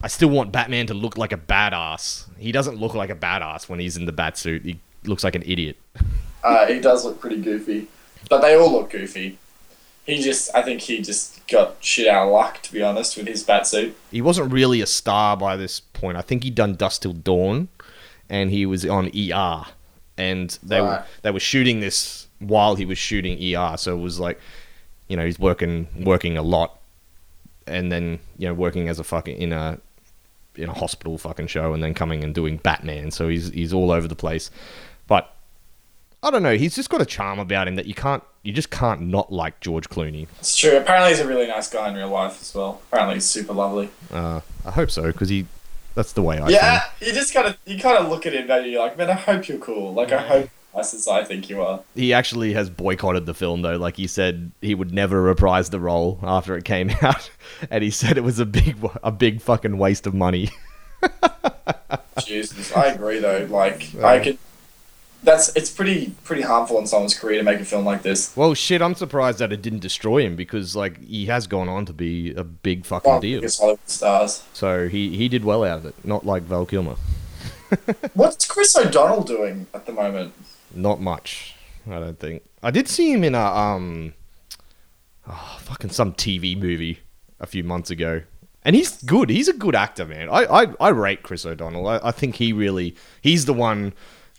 I 0.00 0.08
still 0.08 0.28
want 0.28 0.52
Batman 0.52 0.86
to 0.88 0.94
look 0.94 1.18
like 1.18 1.32
a 1.32 1.36
badass. 1.36 2.26
He 2.38 2.52
doesn't 2.52 2.76
look 2.76 2.94
like 2.94 3.10
a 3.10 3.16
badass 3.16 3.68
when 3.68 3.80
he's 3.80 3.96
in 3.96 4.04
the 4.04 4.12
bat 4.12 4.38
suit. 4.38 4.64
He 4.64 4.78
looks 5.04 5.24
like 5.24 5.34
an 5.34 5.42
idiot. 5.44 5.76
Uh, 6.44 6.64
he 6.66 6.78
does 6.78 7.04
look 7.04 7.18
pretty 7.18 7.38
goofy, 7.38 7.88
but 8.30 8.40
they 8.40 8.54
all 8.54 8.70
look 8.70 8.88
goofy. 8.88 9.36
He 10.06 10.22
just, 10.22 10.54
I 10.54 10.62
think 10.62 10.82
he 10.82 11.02
just 11.02 11.46
got 11.48 11.76
shit 11.80 12.06
out 12.06 12.28
of 12.28 12.32
luck, 12.32 12.62
to 12.62 12.72
be 12.72 12.80
honest, 12.80 13.16
with 13.16 13.26
his 13.26 13.42
bat 13.42 13.66
suit. 13.66 13.96
He 14.10 14.22
wasn't 14.22 14.52
really 14.52 14.80
a 14.80 14.86
star 14.86 15.36
by 15.36 15.56
this 15.56 15.80
point. 15.80 16.16
I 16.16 16.22
think 16.22 16.44
he'd 16.44 16.54
done 16.54 16.76
Dusk 16.76 17.02
Till 17.02 17.12
Dawn, 17.12 17.68
and 18.28 18.50
he 18.50 18.66
was 18.66 18.86
on 18.86 19.10
ER, 19.16 19.64
and 20.16 20.58
they 20.62 20.80
were 20.80 21.04
they 21.22 21.30
were 21.30 21.40
shooting 21.40 21.80
this 21.80 22.28
while 22.38 22.76
he 22.76 22.84
was 22.84 22.98
shooting 22.98 23.36
ER. 23.56 23.76
So 23.76 23.96
it 23.98 24.00
was 24.00 24.20
like, 24.20 24.40
you 25.08 25.16
know, 25.16 25.24
he's 25.24 25.38
working 25.38 25.88
working 25.98 26.36
a 26.36 26.42
lot, 26.42 26.78
and 27.66 27.90
then 27.90 28.20
you 28.38 28.46
know 28.46 28.54
working 28.54 28.88
as 28.88 28.98
a 28.98 29.04
fucking 29.04 29.36
in 29.36 29.52
a 29.52 29.78
in 30.54 30.68
a 30.68 30.74
hospital 30.74 31.18
fucking 31.18 31.48
show, 31.48 31.72
and 31.74 31.82
then 31.82 31.94
coming 31.94 32.24
and 32.24 32.34
doing 32.34 32.58
Batman. 32.58 33.10
So 33.10 33.28
he's 33.28 33.50
he's 33.50 33.72
all 33.72 33.90
over 33.90 34.08
the 34.08 34.16
place. 34.16 34.50
I 36.26 36.30
don't 36.30 36.42
know. 36.42 36.56
He's 36.56 36.74
just 36.74 36.90
got 36.90 37.00
a 37.00 37.06
charm 37.06 37.38
about 37.38 37.68
him 37.68 37.76
that 37.76 37.86
you 37.86 37.94
can't, 37.94 38.20
you 38.42 38.52
just 38.52 38.68
can't 38.68 39.02
not 39.02 39.32
like 39.32 39.60
George 39.60 39.88
Clooney. 39.88 40.26
It's 40.40 40.56
true. 40.56 40.76
Apparently, 40.76 41.10
he's 41.10 41.20
a 41.20 41.28
really 41.28 41.46
nice 41.46 41.70
guy 41.70 41.88
in 41.88 41.94
real 41.94 42.08
life 42.08 42.40
as 42.40 42.52
well. 42.52 42.82
Apparently, 42.88 43.14
he's 43.14 43.26
super 43.26 43.52
lovely. 43.52 43.90
Uh, 44.10 44.40
I 44.64 44.72
hope 44.72 44.90
so 44.90 45.02
because 45.02 45.28
he, 45.28 45.46
that's 45.94 46.14
the 46.14 46.22
way 46.22 46.40
I. 46.40 46.48
yeah, 46.48 46.80
him. 46.80 46.90
you 47.06 47.12
just 47.12 47.32
kind 47.32 47.46
of 47.46 47.56
you 47.64 47.78
kind 47.78 47.96
of 47.96 48.08
look 48.08 48.26
at 48.26 48.32
him 48.32 48.50
and 48.50 48.66
you're 48.66 48.82
like, 48.82 48.98
man, 48.98 49.08
I 49.08 49.12
hope 49.12 49.46
you're 49.46 49.58
cool. 49.58 49.94
Like, 49.94 50.10
I 50.10 50.18
hope 50.20 50.50
nice 50.74 50.94
as 50.94 51.06
I 51.06 51.22
think 51.22 51.48
you 51.48 51.62
are. 51.62 51.80
He 51.94 52.12
actually 52.12 52.54
has 52.54 52.70
boycotted 52.70 53.24
the 53.24 53.34
film 53.34 53.62
though. 53.62 53.76
Like 53.76 53.96
he 53.96 54.08
said, 54.08 54.50
he 54.60 54.74
would 54.74 54.92
never 54.92 55.22
reprise 55.22 55.70
the 55.70 55.78
role 55.78 56.18
after 56.24 56.56
it 56.56 56.64
came 56.64 56.90
out, 57.02 57.30
and 57.70 57.84
he 57.84 57.90
said 57.90 58.18
it 58.18 58.24
was 58.24 58.40
a 58.40 58.46
big, 58.46 58.76
a 59.04 59.12
big 59.12 59.40
fucking 59.40 59.78
waste 59.78 60.08
of 60.08 60.14
money. 60.14 60.50
Jesus, 62.24 62.72
I 62.72 62.86
agree 62.86 63.20
though. 63.20 63.46
Like, 63.48 63.94
I 64.02 64.18
could. 64.18 64.38
That's 65.26 65.48
it's 65.56 65.70
pretty 65.70 66.12
pretty 66.22 66.42
harmful 66.42 66.76
on 66.76 66.86
someone's 66.86 67.18
career 67.18 67.38
to 67.38 67.42
make 67.42 67.58
a 67.58 67.64
film 67.64 67.84
like 67.84 68.02
this. 68.02 68.34
Well, 68.36 68.54
shit, 68.54 68.80
I'm 68.80 68.94
surprised 68.94 69.40
that 69.40 69.52
it 69.52 69.60
didn't 69.60 69.80
destroy 69.80 70.24
him 70.24 70.36
because 70.36 70.76
like 70.76 71.02
he 71.04 71.26
has 71.26 71.48
gone 71.48 71.68
on 71.68 71.84
to 71.86 71.92
be 71.92 72.32
a 72.34 72.44
big 72.44 72.86
fucking 72.86 73.10
One 73.10 73.20
deal. 73.20 73.40
biggest 73.40 73.58
Hollywood 73.58 73.88
stars. 73.88 74.44
So 74.52 74.88
he 74.88 75.16
he 75.16 75.28
did 75.28 75.44
well 75.44 75.64
out 75.64 75.78
of 75.78 75.86
it. 75.86 75.96
Not 76.04 76.24
like 76.24 76.44
Val 76.44 76.64
Kilmer. 76.64 76.94
What's 78.14 78.46
Chris 78.46 78.76
O'Donnell 78.76 79.24
doing 79.24 79.66
at 79.74 79.84
the 79.86 79.92
moment? 79.92 80.32
Not 80.72 81.00
much, 81.00 81.56
I 81.90 81.98
don't 81.98 82.20
think. 82.20 82.44
I 82.62 82.70
did 82.70 82.86
see 82.86 83.10
him 83.10 83.24
in 83.24 83.34
a 83.34 83.44
um, 83.44 84.14
oh, 85.28 85.58
fucking 85.62 85.90
some 85.90 86.12
TV 86.12 86.56
movie 86.56 87.00
a 87.40 87.46
few 87.46 87.64
months 87.64 87.90
ago, 87.90 88.22
and 88.64 88.76
he's 88.76 89.02
good. 89.02 89.30
He's 89.30 89.48
a 89.48 89.52
good 89.52 89.74
actor, 89.74 90.06
man. 90.06 90.28
I 90.30 90.44
I, 90.44 90.66
I 90.78 90.88
rate 90.90 91.24
Chris 91.24 91.44
O'Donnell. 91.44 91.88
I, 91.88 91.98
I 92.04 92.12
think 92.12 92.36
he 92.36 92.52
really 92.52 92.94
he's 93.20 93.46
the 93.46 93.52
one 93.54 93.92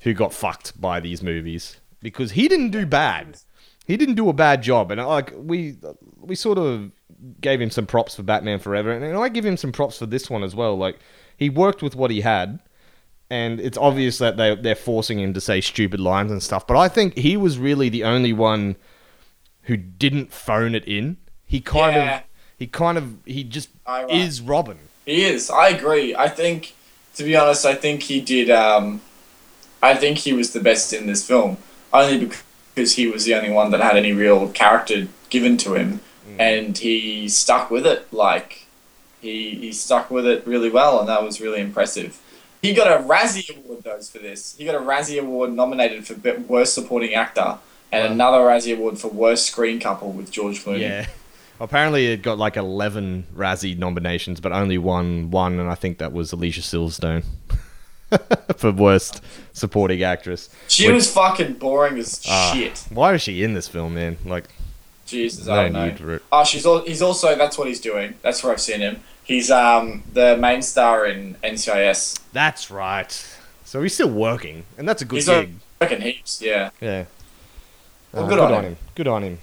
who 0.07 0.13
got 0.13 0.33
fucked 0.33 0.79
by 0.79 0.99
these 1.01 1.21
movies 1.21 1.81
because 2.01 2.31
he 2.31 2.47
didn't 2.47 2.69
do 2.69 2.85
bad. 2.85 3.37
He 3.85 3.97
didn't 3.97 4.15
do 4.15 4.29
a 4.29 4.33
bad 4.33 4.63
job, 4.63 4.89
and 4.91 5.05
like 5.05 5.33
we 5.35 5.75
we 6.17 6.35
sort 6.35 6.57
of 6.57 6.91
gave 7.41 7.59
him 7.59 7.69
some 7.69 7.85
props 7.85 8.15
for 8.15 8.23
Batman 8.23 8.59
Forever, 8.59 8.91
and 8.91 9.17
I 9.17 9.29
give 9.29 9.45
him 9.45 9.57
some 9.57 9.71
props 9.71 9.97
for 9.97 10.05
this 10.05 10.29
one 10.29 10.43
as 10.43 10.55
well. 10.55 10.77
Like 10.77 10.97
he 11.35 11.49
worked 11.49 11.81
with 11.81 11.95
what 11.95 12.09
he 12.11 12.21
had 12.21 12.59
and 13.29 13.59
it's 13.59 13.77
obvious 13.77 14.17
that 14.19 14.37
they 14.37 14.55
they're 14.55 14.75
forcing 14.75 15.19
him 15.19 15.33
to 15.33 15.41
say 15.41 15.59
stupid 15.61 15.99
lines 15.99 16.31
and 16.31 16.41
stuff. 16.41 16.65
But 16.65 16.77
I 16.77 16.87
think 16.87 17.17
he 17.17 17.35
was 17.35 17.57
really 17.57 17.89
the 17.89 18.03
only 18.05 18.31
one 18.33 18.77
who 19.63 19.75
didn't 19.75 20.31
phone 20.31 20.73
it 20.75 20.85
in. 20.85 21.17
He 21.45 21.59
kind 21.59 21.95
Yeah. 21.95 22.17
of 22.19 22.23
he 22.57 22.67
kind 22.67 22.97
of 22.97 23.17
he 23.25 23.43
just 23.43 23.69
right. 23.87 24.09
is 24.09 24.39
Robin. 24.41 24.77
He 25.05 25.23
is. 25.23 25.49
I 25.49 25.69
agree. 25.69 26.15
I 26.15 26.27
think, 26.29 26.73
to 27.15 27.23
be 27.23 27.35
honest, 27.35 27.65
I 27.65 27.75
think 27.75 28.03
he 28.03 28.19
did. 28.19 28.49
Um, 28.49 29.01
I 29.81 29.95
think 29.95 30.19
he 30.19 30.33
was 30.33 30.53
the 30.53 30.59
best 30.59 30.93
in 30.93 31.07
this 31.07 31.25
film, 31.25 31.57
only 31.93 32.29
because 32.75 32.93
he 32.93 33.07
was 33.07 33.25
the 33.25 33.35
only 33.35 33.49
one 33.49 33.71
that 33.71 33.81
had 33.81 33.97
any 33.97 34.11
real 34.13 34.49
character 34.49 35.07
given 35.29 35.57
to 35.57 35.75
him, 35.75 35.99
mm. 36.27 36.39
and 36.39 36.77
he 36.77 37.27
stuck 37.29 37.69
with 37.69 37.85
it. 37.85 38.11
Like 38.11 38.65
he 39.21 39.51
he 39.55 39.71
stuck 39.71 40.09
with 40.09 40.25
it 40.25 40.45
really 40.47 40.69
well, 40.69 40.99
and 40.99 41.09
that 41.09 41.23
was 41.23 41.39
really 41.41 41.61
impressive. 41.61 42.19
He 42.61 42.73
got 42.73 42.87
a 42.87 43.03
Razzie 43.03 43.55
Award 43.55 43.83
though 43.83 43.99
for 43.99 44.19
this. 44.19 44.55
He 44.57 44.65
got 44.65 44.75
a 44.75 44.79
Razzie 44.79 45.19
Award 45.21 45.53
nominated 45.53 46.07
for 46.07 46.15
worst 46.47 46.73
supporting 46.73 47.13
actor, 47.13 47.57
and 47.91 48.03
Wow. 48.05 48.11
another 48.11 48.37
Razzie 48.39 48.75
Award 48.75 48.97
for 48.97 49.09
worst 49.09 49.45
screen 49.45 49.79
couple 49.79 50.11
with 50.11 50.31
George 50.31 50.63
Clooney. 50.63 50.81
Yeah. 50.81 51.07
Apparently, 51.59 52.07
it 52.07 52.21
got 52.21 52.37
like 52.37 52.55
eleven 52.57 53.25
Razzie 53.35 53.77
nominations, 53.77 54.39
but 54.39 54.51
only 54.51 54.77
one 54.77 55.31
won, 55.31 55.59
and 55.59 55.69
I 55.69 55.75
think 55.75 55.97
that 55.99 56.13
was 56.13 56.31
Alicia 56.31 56.61
Silverstone 56.61 57.23
for 58.57 58.71
worst 58.71 59.21
supporting 59.53 60.03
actress. 60.03 60.49
She 60.67 60.87
Which- 60.87 60.95
was 60.95 61.11
fucking 61.13 61.53
boring 61.53 61.97
as 61.97 62.21
Ah, 62.29 62.51
shit. 62.53 62.85
Why 62.89 63.13
is 63.13 63.21
she 63.21 63.43
in 63.43 63.53
this 63.53 63.67
film, 63.67 63.95
man? 63.95 64.17
Like, 64.25 64.45
Jesus, 65.05 65.45
no 65.47 65.53
I 65.53 65.63
don't 65.63 65.73
know. 65.73 65.85
need 65.87 65.97
for 65.99 66.13
it. 66.15 66.21
Oh, 66.31 66.43
she's 66.43 66.65
he's 66.85 67.01
also 67.01 67.35
that's 67.35 67.57
what 67.57 67.67
he's 67.67 67.79
doing. 67.81 68.15
That's 68.21 68.43
where 68.43 68.51
I've 68.53 68.61
seen 68.61 68.81
him. 68.81 69.01
He's 69.23 69.49
um 69.51 70.03
the 70.13 70.37
main 70.37 70.61
star 70.61 71.05
in 71.05 71.35
NCIS. 71.43 72.19
That's 72.33 72.69
right. 72.71 73.11
So 73.65 73.81
he's 73.81 73.93
still 73.93 74.09
working, 74.11 74.63
and 74.77 74.87
that's 74.87 75.01
a 75.01 75.05
good 75.05 75.17
He's 75.17 75.27
gig. 75.27 75.51
Fucking 75.79 76.01
heaps, 76.01 76.41
yeah. 76.41 76.69
Yeah. 76.81 77.05
Well, 78.13 78.25
Uh, 78.25 78.29
good 78.29 78.39
on 78.39 78.63
him. 78.63 78.77
Good 78.95 79.07
on 79.07 79.23
him. 79.23 79.37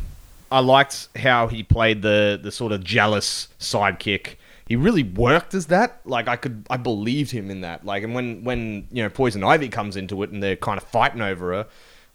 I 0.50 0.60
liked 0.60 1.08
how 1.16 1.48
he 1.48 1.62
played 1.62 2.02
the 2.02 2.38
the 2.42 2.50
sort 2.50 2.72
of 2.72 2.82
jealous 2.84 3.48
sidekick. 3.60 4.36
He 4.66 4.76
really 4.76 5.02
worked 5.02 5.52
as 5.54 5.66
that. 5.66 6.00
Like 6.04 6.26
I 6.28 6.36
could, 6.36 6.66
I 6.70 6.76
believed 6.78 7.30
him 7.30 7.50
in 7.50 7.60
that. 7.62 7.84
Like, 7.84 8.02
and 8.02 8.14
when 8.14 8.44
when 8.44 8.86
you 8.90 9.02
know 9.02 9.10
Poison 9.10 9.44
Ivy 9.44 9.68
comes 9.68 9.96
into 9.96 10.22
it 10.22 10.30
and 10.30 10.42
they're 10.42 10.56
kind 10.56 10.78
of 10.78 10.84
fighting 10.88 11.20
over 11.20 11.52
her, 11.52 11.66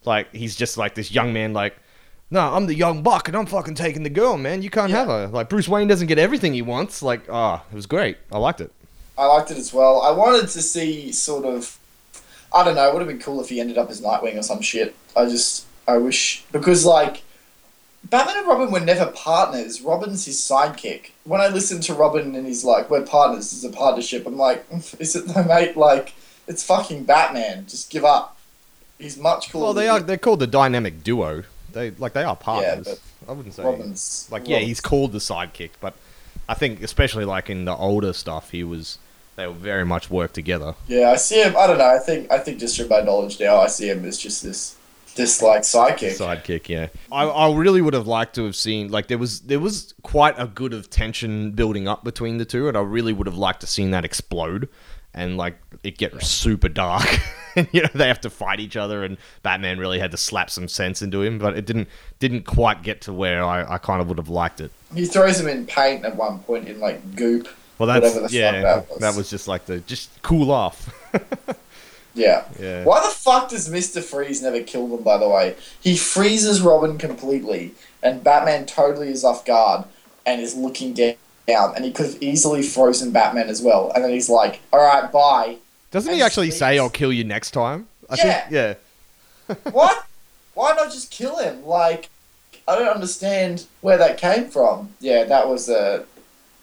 like 0.06 0.34
he's 0.34 0.56
just 0.56 0.78
like 0.78 0.95
this 0.95 1.12
young 1.12 1.34
man, 1.34 1.54
like. 1.54 1.76
No, 2.32 2.41
I'm 2.54 2.68
the 2.68 2.76
young 2.76 3.02
buck, 3.02 3.28
and 3.28 3.36
I'm 3.36 3.47
fucking 3.47 3.74
taking 3.74 4.04
the 4.04 4.10
girl, 4.12 4.38
man. 4.38 4.62
You 4.62 4.70
can't 4.70 4.91
Yeah. 4.91 4.97
have 5.00 5.08
her. 5.08 5.28
Like 5.30 5.50
Bruce 5.50 5.68
Wayne 5.68 5.88
doesn't 5.88 6.06
get 6.06 6.20
everything 6.20 6.54
he 6.54 6.62
wants. 6.62 7.02
Like, 7.02 7.22
ah, 7.28 7.64
it 7.72 7.76
was 7.76 7.88
great. 7.88 8.18
I 8.32 8.38
liked 8.38 8.62
it. 8.62 8.72
I 9.18 9.26
liked 9.26 9.50
it 9.50 9.58
as 9.58 9.74
well. 9.74 10.00
I 10.04 10.12
wanted 10.12 10.47
to 10.50 10.62
see 10.62 11.12
sort 11.12 11.43
of 11.45 11.80
I 12.54 12.64
don't 12.64 12.76
know, 12.76 12.88
it 12.88 12.93
would 12.93 13.00
have 13.00 13.08
been 13.10 13.20
cool 13.20 13.41
if 13.41 13.50
he 13.50 13.60
ended 13.60 13.80
up 13.80 13.89
as 13.89 14.02
Nightwing 14.02 14.38
or 14.38 14.43
some 14.43 14.62
shit. 14.62 14.95
I 15.16 15.26
just 15.26 15.66
I 15.88 15.97
wish 15.97 16.43
because 16.52 16.86
like 16.86 17.24
Batman 18.10 18.38
and 18.38 18.47
Robin 18.47 18.72
were 18.72 18.80
never 18.80 19.07
partners. 19.07 19.82
Robin's 19.82 20.26
his 20.26 20.38
sidekick. 20.38 21.12
When 21.26 21.41
I 21.41 21.47
listen 21.47 21.80
to 21.82 21.93
Robin 21.93 22.36
and 22.36 22.47
he's 22.47 22.64
like, 22.64 22.89
"We're 22.89 23.03
partners. 23.03 23.53
Is 23.53 23.64
a 23.64 23.70
partnership," 23.70 24.26
I'm 24.26 24.38
like, 24.38 24.66
"Is 24.99 25.16
it 25.16 25.28
though, 25.28 25.43
mate? 25.43 25.78
Like, 25.78 26.14
it's 26.47 26.64
fucking 26.64 27.03
Batman. 27.03 27.66
Just 27.68 27.89
give 27.89 28.05
up." 28.05 28.38
He's 28.97 29.18
much 29.18 29.51
cooler. 29.51 29.66
Well, 29.66 29.74
they 29.74 29.88
are. 29.88 29.99
They're 29.99 30.18
called 30.18 30.39
the 30.39 30.47
dynamic 30.47 31.03
duo. 31.03 31.43
They 31.72 31.91
like 31.91 32.14
they 32.14 32.24
are 32.24 32.36
partners. 32.36 32.88
but 32.88 32.99
I 33.30 33.34
wouldn't 33.34 33.53
say 33.53 33.64
Robin's 33.64 34.28
like 34.32 34.47
yeah, 34.47 34.60
he's 34.60 34.82
called 34.82 35.12
the 35.12 35.20
sidekick, 35.20 35.72
but 35.80 35.93
I 36.47 36.55
think 36.55 36.82
especially 36.82 37.26
like 37.26 37.49
in 37.49 37.66
the 37.66 37.76
older 37.76 38.14
stuff, 38.14 38.51
he 38.51 38.64
was. 38.64 38.97
They 39.36 39.47
were 39.47 39.53
very 39.53 39.86
much 39.86 40.10
work 40.10 40.34
together. 40.34 40.76
Yeah, 40.86 41.12
I 41.12 41.16
see 41.16 41.41
him. 41.41 41.55
I 41.55 41.66
don't 41.66 41.78
know. 41.78 41.88
I 41.88 41.99
think 41.99 42.30
I 42.30 42.39
think 42.39 42.60
just 42.60 42.78
from 42.78 42.89
my 42.89 42.99
knowledge 42.99 43.39
now, 43.39 43.62
I 43.62 43.68
see 43.68 43.88
him 43.89 44.03
as 44.03 44.18
just 44.18 44.43
this 44.43 44.76
this 45.20 45.41
like 45.41 45.61
sidekick. 45.61 46.17
Sidekick, 46.17 46.67
yeah. 46.70 46.88
I, 47.11 47.26
I 47.26 47.53
really 47.53 47.82
would 47.82 47.93
have 47.93 48.07
liked 48.07 48.36
to 48.36 48.45
have 48.45 48.55
seen 48.55 48.89
like 48.89 49.07
there 49.07 49.17
was 49.17 49.41
there 49.41 49.59
was 49.59 49.93
quite 50.01 50.36
a 50.38 50.47
good 50.47 50.74
of 50.74 50.89
tension 50.89 51.51
building 51.51 51.88
up 51.88 52.03
between 52.03 52.38
the 52.38 52.45
two, 52.45 52.67
and 52.67 52.76
I 52.76 52.82
really 52.82 53.13
would 53.13 53.28
have 53.28 53.38
liked 53.38 53.61
to 53.61 53.67
seen 53.67 53.91
that 53.91 54.05
explode 54.05 54.70
and 55.13 55.38
like 55.38 55.57
it 55.84 55.97
get 55.97 56.22
super 56.24 56.70
dark. 56.70 57.07
and 57.55 57.67
you 57.72 57.82
know 57.82 57.89
they 57.93 58.07
have 58.07 58.22
to 58.22 58.30
fight 58.30 58.59
each 58.59 58.78
other, 58.78 59.03
and 59.03 59.17
Batman 59.43 59.78
really 59.78 59.99
had 59.99 60.11
to 60.11 60.17
slap 60.17 60.49
some 60.49 60.67
sense 60.67 61.01
into 61.01 61.22
him, 61.22 61.38
but 61.38 61.57
it 61.57 61.65
didn't 61.65 61.88
didn't 62.20 62.43
quite 62.45 62.82
get 62.82 63.01
to 63.01 63.13
where 63.13 63.43
I, 63.43 63.76
I 63.76 63.78
kind 63.78 64.01
of 64.01 64.07
would 64.07 64.17
have 64.17 64.30
liked 64.30 64.61
it. 64.61 64.72
He 64.95 65.05
throws 65.05 65.39
him 65.39 65.47
in 65.47 65.65
paint 65.65 66.05
at 66.05 66.15
one 66.15 66.39
point 66.39 66.67
in 66.67 66.80
like 66.80 67.15
goop. 67.15 67.47
Well, 67.78 67.88
that's 67.88 68.13
Whatever 68.13 68.28
the 68.28 68.34
yeah, 68.34 68.51
fuck 68.51 68.61
that 68.61 68.89
was. 68.89 68.99
that 68.99 69.15
was 69.15 69.30
just 69.30 69.47
like 69.47 69.65
the 69.65 69.80
just 69.82 70.22
cool 70.22 70.51
off. 70.51 70.93
Yeah. 72.20 72.45
Yeah. 72.59 72.84
Why 72.84 73.01
the 73.01 73.09
fuck 73.13 73.49
does 73.49 73.70
Mister 73.70 74.01
Freeze 74.01 74.41
never 74.41 74.61
kill 74.61 74.88
them? 74.88 75.03
By 75.03 75.17
the 75.17 75.30
way, 75.30 75.55
he 75.80 75.97
freezes 75.97 76.61
Robin 76.61 76.97
completely, 76.97 77.74
and 78.03 78.24
Batman 78.24 78.65
totally 78.65 79.09
is 79.09 79.24
off 79.24 79.45
guard 79.45 79.86
and 80.26 80.41
is 80.41 80.55
looking 80.55 80.93
down, 80.93 81.17
and 81.76 81.86
he 81.86 81.91
could 81.91 82.05
have 82.07 82.22
easily 82.22 82.61
frozen 82.61 83.11
Batman 83.11 83.49
as 83.49 83.61
well. 83.61 83.91
And 83.95 84.03
then 84.03 84.11
he's 84.11 84.30
like, 84.30 84.61
"All 84.74 84.80
right, 84.80 85.11
bye." 85.11 85.57
Doesn't 85.91 86.13
he 86.13 86.20
And 86.20 86.26
actually 86.26 86.51
say 86.51 86.78
I'll 86.78 86.89
kill 86.89 87.11
you 87.11 87.24
next 87.24 87.51
time? 87.51 87.88
I 88.09 88.15
Yeah. 88.15 88.41
think 88.41 88.51
yeah. 88.51 89.55
what? 89.72 90.05
Why 90.53 90.74
not 90.74 90.91
just 90.91 91.09
kill 91.09 91.38
him? 91.38 91.65
Like, 91.65 92.09
I 92.67 92.76
don't 92.76 92.89
understand 92.89 93.65
where 93.82 93.97
that 93.97 94.17
came 94.17 94.49
from. 94.49 94.89
Yeah, 94.99 95.24
that 95.24 95.47
was 95.47 95.70
a 95.70 96.05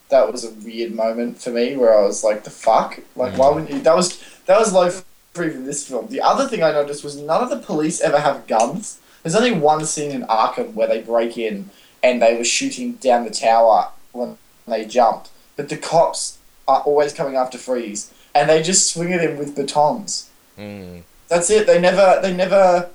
that 0.09 0.31
was 0.31 0.45
a 0.45 0.51
weird 0.51 0.95
moment 0.95 1.41
for 1.43 1.51
me 1.51 1.77
where 1.77 1.99
I 1.99 2.03
was 2.03 2.23
like, 2.23 2.45
"The 2.45 2.51
fuck!" 2.51 3.01
Like, 3.17 3.37
why 3.37 3.47
mm. 3.47 3.55
wouldn't 3.55 3.73
you? 3.73 3.81
That 3.81 3.97
was 3.97 4.23
that 4.47 4.59
was 4.59 4.73
low 4.73 4.91
for 5.37 5.45
even 5.45 5.67
this 5.67 5.87
film. 5.87 6.09
The 6.09 6.21
other 6.21 6.49
thing 6.49 6.63
I 6.63 6.73
noticed 6.73 7.05
was 7.05 7.17
none 7.17 7.43
of 7.43 7.51
the 7.51 7.59
police 7.59 8.01
ever 8.01 8.19
have 8.19 8.47
guns. 8.47 8.99
There's 9.23 9.37
only 9.37 9.53
one 9.53 9.85
scene 9.85 10.11
in 10.11 10.23
Arkham 10.23 10.75
where 10.75 10.89
they 10.89 11.01
break 11.01 11.37
in 11.37 11.71
and 12.03 12.23
they 12.23 12.37
were 12.37 12.45
shooting 12.45 12.95
down 12.95 13.25
the 13.25 13.31
tower 13.31 13.91
when 14.13 14.39
they 14.67 14.85
jumped, 14.85 15.31
but 15.57 15.69
the 15.69 15.77
cops 15.77 16.39
are 16.69 16.81
always 16.81 17.13
coming 17.13 17.37
after 17.37 17.59
Freeze, 17.59 18.13
and 18.35 18.49
they 18.49 18.63
just 18.63 18.93
swing 18.93 19.13
at 19.13 19.21
him 19.21 19.39
with 19.39 19.55
batons. 19.55 20.31
Mm. 20.59 21.03
That's 21.29 21.51
it. 21.51 21.67
They 21.67 21.81
never 21.81 22.21
they 22.23 22.35
never 22.35 22.91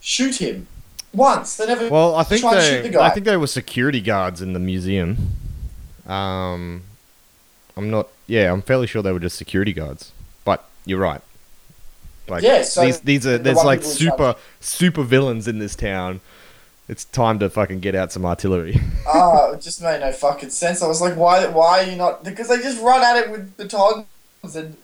shoot 0.00 0.36
him 0.36 0.66
once. 1.12 1.56
They 1.56 1.66
never. 1.66 1.88
Well, 1.88 2.14
I 2.14 2.24
think 2.24 2.42
try 2.42 2.56
and 2.56 2.64
shoot 2.64 2.82
they, 2.82 2.88
the 2.88 2.94
guy. 2.96 3.06
I 3.06 3.10
think 3.10 3.26
there 3.26 3.38
were 3.38 3.46
security 3.46 4.00
guards 4.00 4.42
in 4.42 4.52
the 4.52 4.58
museum. 4.58 5.16
Um, 6.06 6.82
I'm 7.76 7.90
not. 7.90 8.08
Yeah, 8.26 8.52
I'm 8.52 8.62
fairly 8.62 8.86
sure 8.86 9.02
they 9.02 9.12
were 9.12 9.20
just 9.20 9.36
security 9.36 9.72
guards. 9.72 10.12
But 10.44 10.68
you're 10.84 10.98
right. 10.98 11.20
Like 12.30 12.42
Yeah, 12.42 12.62
so 12.62 12.82
these 12.84 13.00
these 13.00 13.26
are 13.26 13.38
the 13.38 13.44
there's 13.44 13.64
like 13.64 13.82
super 13.82 14.34
super 14.60 15.02
villains 15.02 15.48
in 15.48 15.58
this 15.58 15.74
town. 15.76 16.20
It's 16.88 17.04
time 17.04 17.38
to 17.40 17.50
fucking 17.50 17.80
get 17.80 17.94
out 17.94 18.12
some 18.12 18.24
artillery. 18.24 18.80
Ah, 19.06 19.52
it 19.52 19.62
just 19.62 19.80
made 19.82 20.00
no 20.00 20.12
fucking 20.12 20.50
sense. 20.50 20.82
I 20.82 20.86
was 20.86 21.00
like, 21.00 21.14
why? 21.16 21.46
Why 21.46 21.80
are 21.82 21.90
you 21.90 21.96
not? 21.96 22.24
Because 22.24 22.48
they 22.48 22.58
just 22.58 22.82
run 22.82 23.02
at 23.02 23.16
it 23.16 23.30
with 23.30 23.56
batons 23.56 24.04
and 24.54 24.76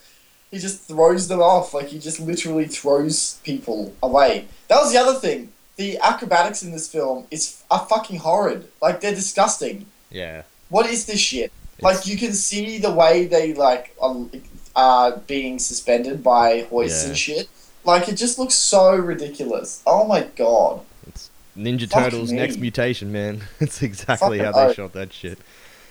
he 0.50 0.58
just 0.58 0.88
throws 0.88 1.28
them 1.28 1.40
off. 1.40 1.74
Like 1.74 1.88
he 1.88 1.98
just 1.98 2.20
literally 2.20 2.66
throws 2.66 3.38
people 3.44 3.94
away. 4.02 4.46
That 4.68 4.76
was 4.80 4.92
the 4.92 4.98
other 4.98 5.18
thing. 5.18 5.52
The 5.76 5.98
acrobatics 5.98 6.62
in 6.62 6.72
this 6.72 6.88
film 6.90 7.26
is 7.30 7.62
are 7.70 7.84
fucking 7.86 8.18
horrid. 8.20 8.68
Like 8.80 9.00
they're 9.00 9.14
disgusting. 9.14 9.86
yeah. 10.10 10.42
What 10.70 10.86
is 10.86 11.04
this 11.06 11.20
shit? 11.20 11.52
Like 11.82 12.06
you 12.06 12.16
can 12.16 12.32
see 12.32 12.78
the 12.78 12.90
way 12.92 13.26
they 13.26 13.52
like 13.52 13.94
are 14.76 15.16
being 15.26 15.58
suspended 15.58 16.22
by 16.22 16.62
hoists 16.70 17.02
Yeah. 17.04 17.08
and 17.10 17.18
shit. 17.18 17.48
Like 17.84 18.08
it 18.08 18.14
just 18.16 18.38
looks 18.38 18.54
so 18.54 18.94
ridiculous. 18.96 19.82
Oh 19.86 20.04
my 20.06 20.22
god. 20.36 20.80
It's 21.06 21.30
Ninja 21.56 21.88
Fuck 21.88 22.04
Turtles 22.04 22.30
me. 22.32 22.38
next 22.38 22.56
mutation, 22.58 23.12
man. 23.12 23.42
It's 23.60 23.82
exactly 23.82 24.38
Fucking 24.38 24.44
how 24.44 24.52
they 24.52 24.70
oath. 24.70 24.76
shot 24.76 24.92
that 24.94 25.12
shit. 25.12 25.38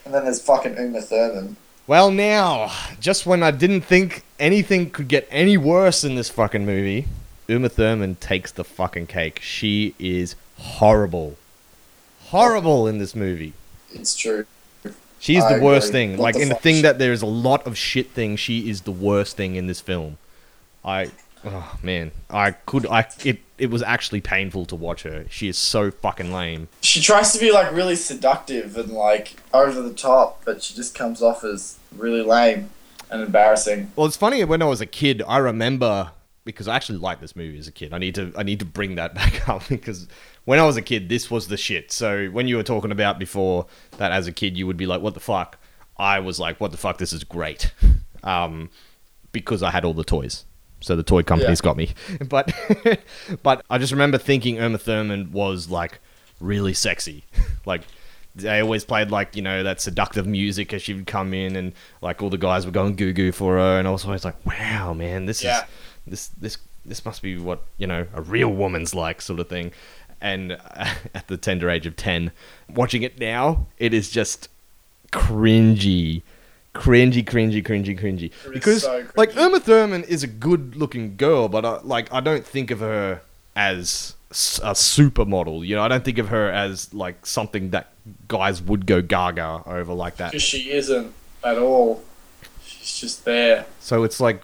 And 0.05 0.13
then 0.13 0.23
there's 0.25 0.41
fucking 0.41 0.75
Uma 0.77 1.01
Thurman. 1.01 1.55
Well, 1.85 2.11
now, 2.11 2.71
just 2.99 3.25
when 3.25 3.43
I 3.43 3.51
didn't 3.51 3.81
think 3.81 4.23
anything 4.39 4.89
could 4.89 5.07
get 5.09 5.27
any 5.29 5.57
worse 5.57 6.03
in 6.03 6.15
this 6.15 6.29
fucking 6.29 6.65
movie, 6.65 7.07
Uma 7.47 7.69
Thurman 7.69 8.15
takes 8.15 8.51
the 8.51 8.63
fucking 8.63 9.07
cake. 9.07 9.39
She 9.41 9.93
is 9.99 10.35
horrible. 10.57 11.35
Horrible 12.27 12.87
in 12.87 12.97
this 12.99 13.15
movie. 13.15 13.53
It's 13.91 14.15
true. 14.15 14.45
She 15.23 15.37
is 15.37 15.43
I 15.45 15.55
the 15.57 15.63
worst 15.63 15.87
agree. 15.87 15.99
thing. 15.99 16.11
What 16.17 16.19
like 16.19 16.35
the 16.35 16.41
in 16.41 16.49
the 16.49 16.55
thing 16.55 16.81
that 16.81 16.99
there's 16.99 17.21
a 17.21 17.25
lot 17.25 17.65
of 17.65 17.77
shit 17.77 18.11
things, 18.11 18.41
she 18.41 18.69
is 18.69 18.81
the 18.81 18.91
worst 18.91 19.37
thing 19.37 19.55
in 19.55 19.67
this 19.67 19.79
film. 19.79 20.17
I 20.83 21.11
oh 21.45 21.77
man, 21.81 22.11
I 22.29 22.51
could 22.51 22.85
I 22.87 23.07
it 23.23 23.39
it 23.57 23.69
was 23.69 23.81
actually 23.81 24.19
painful 24.19 24.65
to 24.65 24.75
watch 24.75 25.03
her. 25.03 25.23
She 25.29 25.47
is 25.47 25.57
so 25.57 25.91
fucking 25.91 26.33
lame. 26.33 26.67
She 26.81 26.99
tries 26.99 27.31
to 27.31 27.39
be 27.39 27.53
like 27.53 27.71
really 27.71 27.95
seductive 27.95 28.75
and 28.75 28.91
like 28.91 29.37
over 29.53 29.81
the 29.81 29.93
top, 29.93 30.41
but 30.43 30.61
she 30.61 30.73
just 30.73 30.93
comes 30.93 31.21
off 31.21 31.45
as 31.45 31.77
really 31.95 32.21
lame 32.21 32.69
and 33.09 33.21
embarrassing. 33.21 33.93
Well, 33.95 34.07
it's 34.07 34.17
funny 34.17 34.43
when 34.43 34.61
I 34.61 34.65
was 34.65 34.81
a 34.81 34.85
kid, 34.85 35.23
I 35.25 35.37
remember 35.37 36.11
because 36.43 36.67
I 36.67 36.75
actually 36.75 36.97
liked 36.97 37.21
this 37.21 37.33
movie 37.33 37.57
as 37.57 37.69
a 37.69 37.71
kid. 37.71 37.93
I 37.93 37.97
need 37.97 38.15
to 38.15 38.33
I 38.37 38.43
need 38.43 38.59
to 38.59 38.65
bring 38.65 38.95
that 38.95 39.15
back 39.21 39.47
up 39.47 39.63
because 39.69 40.09
when 40.45 40.59
I 40.59 40.63
was 40.65 40.77
a 40.77 40.81
kid, 40.81 41.09
this 41.09 41.29
was 41.31 41.47
the 41.47 41.57
shit. 41.57 41.91
So 41.91 42.27
when 42.27 42.47
you 42.47 42.57
were 42.57 42.63
talking 42.63 42.91
about 42.91 43.19
before 43.19 43.65
that 43.97 44.11
as 44.11 44.27
a 44.27 44.31
kid, 44.31 44.57
you 44.57 44.67
would 44.67 44.77
be 44.77 44.85
like, 44.85 45.01
"What 45.01 45.13
the 45.13 45.19
fuck?" 45.19 45.57
I 45.97 46.19
was 46.19 46.39
like, 46.39 46.59
"What 46.59 46.71
the 46.71 46.77
fuck? 46.77 46.97
This 46.97 47.13
is 47.13 47.23
great," 47.23 47.73
um, 48.23 48.69
because 49.31 49.63
I 49.63 49.71
had 49.71 49.85
all 49.85 49.93
the 49.93 50.03
toys. 50.03 50.45
So 50.81 50.95
the 50.97 51.03
toy 51.03 51.23
companies 51.23 51.61
got 51.61 51.77
me. 51.77 51.91
But 52.27 52.51
but 53.43 53.63
I 53.69 53.77
just 53.77 53.91
remember 53.93 54.17
thinking 54.17 54.57
Uma 54.57 54.77
Thurman 54.77 55.31
was 55.31 55.69
like 55.69 55.99
really 56.41 56.73
sexy, 56.73 57.23
like 57.65 57.81
they 58.35 58.59
always 58.59 58.83
played 58.83 59.11
like 59.11 59.35
you 59.35 59.41
know 59.41 59.63
that 59.63 59.79
seductive 59.79 60.25
music 60.27 60.73
as 60.73 60.81
she 60.81 60.93
would 60.93 61.07
come 61.07 61.33
in 61.33 61.55
and 61.55 61.71
like 62.01 62.21
all 62.21 62.29
the 62.31 62.37
guys 62.37 62.65
were 62.65 62.71
going 62.71 62.95
goo 62.95 63.13
goo 63.13 63.31
for 63.31 63.57
her 63.57 63.77
and 63.79 63.87
I 63.87 63.91
was 63.91 64.03
always 64.05 64.25
like 64.25 64.43
wow 64.43 64.93
man 64.93 65.27
this 65.27 65.43
Yeah. 65.43 65.59
is 65.61 65.65
this 66.07 66.27
this 66.29 66.57
this 66.83 67.05
must 67.05 67.21
be 67.21 67.37
what 67.37 67.61
you 67.77 67.85
know 67.85 68.07
a 68.13 68.21
real 68.23 68.49
woman's 68.49 68.95
like 68.95 69.21
sort 69.21 69.39
of 69.39 69.47
thing 69.47 69.71
and 70.23 70.53
uh, 70.53 70.57
at 71.13 71.27
the 71.27 71.37
tender 71.37 71.69
age 71.69 71.85
of 71.85 71.95
10 71.95 72.31
watching 72.69 73.03
it 73.03 73.19
now 73.19 73.67
it 73.77 73.93
is 73.93 74.09
just 74.09 74.49
cringy 75.11 76.23
cringy 76.73 77.23
cringy 77.23 77.63
cringy 77.63 77.99
cringy 77.99 78.31
because 78.51 78.81
so 78.81 79.05
like. 79.15 79.35
Uma 79.35 79.59
Thurman 79.59 80.03
is 80.05 80.23
a 80.23 80.27
good 80.27 80.75
looking 80.75 81.15
girl 81.15 81.47
but 81.47 81.63
I, 81.63 81.79
like 81.81 82.11
I 82.11 82.19
don't 82.19 82.45
think 82.45 82.71
of 82.71 82.79
her 82.79 83.21
as 83.55 84.15
a 84.31 84.73
supermodel 84.73 85.67
you 85.67 85.75
know 85.75 85.83
I 85.83 85.87
don't 85.87 86.03
think 86.03 86.17
of 86.17 86.29
her 86.29 86.49
as 86.49 86.91
like 86.91 87.23
something 87.27 87.69
that 87.69 87.91
guys 88.27 88.59
would 88.63 88.87
go 88.87 89.03
gaga 89.03 89.61
over 89.67 89.93
like 89.93 90.17
that 90.17 90.31
Because 90.31 90.41
she 90.41 90.71
isn't 90.71 91.13
at 91.43 91.57
all. 91.57 92.03
She's 92.65 92.99
just 92.99 93.25
there. 93.25 93.65
So 93.79 94.03
it's 94.03 94.19
like 94.19 94.41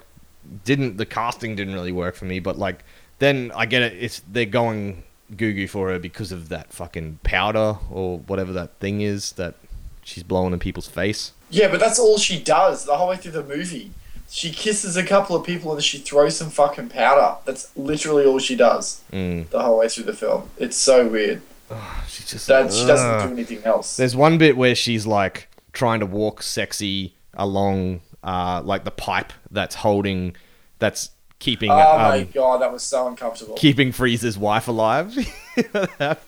didn't 0.65 0.97
the 0.97 1.05
casting 1.05 1.55
didn't 1.55 1.73
really 1.73 1.91
work 1.91 2.15
for 2.15 2.25
me, 2.25 2.39
but 2.39 2.57
like 2.57 2.83
then 3.19 3.51
I 3.55 3.65
get 3.65 3.81
it. 3.81 3.93
It's 3.99 4.21
they're 4.27 4.45
going 4.45 5.03
goo 5.35 5.53
goo 5.53 5.67
for 5.67 5.89
her 5.89 5.99
because 5.99 6.31
of 6.31 6.49
that 6.49 6.71
fucking 6.73 7.19
powder 7.23 7.77
or 7.91 8.19
whatever 8.19 8.51
that 8.53 8.73
thing 8.79 9.01
is 9.01 9.33
that 9.33 9.55
she's 10.03 10.23
blowing 10.23 10.53
in 10.53 10.59
people's 10.59 10.87
face. 10.87 11.33
Yeah, 11.49 11.67
but 11.69 11.79
that's 11.79 11.99
all 11.99 12.17
she 12.17 12.39
does 12.41 12.85
the 12.85 12.95
whole 12.97 13.09
way 13.09 13.17
through 13.17 13.31
the 13.31 13.43
movie. 13.43 13.91
She 14.31 14.51
kisses 14.51 14.95
a 14.95 15.03
couple 15.03 15.35
of 15.35 15.43
people 15.45 15.73
and 15.73 15.83
she 15.83 15.97
throws 15.97 16.37
some 16.37 16.49
fucking 16.51 16.89
powder. 16.89 17.35
That's 17.45 17.75
literally 17.75 18.25
all 18.25 18.37
she 18.39 18.55
does 18.55 19.01
Mm. 19.11 19.49
the 19.49 19.61
whole 19.61 19.79
way 19.79 19.89
through 19.89 20.03
the 20.05 20.13
film. 20.13 20.49
It's 20.57 20.77
so 20.77 21.07
weird. 21.07 21.41
She 22.07 22.23
just 22.23 22.47
That 22.47 22.71
she 22.73 22.85
doesn't 22.85 23.27
do 23.27 23.33
anything 23.33 23.63
else. 23.63 23.97
There's 23.97 24.15
one 24.15 24.37
bit 24.37 24.57
where 24.57 24.75
she's 24.75 25.05
like 25.07 25.47
trying 25.73 25.99
to 25.99 26.05
walk 26.05 26.41
sexy 26.43 27.13
along 27.35 28.01
uh, 28.23 28.61
like 28.65 28.83
the 28.83 28.91
pipe 28.91 29.31
that's 29.51 29.75
holding 29.75 30.35
that's 30.79 31.11
keeping 31.39 31.71
Oh 31.71 31.75
my 31.75 32.19
um, 32.21 32.27
god, 32.33 32.61
that 32.61 32.71
was 32.71 32.83
so 32.83 33.07
uncomfortable. 33.07 33.55
keeping 33.55 33.91
Freeze's 33.91 34.37
wife 34.37 34.67
alive. 34.67 35.15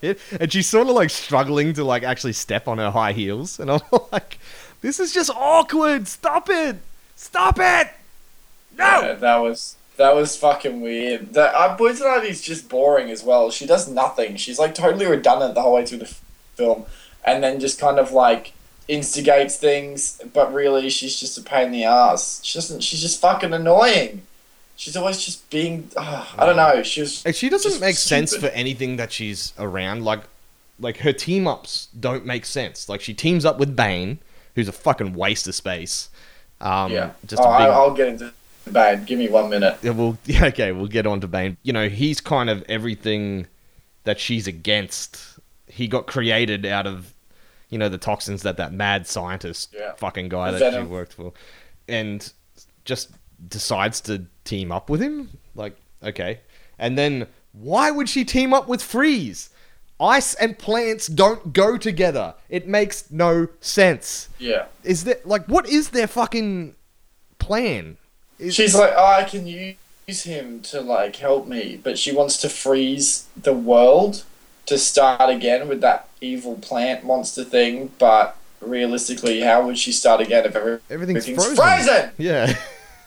And 0.01 0.51
she's 0.51 0.67
sort 0.67 0.87
of 0.87 0.95
like 0.95 1.09
struggling 1.09 1.73
to 1.73 1.83
like 1.83 2.03
actually 2.03 2.33
step 2.33 2.67
on 2.67 2.79
her 2.79 2.91
high 2.91 3.13
heels. 3.13 3.59
And 3.59 3.71
I'm 3.71 3.79
like, 4.11 4.39
this 4.81 4.99
is 4.99 5.13
just 5.13 5.29
awkward. 5.29 6.07
Stop 6.07 6.49
it. 6.49 6.77
Stop 7.15 7.57
it. 7.59 7.87
No. 8.77 9.01
Yeah, 9.01 9.13
that 9.13 9.37
was 9.37 9.75
that 9.97 10.15
was 10.15 10.35
fucking 10.35 10.81
weird. 10.81 11.33
That 11.33 11.55
I 11.55 11.75
pointed 11.75 12.03
out 12.05 12.25
he's 12.25 12.41
just 12.41 12.67
boring 12.67 13.09
as 13.09 13.23
well. 13.23 13.51
She 13.51 13.65
does 13.65 13.87
nothing. 13.89 14.35
She's 14.35 14.59
like 14.59 14.73
totally 14.75 15.05
redundant 15.05 15.55
the 15.55 15.61
whole 15.61 15.75
way 15.75 15.85
through 15.85 15.99
the 15.99 16.05
f- 16.05 16.21
film, 16.55 16.85
and 17.25 17.43
then 17.43 17.59
just 17.59 17.79
kind 17.79 17.99
of 17.99 18.11
like 18.11 18.53
instigates 18.87 19.55
things, 19.57 20.19
but 20.33 20.53
really 20.53 20.89
she's 20.89 21.17
just 21.19 21.37
a 21.37 21.41
pain 21.41 21.67
in 21.67 21.71
the 21.71 21.83
ass. 21.85 22.41
She 22.43 22.57
doesn't. 22.57 22.81
She's 22.81 23.01
just 23.01 23.21
fucking 23.21 23.53
annoying. 23.53 24.23
She's 24.81 24.97
always 24.97 25.23
just 25.23 25.47
being. 25.51 25.91
Uh, 25.95 26.25
I 26.39 26.43
don't 26.43 26.55
know. 26.55 26.81
She 26.81 27.01
was. 27.01 27.23
Like, 27.23 27.35
she 27.35 27.49
doesn't 27.49 27.79
make 27.79 27.97
sense 27.97 28.35
for 28.35 28.47
anything 28.47 28.95
that 28.95 29.11
she's 29.11 29.53
around. 29.59 30.03
Like, 30.03 30.21
like 30.79 30.97
her 30.97 31.13
team 31.13 31.45
ups 31.45 31.89
don't 31.99 32.25
make 32.25 32.47
sense. 32.47 32.89
Like 32.89 32.99
she 32.99 33.13
teams 33.13 33.45
up 33.45 33.59
with 33.59 33.75
Bane, 33.75 34.17
who's 34.55 34.67
a 34.67 34.71
fucking 34.71 35.13
waste 35.13 35.47
of 35.47 35.53
space. 35.53 36.09
Um, 36.59 36.91
yeah. 36.91 37.11
Just 37.27 37.43
oh, 37.43 37.45
big. 37.59 37.67
I, 37.67 37.69
I'll 37.69 37.93
get 37.93 38.07
into 38.07 38.33
bad. 38.65 39.05
Give 39.05 39.19
me 39.19 39.29
one 39.29 39.51
minute. 39.51 39.77
Yeah, 39.83 39.91
well, 39.91 40.17
yeah, 40.25 40.45
okay, 40.45 40.71
we'll 40.71 40.87
get 40.87 41.05
on 41.05 41.21
to 41.21 41.27
Bane. 41.27 41.57
You 41.61 41.73
know, 41.73 41.87
he's 41.87 42.19
kind 42.19 42.49
of 42.49 42.63
everything 42.67 43.45
that 44.05 44.19
she's 44.19 44.47
against. 44.47 45.37
He 45.67 45.87
got 45.87 46.07
created 46.07 46.65
out 46.65 46.87
of, 46.87 47.13
you 47.69 47.77
know, 47.77 47.87
the 47.87 47.99
toxins 47.99 48.41
that 48.41 48.57
that 48.57 48.73
mad 48.73 49.05
scientist 49.05 49.75
Yeah. 49.77 49.93
fucking 49.93 50.29
guy 50.29 50.49
The 50.49 50.57
that 50.57 50.71
venom. 50.71 50.87
she 50.87 50.91
worked 50.91 51.13
for, 51.13 51.33
and 51.87 52.33
just 52.83 53.11
decides 53.47 54.01
to 54.01 54.25
team 54.43 54.71
up 54.71 54.89
with 54.89 55.01
him. 55.01 55.29
Like, 55.55 55.75
okay, 56.03 56.39
and 56.79 56.97
then 56.97 57.27
why 57.53 57.91
would 57.91 58.07
she 58.09 58.23
team 58.25 58.53
up 58.53 58.67
with 58.67 58.81
Freeze? 58.81 59.49
Ice 59.99 60.33
and 60.35 60.57
plants 60.57 61.05
don't 61.07 61.53
go 61.53 61.77
together. 61.77 62.33
It 62.49 62.67
makes 62.67 63.11
no 63.11 63.47
sense. 63.59 64.29
Yeah. 64.39 64.65
Is 64.83 65.03
there 65.03 65.19
like 65.25 65.45
what 65.47 65.69
is 65.69 65.89
their 65.89 66.07
fucking 66.07 66.75
plan? 67.39 67.97
Is- 68.39 68.55
She's 68.55 68.73
like, 68.73 68.93
oh, 68.95 69.05
I 69.19 69.23
can 69.25 69.45
use 69.45 70.23
him 70.23 70.61
to 70.63 70.81
like 70.81 71.17
help 71.17 71.47
me, 71.47 71.79
but 71.83 71.99
she 71.99 72.11
wants 72.11 72.37
to 72.37 72.49
freeze 72.49 73.27
the 73.39 73.53
world 73.53 74.23
to 74.65 74.77
start 74.79 75.29
again 75.29 75.67
with 75.67 75.81
that 75.81 76.07
evil 76.19 76.55
plant 76.55 77.05
monster 77.05 77.43
thing. 77.43 77.91
But 77.99 78.35
realistically, 78.59 79.41
how 79.41 79.65
would 79.65 79.77
she 79.77 79.91
start 79.91 80.19
again 80.21 80.45
if 80.45 80.55
every- 80.55 80.79
Everything's 80.89 81.27
everything's 81.29 81.57
frozen. 81.59 81.85
frozen? 81.85 82.11
Yeah. 82.17 82.55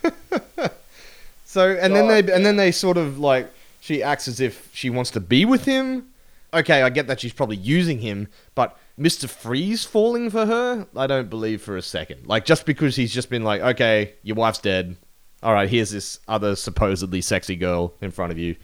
so 1.45 1.71
and 1.71 1.95
then 1.95 2.09
God, 2.09 2.27
they 2.27 2.33
and 2.33 2.47
then 2.47 2.57
they 2.57 2.73
sort 2.73 2.97
of 2.97 3.19
like 3.19 3.49
she 3.81 4.03
acts 4.03 4.29
as 4.29 4.41
if 4.41 4.71
she 4.73 4.91
wants 4.91 5.11
to 5.13 5.21
be 5.21 5.45
with 5.45 5.65
him. 5.65 6.09
Okay, 6.53 6.83
I 6.83 6.91
get 6.91 7.09
that 7.09 7.21
she's 7.21 7.33
probably 7.33 7.57
using 7.57 7.99
him, 7.99 8.29
but 8.55 8.79
Mr. 8.99 9.29
Freeze 9.29 9.85
falling 9.85 10.31
for 10.31 10.47
her, 10.47 10.87
I 10.97 11.09
don't 11.09 11.29
believe 11.29 11.61
for 11.61 11.77
a 11.77 11.83
second. 11.83 12.27
Like 12.27 12.45
just 12.45 12.65
because 12.65 12.95
he's 12.95 13.13
just 13.13 13.29
been 13.29 13.43
like, 13.43 13.61
okay, 13.61 14.15
your 14.23 14.37
wife's 14.37 14.61
dead. 14.61 14.97
All 15.43 15.53
right, 15.53 15.69
here's 15.69 15.91
this 15.91 16.21
other 16.29 16.57
supposedly 16.57 17.21
sexy 17.21 17.57
girl 17.57 17.93
in 18.01 18.11
front 18.11 18.33
of 18.33 18.39
you. 18.39 18.57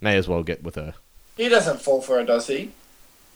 May 0.00 0.16
as 0.16 0.28
well 0.28 0.42
get 0.42 0.62
with 0.62 0.76
her. 0.76 0.94
He 1.36 1.48
doesn't 1.48 1.80
fall 1.80 2.00
for 2.00 2.18
her, 2.18 2.24
does 2.24 2.46
he? 2.46 2.70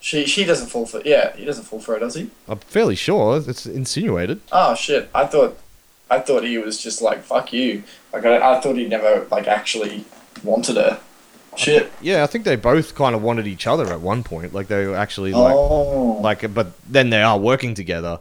She 0.00 0.26
she 0.26 0.44
doesn't 0.44 0.66
fall 0.66 0.84
for 0.84 1.00
yeah. 1.04 1.34
He 1.36 1.44
doesn't 1.44 1.64
fall 1.64 1.80
for 1.80 1.94
her, 1.94 2.00
does 2.00 2.14
he? 2.16 2.28
I'm 2.48 2.58
fairly 2.58 2.96
sure 2.96 3.42
it's 3.46 3.66
insinuated. 3.66 4.40
Oh 4.50 4.74
shit! 4.74 5.08
I 5.14 5.26
thought 5.26 5.56
I 6.12 6.20
thought 6.20 6.44
he 6.44 6.58
was 6.58 6.82
just 6.82 7.02
like 7.02 7.22
fuck 7.22 7.52
you. 7.52 7.82
Like 8.12 8.24
I, 8.24 8.56
I 8.56 8.60
thought 8.60 8.76
he 8.76 8.86
never 8.86 9.26
like 9.30 9.46
actually 9.46 10.04
wanted 10.44 10.76
her. 10.76 11.00
Shit. 11.54 11.92
Yeah, 12.00 12.22
I 12.22 12.26
think 12.26 12.44
they 12.44 12.56
both 12.56 12.94
kind 12.94 13.14
of 13.14 13.22
wanted 13.22 13.46
each 13.46 13.66
other 13.66 13.86
at 13.92 14.00
one 14.00 14.22
point. 14.22 14.54
Like 14.54 14.68
they 14.68 14.86
were 14.86 14.96
actually 14.96 15.32
like 15.32 15.54
oh. 15.54 16.20
like 16.22 16.52
but 16.54 16.72
then 16.90 17.10
they 17.10 17.22
are 17.22 17.38
working 17.38 17.74
together 17.74 18.18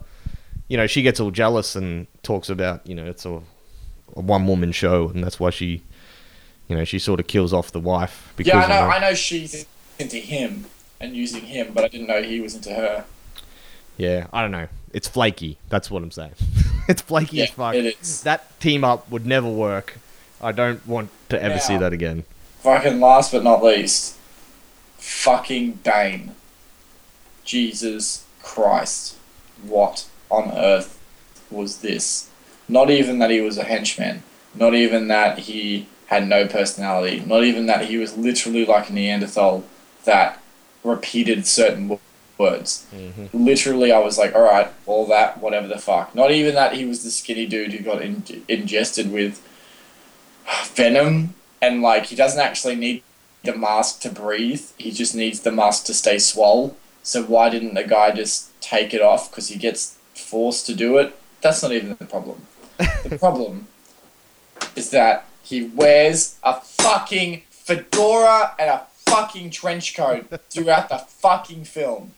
you 0.71 0.77
know 0.77 0.87
she 0.87 1.01
gets 1.01 1.19
all 1.19 1.31
jealous 1.31 1.75
and 1.75 2.07
talks 2.23 2.49
about 2.49 2.87
you 2.87 2.95
know 2.95 3.05
it's 3.05 3.25
a, 3.25 3.41
a 4.15 4.21
one 4.21 4.47
woman 4.47 4.71
show 4.71 5.09
and 5.09 5.21
that's 5.21 5.37
why 5.37 5.49
she 5.49 5.83
you 6.69 6.77
know 6.77 6.85
she 6.85 6.97
sort 6.97 7.19
of 7.19 7.27
kills 7.27 7.51
off 7.51 7.73
the 7.73 7.79
wife 7.79 8.31
because 8.37 8.53
yeah, 8.53 8.63
I 8.63 8.67
know. 8.69 8.89
I 8.89 8.99
know 8.99 9.13
she's 9.13 9.65
into 9.99 10.15
him 10.15 10.63
and 11.01 11.13
using 11.13 11.41
him, 11.41 11.73
but 11.73 11.83
I 11.83 11.89
didn't 11.89 12.07
know 12.07 12.23
he 12.23 12.39
was 12.39 12.55
into 12.55 12.73
her. 12.73 13.03
Yeah 14.02 14.28
i 14.34 14.41
don't 14.41 14.52
know. 14.52 14.68
It's 14.93 15.08
flaky. 15.08 15.58
That's 15.70 15.89
what 15.91 16.04
i'm 16.04 16.12
saying. 16.12 16.34
It's 16.89 17.02
flaky 17.02 17.38
Yeah, 17.38 17.43
as 17.43 17.52
fuck 17.52 17.76
that 18.24 18.60
team 18.60 18.84
up 18.84 19.10
would 19.12 19.26
never 19.26 19.49
work. 19.49 19.97
I 20.41 20.52
don't 20.52 20.86
want 20.88 21.10
to 21.30 21.41
ever 21.41 21.60
see 21.60 21.78
that 21.78 21.93
again. 21.93 22.24
Fucking 22.64 22.99
last 22.99 23.32
but 23.32 23.43
not 23.43 23.64
least, 23.64 24.18
fucking 24.97 25.66
Bane. 25.84 26.36
Jesus 27.45 28.26
Christ, 28.41 29.16
what 29.64 30.08
on 30.30 30.52
earth 30.52 30.99
was 31.49 31.78
this? 31.82 32.30
Not 32.68 32.89
even 32.89 33.20
that 33.20 33.30
he 33.30 33.41
was 33.41 33.58
a 33.58 33.64
henchman. 33.64 34.24
Not 34.56 34.74
even 34.74 35.08
that 35.10 35.39
he 35.39 35.88
had 36.08 36.28
no 36.28 36.47
personality. 36.47 37.24
Not 37.26 37.43
even 37.43 37.68
that 37.68 37.86
he 37.86 37.97
was 37.97 38.18
literally 38.18 38.66
like 38.66 38.89
a 38.89 38.93
Neanderthal 38.93 39.64
that 40.06 40.39
repeated 40.84 41.45
certain 41.45 41.99
wo- 42.41 42.51
words. 42.51 42.85
Mm-hmm. 42.93 43.45
Literally, 43.45 43.91
I 43.91 43.99
was 43.99 44.17
like, 44.17 44.35
all 44.35 44.41
right, 44.41 44.71
all 44.85 45.05
that, 45.07 45.39
whatever 45.41 45.67
the 45.67 45.77
fuck. 45.77 46.15
Not 46.15 46.31
even 46.31 46.55
that 46.55 46.73
he 46.73 46.85
was 46.85 47.03
the 47.03 47.11
skinny 47.11 47.45
dude 47.45 47.73
who 47.73 47.83
got 47.83 48.01
in- 48.01 48.23
ingested 48.47 49.11
with 49.11 49.41
venom 50.73 51.35
and 51.61 51.81
like 51.81 52.07
he 52.07 52.15
doesn't 52.15 52.39
actually 52.39 52.75
need 52.75 53.03
the 53.43 53.55
mask 53.55 54.01
to 54.01 54.09
breathe. 54.09 54.63
He 54.77 54.91
just 54.91 55.15
needs 55.15 55.41
the 55.41 55.51
mask 55.51 55.85
to 55.85 55.93
stay 55.93 56.19
swole. 56.19 56.75
So 57.03 57.23
why 57.23 57.49
didn't 57.49 57.73
the 57.73 57.83
guy 57.83 58.11
just 58.11 58.59
take 58.61 58.93
it 58.93 59.01
off? 59.01 59.29
Because 59.29 59.47
he 59.47 59.57
gets 59.57 59.97
forced 60.13 60.65
to 60.67 60.75
do 60.75 60.97
it. 60.97 61.17
That's 61.41 61.63
not 61.63 61.71
even 61.71 61.95
the 61.95 62.05
problem. 62.05 62.45
the 62.77 63.17
problem 63.19 63.67
is 64.75 64.89
that 64.91 65.25
he 65.43 65.63
wears 65.63 66.37
a 66.43 66.59
fucking 66.61 67.43
fedora 67.49 68.55
and 68.59 68.69
a 68.69 68.85
fucking 69.05 69.49
trench 69.49 69.95
coat 69.95 70.25
throughout 70.49 70.89
the 70.89 70.97
fucking 70.97 71.65
film. 71.65 72.13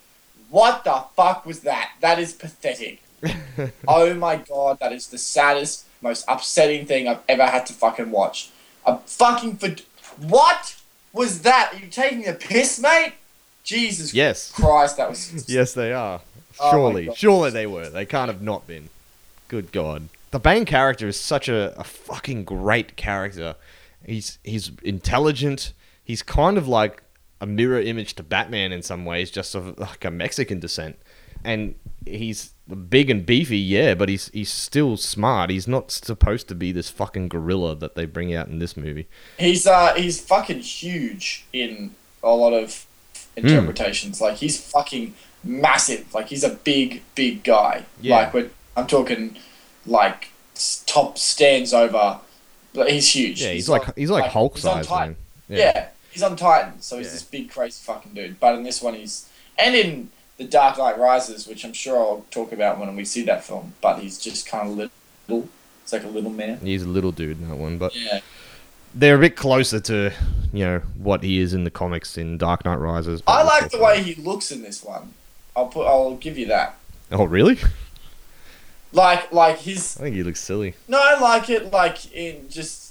What 0.53 0.83
the 0.83 1.03
fuck 1.15 1.47
was 1.47 1.61
that? 1.61 1.93
That 2.01 2.19
is 2.19 2.31
pathetic. 2.31 3.01
oh 3.87 4.13
my 4.13 4.35
god, 4.35 4.77
that 4.81 4.93
is 4.93 5.07
the 5.07 5.17
saddest, 5.17 5.85
most 5.99 6.25
upsetting 6.27 6.85
thing 6.85 7.07
I've 7.07 7.21
ever 7.27 7.47
had 7.47 7.65
to 7.67 7.73
fucking 7.73 8.11
watch. 8.11 8.51
A 8.85 8.99
fucking 8.99 9.57
fed- 9.57 9.81
What 10.19 10.75
was 11.11 11.41
that? 11.41 11.71
Are 11.73 11.79
you 11.79 11.87
taking 11.87 12.21
the 12.21 12.33
piss, 12.33 12.79
mate? 12.79 13.13
Jesus 13.63 14.13
yes 14.13 14.51
Christ, 14.51 14.97
that 14.97 15.09
was. 15.09 15.49
yes 15.49 15.73
they 15.73 15.91
are 15.93 16.21
Oh 16.59 16.69
surely 16.71 17.05
God. 17.07 17.17
surely 17.17 17.49
they 17.49 17.65
were 17.65 17.89
they 17.89 18.05
can't 18.05 18.27
have 18.29 18.41
not 18.41 18.67
been 18.67 18.89
good 19.47 19.71
god 19.71 20.09
the 20.31 20.39
Bane 20.39 20.65
character 20.65 21.07
is 21.07 21.17
such 21.17 21.47
a, 21.47 21.73
a 21.79 21.83
fucking 21.85 22.43
great 22.43 22.97
character 22.97 23.55
he's 24.05 24.37
he's 24.43 24.69
intelligent 24.83 25.71
he's 26.03 26.21
kind 26.21 26.57
of 26.57 26.67
like 26.67 27.02
a 27.43 27.45
mirror 27.45 27.81
image 27.81 28.11
to 28.15 28.23
Batman 28.23 28.71
in 28.71 28.81
some 28.81 29.03
ways 29.05 29.29
just 29.29 29.53
of 29.55 29.77
like 29.79 30.03
a 30.05 30.11
Mexican 30.11 30.59
descent 30.59 30.95
and 31.43 31.75
he's 32.05 32.51
big 32.89 33.09
and 33.09 33.25
beefy 33.25 33.57
yeah 33.57 33.93
but 33.93 34.07
he's 34.07 34.29
he's 34.29 34.49
still 34.49 34.95
smart 34.95 35.49
he's 35.49 35.67
not 35.67 35.91
supposed 35.91 36.47
to 36.47 36.55
be 36.55 36.71
this 36.71 36.89
fucking 36.89 37.27
gorilla 37.27 37.75
that 37.75 37.95
they 37.95 38.05
bring 38.05 38.33
out 38.33 38.47
in 38.47 38.59
this 38.59 38.77
movie 38.77 39.07
He's 39.37 39.67
uh 39.67 39.93
he's 39.95 40.21
fucking 40.21 40.59
huge 40.59 41.45
in 41.51 41.93
a 42.23 42.33
lot 42.33 42.53
of 42.53 42.85
interpretations. 43.35 44.21
Like 44.21 44.37
he's 44.37 44.59
fucking 44.71 45.13
massive. 45.43 46.13
Like 46.13 46.27
he's 46.27 46.43
a 46.43 46.49
big, 46.49 47.01
big 47.15 47.43
guy. 47.43 47.85
Yeah. 48.01 48.15
Like 48.17 48.33
we're, 48.33 48.49
I'm 48.77 48.87
talking 48.87 49.37
like 49.85 50.29
top 50.85 51.17
stands 51.17 51.73
over. 51.73 52.19
But 52.73 52.89
he's 52.91 53.13
huge. 53.13 53.41
yeah 53.41 53.51
he's, 53.51 53.69
like 53.69 53.87
on- 53.89 53.93
he's 53.95 54.09
like 54.09 54.31
Hulk 54.31 54.55
he's 54.55 54.63
size 54.63 54.89
man 54.89 55.15
Yeah. 55.47 55.89
He's 56.13 56.23
on 56.23 56.35
Titan, 56.37 56.81
so 56.81 56.97
he's 56.97 57.07
Yeah. 57.07 57.13
this 57.13 57.23
big 57.23 57.51
crazy 57.51 57.81
fucking 57.83 58.13
dude. 58.13 58.39
But 58.39 58.55
in 58.55 58.63
this 58.63 58.81
one, 58.81 58.93
he's 58.93 59.25
and 59.57 59.75
in 59.75 60.09
the 60.37 60.45
Dark 60.45 60.77
Knight 60.77 60.97
Rises, 60.97 61.47
which 61.47 61.63
I'm 61.65 61.73
sure 61.73 61.97
I'll 61.97 62.25
talk 62.31 62.51
about 62.51 62.79
when 62.79 62.95
we 62.95 63.05
see 63.05 63.23
that 63.23 63.43
film. 63.43 63.73
But 63.81 63.99
he's 63.99 64.17
just 64.17 64.45
kind 64.47 64.69
of 64.69 64.89
little. 65.27 65.49
It's 65.83 65.91
like 65.93 66.03
a 66.05 66.07
little 66.07 66.31
man. 66.31 66.59
he's 66.61 66.83
a 66.83 66.87
little 66.87 67.11
dude 67.11 67.41
in 67.41 67.49
that 67.49 67.57
one 67.57 67.77
but 67.77 67.93
Yeah. 67.93 68.21
they're 68.95 69.17
a 69.17 69.19
bit 69.19 69.35
closer 69.35 69.81
to 69.81 70.11
you 70.53 70.63
know 70.65 70.79
what 70.97 71.23
he 71.23 71.39
is 71.39 71.53
in 71.53 71.65
the 71.65 71.71
comics 71.71 72.17
in 72.17 72.37
Dark 72.37 72.63
Knight 72.63 72.77
Rises. 72.79 73.21
I 73.27 73.43
like 73.43 73.69
the 73.69 73.79
way 73.79 74.01
he 74.01 74.15
looks 74.15 74.49
in 74.51 74.61
this 74.61 74.81
one. 74.83 75.13
I'll 75.55 75.67
put. 75.67 75.85
I'll 75.85 76.15
give 76.15 76.37
you 76.37 76.45
that. 76.47 76.75
Oh 77.11 77.25
really? 77.25 77.59
Like, 78.91 79.31
like 79.31 79.59
his. 79.59 79.97
I 79.97 80.01
think 80.03 80.15
he 80.15 80.23
looks 80.23 80.39
silly. 80.39 80.75
No, 80.87 80.99
I 81.01 81.19
like 81.19 81.49
it. 81.49 81.71
Like 81.71 82.13
in 82.13 82.47
just 82.49 82.82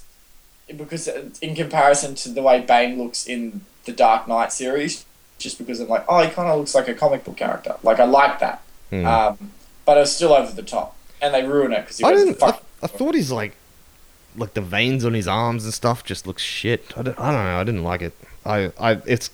because 0.77 1.07
in 1.41 1.55
comparison 1.55 2.15
to 2.15 2.29
the 2.29 2.41
way 2.41 2.61
Bane 2.61 2.97
looks 3.01 3.25
in 3.27 3.61
the 3.85 3.91
Dark 3.91 4.27
Knight 4.27 4.51
series, 4.51 5.05
just 5.37 5.57
because 5.57 5.79
I'm 5.79 5.87
like, 5.89 6.05
oh, 6.07 6.21
he 6.23 6.29
kind 6.29 6.49
of 6.49 6.57
looks 6.59 6.73
like 6.75 6.87
a 6.87 6.93
comic 6.93 7.23
book 7.23 7.37
character. 7.37 7.75
Like 7.83 7.99
I 7.99 8.05
like 8.05 8.39
that. 8.39 8.61
Hmm. 8.89 9.05
Um, 9.05 9.51
but 9.85 9.97
it 9.97 10.01
was 10.01 10.15
still 10.15 10.33
over 10.33 10.51
the 10.51 10.63
top, 10.63 10.95
and 11.21 11.33
they 11.33 11.43
ruin 11.45 11.73
it 11.73 11.81
because 11.81 12.01
I 12.03 12.13
didn't. 12.13 12.41
I, 12.41 12.59
I 12.81 12.87
thought 12.87 13.15
he's 13.15 13.31
like, 13.31 13.55
like 14.35 14.53
the 14.53 14.61
veins 14.61 15.03
on 15.05 15.13
his 15.13 15.27
arms 15.27 15.65
and 15.65 15.73
stuff 15.73 16.03
just 16.03 16.25
looks 16.27 16.41
shit. 16.41 16.93
I 16.97 17.01
don't, 17.01 17.19
I 17.19 17.31
don't 17.31 17.43
know. 17.45 17.59
I 17.59 17.63
didn't 17.63 17.83
like 17.83 18.01
it. 18.01 18.13
I, 18.45 18.71
I, 18.79 18.91
it's, 19.05 19.29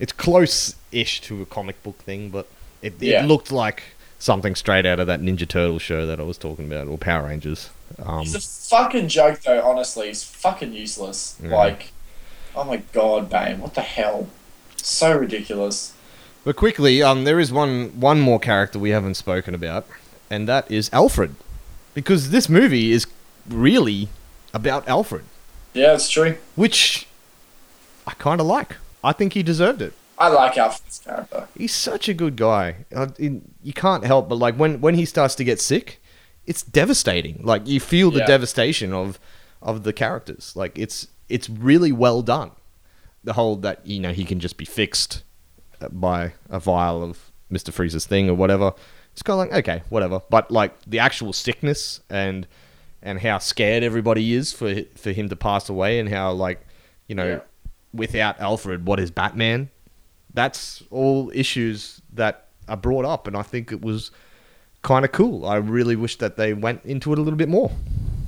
it's 0.00 0.12
close-ish 0.12 1.20
to 1.22 1.42
a 1.42 1.46
comic 1.46 1.82
book 1.82 1.98
thing, 1.98 2.30
but 2.30 2.46
it, 2.82 2.94
Yeah. 3.00 3.22
it 3.24 3.26
looked 3.28 3.52
like 3.52 3.82
something 4.18 4.54
straight 4.54 4.86
out 4.86 4.98
of 4.98 5.06
that 5.06 5.20
Ninja 5.20 5.46
Turtle 5.46 5.78
show 5.78 6.06
that 6.06 6.18
I 6.18 6.24
was 6.24 6.38
talking 6.38 6.66
about, 6.66 6.88
or 6.88 6.98
Power 6.98 7.26
Rangers. 7.28 7.70
Um, 8.04 8.20
He's 8.20 8.34
a 8.34 8.40
fucking 8.40 9.08
joke, 9.08 9.40
though. 9.40 9.62
Honestly, 9.62 10.08
he's 10.08 10.22
fucking 10.24 10.72
useless. 10.72 11.38
Yeah. 11.42 11.56
Like, 11.56 11.92
oh 12.54 12.64
my 12.64 12.78
god, 12.92 13.28
Bane, 13.30 13.60
what 13.60 13.74
the 13.74 13.80
hell? 13.82 14.28
So 14.76 15.16
ridiculous. 15.16 15.94
But 16.44 16.56
quickly, 16.56 17.02
um, 17.02 17.24
there 17.24 17.40
is 17.40 17.52
one 17.52 17.98
one 18.00 18.20
more 18.20 18.38
character 18.38 18.78
we 18.78 18.90
haven't 18.90 19.14
spoken 19.14 19.54
about, 19.54 19.86
and 20.30 20.46
that 20.48 20.70
is 20.70 20.88
Alfred, 20.92 21.34
because 21.94 22.30
this 22.30 22.48
movie 22.48 22.92
is 22.92 23.06
really 23.48 24.08
about 24.54 24.86
Alfred, 24.88 25.24
Yeah, 25.74 25.94
it's 25.94 26.08
true. 26.08 26.36
which 26.54 27.06
I 28.06 28.12
kind 28.14 28.40
of 28.40 28.46
like. 28.46 28.76
I 29.04 29.12
think 29.12 29.32
he 29.34 29.42
deserved 29.42 29.82
it. 29.82 29.92
I 30.16 30.28
like 30.28 30.56
Alfred's 30.56 30.98
character. 31.00 31.48
He's 31.56 31.74
such 31.74 32.08
a 32.08 32.14
good 32.14 32.36
guy. 32.36 32.76
Uh, 32.94 33.08
in- 33.18 33.42
you 33.62 33.72
can't 33.72 34.04
help 34.04 34.28
but 34.28 34.36
like 34.36 34.54
when 34.56 34.80
when 34.80 34.94
he 34.94 35.04
starts 35.04 35.34
to 35.36 35.44
get 35.44 35.60
sick, 35.60 36.00
it's 36.48 36.62
devastating. 36.62 37.40
Like 37.44 37.66
you 37.66 37.78
feel 37.80 38.10
the 38.10 38.20
Yeah. 38.20 38.26
devastation 38.34 38.92
of 38.92 39.20
of 39.62 39.82
the 39.84 39.92
characters. 39.92 40.54
Like 40.56 40.78
it's 40.78 41.08
it's 41.28 41.48
really 41.48 41.92
well 41.92 42.22
done. 42.22 42.50
The 43.24 43.34
whole 43.34 43.56
that 43.56 43.86
you 43.86 44.00
know 44.00 44.12
he 44.12 44.24
can 44.24 44.40
just 44.40 44.56
be 44.56 44.64
fixed 44.64 45.22
uh, 45.80 45.88
by 45.90 46.32
a 46.48 46.58
vial 46.58 47.02
of 47.02 47.30
Mister 47.50 47.70
Freeze's 47.72 48.06
thing 48.06 48.28
or 48.30 48.34
whatever. 48.34 48.72
It's 49.12 49.22
kind 49.22 49.40
of 49.40 49.48
like 49.48 49.58
okay, 49.68 49.82
whatever. 49.90 50.22
But 50.30 50.50
like 50.50 50.72
the 50.86 50.98
actual 50.98 51.32
sickness 51.32 52.00
and 52.08 52.46
and 53.02 53.20
how 53.20 53.38
scared 53.38 53.82
everybody 53.82 54.32
is 54.34 54.52
for 54.52 54.74
for 54.96 55.12
him 55.12 55.28
to 55.28 55.36
pass 55.36 55.68
away 55.68 55.98
and 56.00 56.08
how 56.08 56.32
like 56.32 56.60
you 57.08 57.14
know 57.14 57.26
Yeah. 57.28 57.40
without 57.92 58.40
Alfred, 58.40 58.86
what 58.86 58.98
is 59.00 59.10
Batman? 59.10 59.68
That's 60.32 60.82
all 60.90 61.30
issues 61.34 62.00
that 62.12 62.46
are 62.68 62.76
brought 62.76 63.04
up, 63.04 63.26
and 63.26 63.36
I 63.36 63.42
think 63.42 63.72
it 63.72 63.80
was 63.82 64.10
kind 64.82 65.04
of 65.04 65.12
cool. 65.12 65.46
I 65.46 65.56
really 65.56 65.96
wish 65.96 66.16
that 66.18 66.36
they 66.36 66.52
went 66.52 66.84
into 66.84 67.12
it 67.12 67.18
a 67.18 67.22
little 67.22 67.36
bit 67.38 67.48
more. 67.48 67.70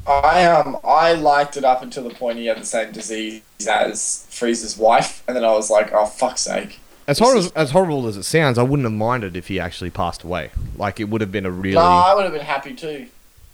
I 0.06 0.44
um 0.46 0.78
I 0.84 1.12
liked 1.12 1.56
it 1.56 1.64
up 1.64 1.82
until 1.82 2.04
the 2.08 2.14
point 2.14 2.38
he 2.38 2.46
had 2.46 2.58
the 2.58 2.64
same 2.66 2.90
disease 2.92 3.42
as 3.68 4.26
Freeze's 4.30 4.76
wife, 4.76 5.22
and 5.28 5.36
then 5.36 5.44
I 5.44 5.52
was 5.52 5.70
like, 5.70 5.92
oh 5.92 6.06
fuck's 6.06 6.40
sake. 6.42 6.80
As 7.06 7.18
horrible 7.18 7.40
is- 7.40 7.52
as 7.52 7.70
horrible 7.72 8.06
as 8.06 8.16
it 8.16 8.22
sounds, 8.24 8.56
I 8.58 8.62
wouldn't 8.62 8.84
have 8.86 8.92
minded 8.92 9.36
if 9.36 9.48
he 9.48 9.60
actually 9.60 9.90
passed 9.90 10.22
away. 10.22 10.50
Like 10.76 11.00
it 11.00 11.04
would 11.04 11.20
have 11.20 11.30
been 11.32 11.46
a 11.46 11.50
really. 11.50 11.74
No, 11.74 11.80
I 11.82 12.14
would 12.14 12.24
have 12.24 12.32
been 12.32 12.42
happy 12.42 12.74
too. 12.74 13.06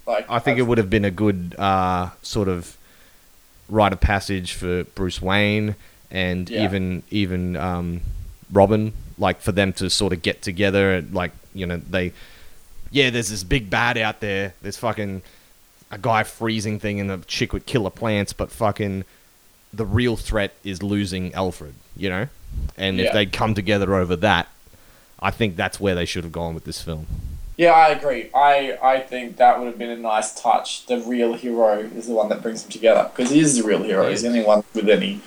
Like 0.07 0.27
I 0.31 0.39
think 0.39 0.59
it 0.59 0.63
would 0.63 0.79
have 0.79 0.89
been 0.89 1.05
a 1.05 1.11
good 1.11 1.57
uh, 1.59 2.11
sort 2.23 2.49
of 2.49 2.77
rite 3.69 3.93
of 3.93 4.01
passage 4.01 4.53
for 4.53 4.85
Bruce 4.85 5.21
Wayne 5.21 5.75
and 6.13 6.49
Yeah. 6.49 6.65
even 6.65 7.03
even 7.11 7.57
um, 7.57 8.01
Robin, 8.53 8.93
like 9.19 9.41
for 9.41 9.51
them 9.53 9.73
to 9.75 9.91
sort 9.91 10.13
of 10.13 10.23
get 10.23 10.43
together 10.43 10.93
and 10.95 11.13
like 11.13 11.33
you 11.55 11.67
know 11.67 11.79
they, 11.91 12.13
yeah, 12.91 13.11
there's 13.11 13.31
this 13.31 13.45
big 13.45 13.71
bad 13.71 13.99
out 13.99 14.21
there. 14.21 14.55
There's 14.63 14.77
fucking 14.77 15.23
a 15.91 15.99
guy 15.99 16.23
freezing 16.25 16.79
thing 16.79 17.01
and 17.01 17.11
a 17.11 17.19
chick 17.19 17.53
with 17.53 17.67
killer 17.67 17.91
plants, 17.91 18.33
but 18.33 18.51
fucking 18.51 19.05
the 19.73 19.85
real 19.85 20.17
threat 20.17 20.55
is 20.65 20.83
losing 20.83 21.33
Alfred, 21.35 21.75
you 21.97 22.09
know. 22.09 22.29
And 22.77 23.01
if 23.01 23.13
they'd 23.13 23.33
come 23.33 23.55
together 23.55 23.95
over 23.95 24.17
that, 24.17 24.49
I 25.21 25.31
think 25.31 25.57
that's 25.57 25.79
where 25.79 25.95
they 25.95 26.05
should 26.05 26.25
have 26.25 26.33
gone 26.33 26.55
with 26.55 26.65
this 26.65 26.81
film. 26.81 27.07
Yeah, 27.57 27.73
I 27.73 27.89
agree. 27.89 28.31
I, 28.35 28.79
I 28.83 29.01
think 29.01 29.39
that 29.39 29.59
would 29.59 29.67
have 29.67 29.79
been 29.79 29.91
a 29.91 29.97
nice 29.97 30.39
touch. 30.41 30.87
The 30.87 31.01
real 31.01 31.35
hero 31.35 31.79
is 31.79 32.07
the 32.07 32.13
one 32.13 32.29
that 32.29 32.43
brings 32.43 32.63
them 32.63 32.71
together 32.71 33.11
because 33.15 33.31
he 33.31 33.41
is 33.41 33.57
the 33.57 33.63
real 33.63 33.83
hero. 33.83 34.11
He's 34.11 34.23
the 34.23 34.29
only 34.29 34.45
one 34.45 34.63
with 34.75 34.89
any 34.89 35.21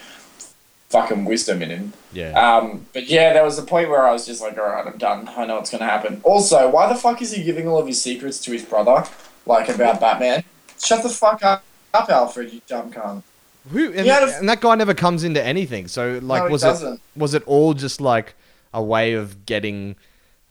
fucking 0.90 1.26
wisdom 1.26 1.62
in 1.62 1.70
him. 1.70 1.94
Yeah. 2.12 2.32
Um, 2.32 2.88
but 2.94 3.08
yeah, 3.08 3.34
there 3.34 3.44
was 3.44 3.58
a 3.60 3.64
point 3.64 3.90
where 3.90 4.06
I 4.08 4.12
was 4.12 4.26
just 4.26 4.42
like, 4.42 4.58
all 4.58 4.66
right, 4.66 4.86
I'm 4.86 4.98
done. 4.98 5.30
I 5.36 5.46
know 5.46 5.56
what's 5.56 5.70
going 5.70 5.80
to 5.80 5.88
happen. 5.88 6.22
Also, 6.24 6.70
why 6.70 6.92
the 6.92 6.96
fuck 6.96 7.22
is 7.22 7.32
he 7.32 7.44
giving 7.44 7.68
all 7.68 7.78
of 7.78 7.88
his 7.88 8.02
secrets 8.02 8.40
to 8.42 8.52
his 8.52 8.64
brother, 8.64 9.04
like 9.46 9.70
about 9.70 10.00
Batman? 10.00 10.44
Shut 10.82 11.04
the 11.04 11.10
fuck 11.10 11.44
up, 11.44 11.64
up 11.94 12.10
Alfred, 12.10 12.52
you 12.52 12.62
dumb 12.68 12.92
cunt. 12.92 13.24
Who 13.72 13.92
and, 13.94 14.06
Yeah, 14.06 14.38
and 14.40 14.50
that 14.50 14.62
guy 14.62 14.76
never 14.76 14.94
comes 14.94 15.24
into 15.24 15.44
anything. 15.44 15.88
So 15.88 16.20
like, 16.24 16.44
No, 16.44 16.50
was 16.50 16.62
doesn't. 16.62 16.94
it 16.96 17.02
was 17.16 17.34
it 17.34 17.44
all 17.46 17.74
just 17.74 18.02
like 18.02 18.34
a 18.74 18.82
way 18.82 19.14
of 19.14 19.46
getting 19.46 19.96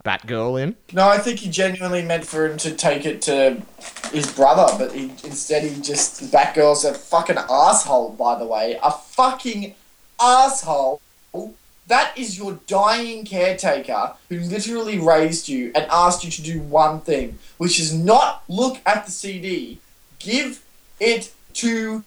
Batgirl 0.04 0.62
in? 0.62 0.76
No, 0.92 1.08
I 1.08 1.18
think 1.18 1.40
he 1.40 1.50
genuinely 1.50 2.02
meant 2.02 2.24
for 2.24 2.46
him 2.46 2.58
to 2.58 2.72
take 2.74 3.06
it 3.06 3.22
to 3.22 3.60
his 4.12 4.30
brother, 4.32 4.72
but 4.78 4.94
he 4.94 5.04
instead 5.24 5.64
he 5.64 5.80
just 5.80 6.30
Batgirl's 6.30 6.84
a 6.84 6.94
fucking 6.94 7.38
asshole. 7.38 8.10
By 8.10 8.38
the 8.38 8.46
way, 8.46 8.78
a 8.82 8.92
fucking 8.92 9.74
asshole. 10.20 11.00
That 11.86 12.18
is 12.18 12.36
your 12.36 12.58
dying 12.66 13.24
caretaker 13.24 14.12
who 14.28 14.40
literally 14.40 14.98
raised 14.98 15.48
you 15.48 15.72
and 15.74 15.86
asked 15.90 16.22
you 16.22 16.30
to 16.30 16.42
do 16.42 16.60
one 16.60 17.00
thing, 17.00 17.38
which 17.56 17.80
is 17.80 17.94
not 17.94 18.42
look 18.46 18.78
at 18.84 19.06
the 19.06 19.12
CD, 19.12 19.80
give 20.18 20.62
it 21.00 21.32
to 21.54 22.04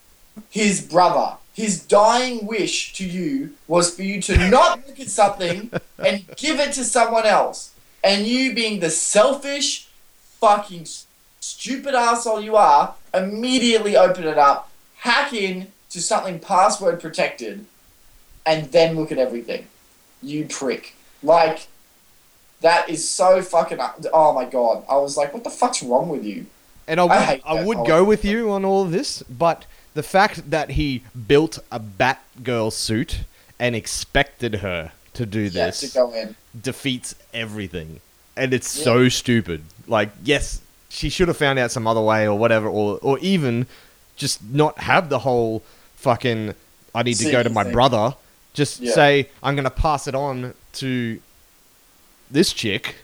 his 0.49 0.81
brother. 0.81 1.37
His 1.53 1.83
dying 1.83 2.45
wish 2.45 2.93
to 2.93 3.05
you 3.05 3.55
was 3.67 3.93
for 3.95 4.03
you 4.03 4.21
to 4.21 4.49
not 4.49 4.87
look 4.87 4.99
at 4.99 5.09
something 5.09 5.71
and 5.97 6.25
give 6.37 6.59
it 6.59 6.73
to 6.73 6.83
someone 6.83 7.25
else. 7.25 7.73
And 8.03 8.25
you, 8.25 8.53
being 8.53 8.79
the 8.79 8.89
selfish, 8.89 9.87
fucking 10.39 10.85
stupid 11.39 11.93
asshole 11.93 12.41
you 12.41 12.55
are, 12.55 12.95
immediately 13.13 13.97
open 13.97 14.25
it 14.25 14.37
up, 14.37 14.71
hack 14.97 15.33
in 15.33 15.67
to 15.89 16.01
something 16.01 16.39
password 16.39 17.01
protected, 17.01 17.65
and 18.45 18.71
then 18.71 18.95
look 18.95 19.11
at 19.11 19.17
everything. 19.17 19.67
You 20.21 20.45
prick. 20.45 20.95
Like, 21.23 21.67
that 22.61 22.89
is 22.89 23.07
so 23.09 23.41
fucking. 23.41 23.79
Oh 24.13 24.33
my 24.33 24.45
god. 24.45 24.83
I 24.89 24.97
was 24.97 25.17
like, 25.17 25.33
what 25.33 25.43
the 25.43 25.49
fuck's 25.49 25.81
wrong 25.83 26.09
with 26.09 26.23
you? 26.23 26.45
And 26.87 26.99
I 26.99 27.03
would, 27.03 27.11
I 27.13 27.41
I, 27.45 27.63
would 27.63 27.85
go 27.87 28.03
with 28.03 28.25
you 28.25 28.51
on 28.51 28.65
all 28.65 28.83
of 28.83 28.91
this, 28.91 29.23
but 29.23 29.65
the 29.93 30.03
fact 30.03 30.49
that 30.49 30.71
he 30.71 31.03
built 31.27 31.59
a 31.71 31.79
Batgirl 31.79 32.73
suit 32.73 33.21
and 33.59 33.75
expected 33.75 34.55
her 34.55 34.91
to 35.13 35.25
do 35.25 35.41
Yeah, 35.41 35.67
this 35.67 35.81
to 35.81 35.87
go 35.93 36.11
in. 36.13 36.35
defeats 36.59 37.13
everything. 37.33 37.99
And 38.35 38.53
it's 38.53 38.75
Yeah. 38.77 38.83
so 38.83 39.09
stupid. 39.09 39.63
Like, 39.87 40.09
yes, 40.23 40.61
she 40.89 41.09
should 41.09 41.27
have 41.27 41.37
found 41.37 41.59
out 41.59 41.71
some 41.71 41.85
other 41.87 42.01
way 42.01 42.27
or 42.27 42.37
whatever, 42.37 42.67
or 42.67 42.97
or 43.01 43.19
even 43.19 43.67
just 44.17 44.43
not 44.43 44.79
have 44.79 45.09
the 45.09 45.19
whole 45.19 45.63
fucking 45.95 46.53
I 46.93 47.03
need 47.03 47.15
to 47.15 47.31
go 47.31 47.43
to 47.43 47.49
my 47.49 47.63
thing. 47.63 47.73
brother. 47.73 48.15
Just 48.53 48.79
Yeah. 48.81 48.93
say 48.93 49.29
I'm 49.41 49.55
gonna 49.55 49.69
pass 49.69 50.07
it 50.07 50.15
on 50.15 50.53
to 50.73 51.19
this 52.29 52.53
chick. 52.53 52.95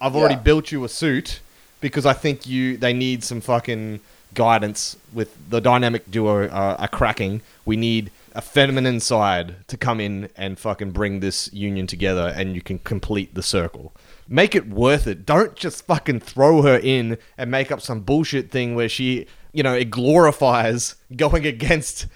I've 0.00 0.14
already 0.16 0.34
Yeah. 0.34 0.40
built 0.40 0.72
you 0.72 0.84
a 0.84 0.88
suit 0.88 1.40
because 1.80 2.06
I 2.06 2.12
think 2.12 2.46
you 2.46 2.76
they 2.76 2.92
need 2.92 3.24
some 3.24 3.40
fucking 3.40 4.00
guidance 4.34 4.96
with 5.12 5.30
the 5.48 5.60
dynamic 5.60 6.10
duo 6.10 6.48
uh, 6.48 6.76
are 6.78 6.88
cracking. 6.88 7.40
We 7.64 7.76
need 7.76 8.10
a 8.34 8.40
feminine 8.42 8.98
side 8.98 9.54
to 9.68 9.76
come 9.76 10.00
in 10.00 10.28
and 10.36 10.58
fucking 10.58 10.90
bring 10.90 11.20
this 11.20 11.48
union 11.52 11.86
together, 11.86 12.32
and 12.36 12.54
you 12.56 12.60
can 12.60 12.80
complete 12.80 13.34
the 13.36 13.44
circle. 13.44 13.92
Make 14.28 14.56
it 14.56 14.66
worth 14.68 15.06
it. 15.06 15.24
Don't 15.24 15.54
just 15.54 15.86
fucking 15.86 16.20
throw 16.20 16.62
her 16.62 16.76
in 16.82 17.16
and 17.38 17.48
make 17.50 17.70
up 17.70 17.80
some 17.80 18.00
bullshit 18.00 18.50
thing 18.50 18.74
where 18.74 18.88
she, 18.88 19.26
you 19.52 19.62
know, 19.62 19.74
it 19.74 19.88
glorifies 19.90 20.96
going 21.16 21.46
against 21.46 22.06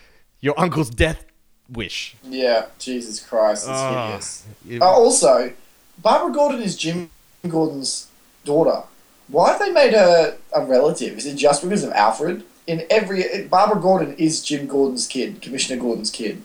your 0.40 0.58
uncle's 0.58 0.90
death 0.90 1.24
wish. 1.72 2.16
Yeah, 2.24 2.66
Jesus 2.78 3.20
Christ, 3.20 3.64
it's 3.64 3.70
Ah. 3.70 4.06
hideous. 4.06 4.42
It- 4.68 4.82
Uh, 4.82 4.86
also, 4.86 5.52
Barbara 5.98 6.32
Gordon 6.32 6.62
is 6.62 6.76
Jim 6.76 7.10
Gordon's 7.46 8.06
daughter. 8.44 8.82
Why 9.28 9.50
have 9.50 9.58
they 9.58 9.70
made 9.70 9.92
her 9.92 10.36
a 10.52 10.64
relative? 10.64 11.18
Is 11.18 11.26
it 11.26 11.34
just 11.36 11.62
because 11.62 11.82
of 11.84 11.92
Alfred? 11.92 12.44
In 12.66 12.86
every 12.90 13.46
Barbara 13.50 13.80
Gordon 13.80 14.14
is 14.18 14.42
Jim 14.42 14.66
Gordon's 14.66 15.06
kid, 15.06 15.40
Commissioner 15.42 15.80
Gordon's 15.80 16.10
kid. 16.10 16.42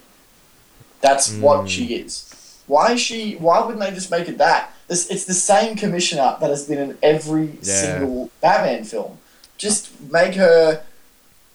That's 1.01 1.31
Hmm. 1.31 1.41
what 1.41 1.69
she 1.69 1.95
is. 1.95 2.25
Why 2.67 2.93
is 2.93 3.01
she? 3.01 3.35
Why 3.35 3.59
wouldn't 3.59 3.83
they 3.83 3.91
just 3.91 4.09
make 4.09 4.27
it 4.29 4.37
that? 4.37 4.71
This, 4.87 5.07
it's 5.09 5.25
the 5.25 5.33
same 5.33 5.75
commissioner 5.75 6.37
that 6.39 6.49
has 6.49 6.63
been 6.65 6.77
in 6.79 6.97
every 7.03 7.57
Yeah. 7.61 7.81
single 7.81 8.29
Batman 8.41 8.83
film. 8.85 9.17
Just 9.57 9.89
make 10.11 10.35
her, 10.35 10.81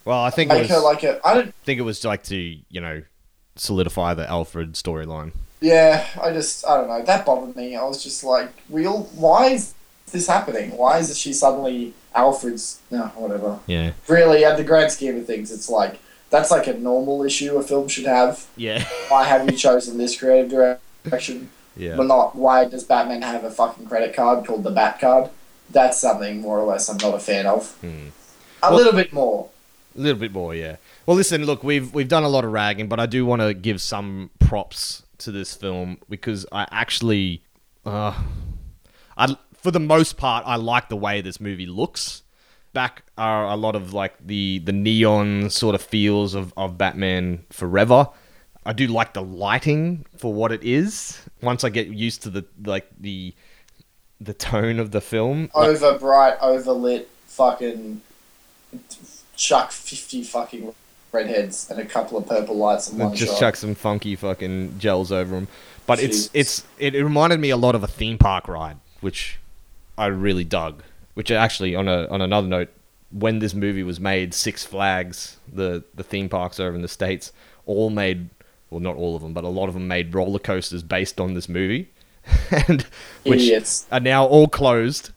well, 0.04 0.20
I 0.22 0.30
think 0.30 0.50
it 0.50 0.54
make 0.54 0.62
was, 0.64 0.70
her 0.70 0.78
like 0.80 1.02
a. 1.02 1.18
I 1.26 1.34
don't. 1.34 1.54
think 1.64 1.78
it 1.78 1.82
was 1.82 2.04
like 2.04 2.22
to 2.24 2.36
you 2.36 2.80
know 2.80 3.02
solidify 3.60 4.14
the 4.14 4.28
Alfred 4.28 4.72
storyline. 4.74 5.32
Yeah, 5.60 6.06
I 6.22 6.32
just 6.32 6.66
I 6.66 6.76
don't 6.76 6.88
know. 6.88 7.02
That 7.04 7.26
bothered 7.26 7.56
me. 7.56 7.76
I 7.76 7.82
was 7.84 8.02
just 8.02 8.22
like, 8.24 8.48
real. 8.70 9.04
Why 9.14 9.46
is 9.48 9.74
this 10.12 10.26
happening? 10.26 10.76
Why 10.76 10.98
is 10.98 11.16
she 11.18 11.32
suddenly 11.32 11.94
Alfred's? 12.14 12.80
No, 12.90 13.06
whatever. 13.16 13.58
Yeah, 13.66 13.92
Really, 14.08 14.44
at 14.44 14.56
the 14.56 14.64
grand 14.64 14.92
scheme 14.92 15.16
of 15.16 15.26
things, 15.26 15.50
it's 15.50 15.68
like 15.68 15.98
that's 16.30 16.50
like 16.50 16.66
a 16.66 16.74
normal 16.74 17.24
issue 17.24 17.56
a 17.56 17.62
film 17.62 17.88
should 17.88 18.06
have. 18.06 18.46
yeah, 18.56 18.84
Why 19.08 19.24
have 19.24 19.50
you 19.50 19.56
chosen 19.56 19.98
this 19.98 20.16
creative 20.18 20.50
direction? 20.50 21.50
yeah. 21.76 21.96
But 21.96 22.06
not 22.06 22.36
why 22.36 22.64
does 22.66 22.84
Batman 22.84 23.22
have 23.22 23.44
a 23.44 23.50
fucking 23.50 23.86
credit 23.86 24.14
card 24.14 24.46
called 24.46 24.62
the 24.64 24.70
Bat 24.70 25.00
card? 25.00 25.30
That's 25.70 25.98
something 25.98 26.40
more 26.40 26.58
or 26.58 26.64
less 26.66 26.88
I'm 26.88 26.96
not 26.98 27.14
a 27.14 27.18
fan 27.18 27.46
of. 27.46 27.72
Hmm. 27.80 28.08
A 28.62 28.70
Well- 28.70 28.76
little 28.76 28.92
bit 28.92 29.12
more. 29.12 29.48
A 29.96 30.00
little 30.00 30.18
bit 30.20 30.32
more, 30.32 30.54
yeah. 30.54 30.76
Well, 31.08 31.16
listen, 31.16 31.46
look, 31.46 31.64
we've 31.64 31.94
we've 31.94 32.06
done 32.06 32.22
a 32.22 32.28
lot 32.28 32.44
of 32.44 32.52
ragging, 32.52 32.86
but 32.86 33.00
I 33.00 33.06
do 33.06 33.24
want 33.24 33.40
to 33.40 33.54
give 33.54 33.80
some 33.80 34.28
props 34.40 35.04
to 35.16 35.32
this 35.32 35.54
film 35.54 35.96
because 36.06 36.44
I 36.52 36.66
actually, 36.70 37.42
uh, 37.86 38.12
I 39.16 39.34
for 39.54 39.70
the 39.70 39.80
most 39.80 40.18
part, 40.18 40.44
I 40.46 40.56
like 40.56 40.90
the 40.90 40.98
way 40.98 41.22
this 41.22 41.40
movie 41.40 41.64
looks. 41.64 42.24
Back 42.74 43.04
are 43.16 43.46
a 43.46 43.56
lot 43.56 43.74
of 43.74 43.94
like 43.94 44.16
the 44.20 44.58
the 44.58 44.72
neon 44.72 45.48
sort 45.48 45.74
of 45.74 45.80
feels 45.80 46.34
of 46.34 46.52
of 46.58 46.76
Batman 46.76 47.46
Forever. 47.48 48.10
I 48.66 48.74
do 48.74 48.86
like 48.86 49.14
the 49.14 49.22
lighting 49.22 50.04
for 50.14 50.34
what 50.34 50.52
it 50.52 50.62
is. 50.62 51.22
Once 51.40 51.64
I 51.64 51.70
get 51.70 51.86
used 51.86 52.22
to 52.24 52.28
the 52.28 52.44
like 52.62 52.86
the 53.00 53.34
the 54.20 54.34
tone 54.34 54.78
of 54.78 54.90
the 54.90 55.00
film, 55.00 55.48
Over 55.54 55.98
bright, 55.98 56.38
overlit, 56.40 57.06
fucking 57.24 58.02
chuck 59.36 59.72
fifty 59.72 60.22
fucking 60.22 60.74
redheads 61.12 61.70
and 61.70 61.78
a 61.80 61.84
couple 61.84 62.18
of 62.18 62.26
purple 62.26 62.56
lights 62.56 62.90
in 62.90 62.98
one 62.98 63.14
just 63.14 63.32
shot. 63.32 63.40
chuck 63.40 63.56
some 63.56 63.74
funky 63.74 64.16
fucking 64.16 64.78
gels 64.78 65.10
over 65.12 65.34
them. 65.34 65.48
But 65.86 66.00
it's 66.00 66.28
Jeez. 66.28 66.30
it's 66.34 66.66
it, 66.78 66.94
it 66.94 67.02
reminded 67.02 67.40
me 67.40 67.50
a 67.50 67.56
lot 67.56 67.74
of 67.74 67.82
a 67.82 67.86
theme 67.88 68.18
park 68.18 68.48
ride, 68.48 68.76
which 69.00 69.38
I 69.96 70.06
really 70.06 70.44
dug. 70.44 70.82
Which 71.14 71.30
actually, 71.30 71.74
on 71.74 71.88
a 71.88 72.06
on 72.08 72.20
another 72.20 72.46
note, 72.46 72.68
when 73.10 73.38
this 73.38 73.54
movie 73.54 73.82
was 73.82 73.98
made, 73.98 74.34
Six 74.34 74.64
Flags, 74.64 75.38
the 75.52 75.82
the 75.94 76.04
theme 76.04 76.28
parks 76.28 76.60
over 76.60 76.76
in 76.76 76.82
the 76.82 76.88
states, 76.88 77.32
all 77.66 77.90
made 77.90 78.28
well, 78.70 78.80
not 78.80 78.96
all 78.96 79.16
of 79.16 79.22
them, 79.22 79.32
but 79.32 79.44
a 79.44 79.48
lot 79.48 79.68
of 79.68 79.74
them 79.74 79.88
made 79.88 80.14
roller 80.14 80.38
coasters 80.38 80.82
based 80.82 81.18
on 81.20 81.34
this 81.34 81.48
movie, 81.48 81.88
and 82.68 82.82
which 83.24 83.40
Idiots. 83.40 83.86
are 83.90 84.00
now 84.00 84.26
all 84.26 84.46
closed 84.46 85.10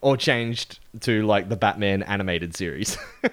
or 0.00 0.16
changed 0.16 0.78
to 1.00 1.24
like 1.26 1.48
the 1.48 1.56
Batman 1.56 2.02
animated 2.02 2.56
series. 2.56 2.96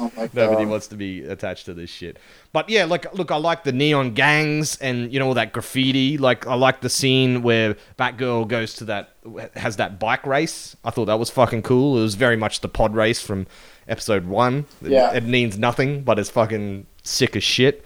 Oh 0.00 0.28
Nobody 0.32 0.64
wants 0.64 0.86
to 0.88 0.96
be 0.96 1.22
attached 1.24 1.66
to 1.66 1.74
this 1.74 1.90
shit. 1.90 2.18
But 2.52 2.68
yeah, 2.68 2.84
like 2.84 3.12
look, 3.14 3.30
I 3.32 3.36
like 3.36 3.64
the 3.64 3.72
neon 3.72 4.14
gangs 4.14 4.76
and 4.76 5.12
you 5.12 5.18
know 5.18 5.26
all 5.28 5.34
that 5.34 5.52
graffiti. 5.52 6.18
Like 6.18 6.46
I 6.46 6.54
like 6.54 6.80
the 6.82 6.88
scene 6.88 7.42
where 7.42 7.76
Batgirl 7.98 8.46
goes 8.48 8.74
to 8.74 8.84
that 8.86 9.10
has 9.54 9.76
that 9.76 9.98
bike 9.98 10.24
race. 10.26 10.76
I 10.84 10.90
thought 10.90 11.06
that 11.06 11.18
was 11.18 11.30
fucking 11.30 11.62
cool. 11.62 11.98
It 11.98 12.02
was 12.02 12.14
very 12.14 12.36
much 12.36 12.60
the 12.60 12.68
pod 12.68 12.94
race 12.94 13.20
from 13.20 13.46
episode 13.88 14.26
one. 14.26 14.66
It- 14.82 14.92
Yeah. 14.92 15.12
it, 15.14 15.24
means 15.24 15.58
nothing, 15.58 16.02
but 16.02 16.18
it's 16.18 16.30
fucking 16.30 16.86
sick 17.02 17.34
as 17.36 17.42
shit. 17.44 17.84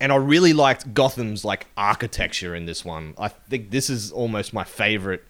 And 0.00 0.12
I 0.12 0.16
really 0.16 0.52
liked 0.52 0.92
Gotham's 0.92 1.44
like 1.46 1.66
architecture 1.76 2.54
in 2.54 2.66
this 2.66 2.84
one. 2.84 3.14
I 3.18 3.28
think 3.28 3.70
this 3.70 3.88
is 3.88 4.12
almost 4.12 4.52
my 4.52 4.64
favorite 4.64 5.24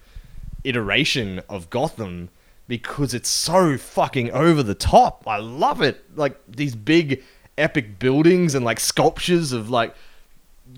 iteration 0.65 1.41
of 1.49 1.71
Gotham 1.71 2.31
because 2.67 3.15
it's 3.15 3.29
so 3.29 3.77
fucking 3.77 4.31
over 4.33 4.63
the 4.63 4.75
top. 4.75 5.25
I 5.27 5.39
love 5.39 5.83
it. 5.83 6.17
Like 6.17 6.41
these 6.49 6.75
big 6.75 7.23
epic 7.57 7.99
buildings 7.99 8.55
and 8.55 8.65
like 8.65 8.81
sculptures 8.81 9.53
of 9.53 9.71
like 9.71 9.95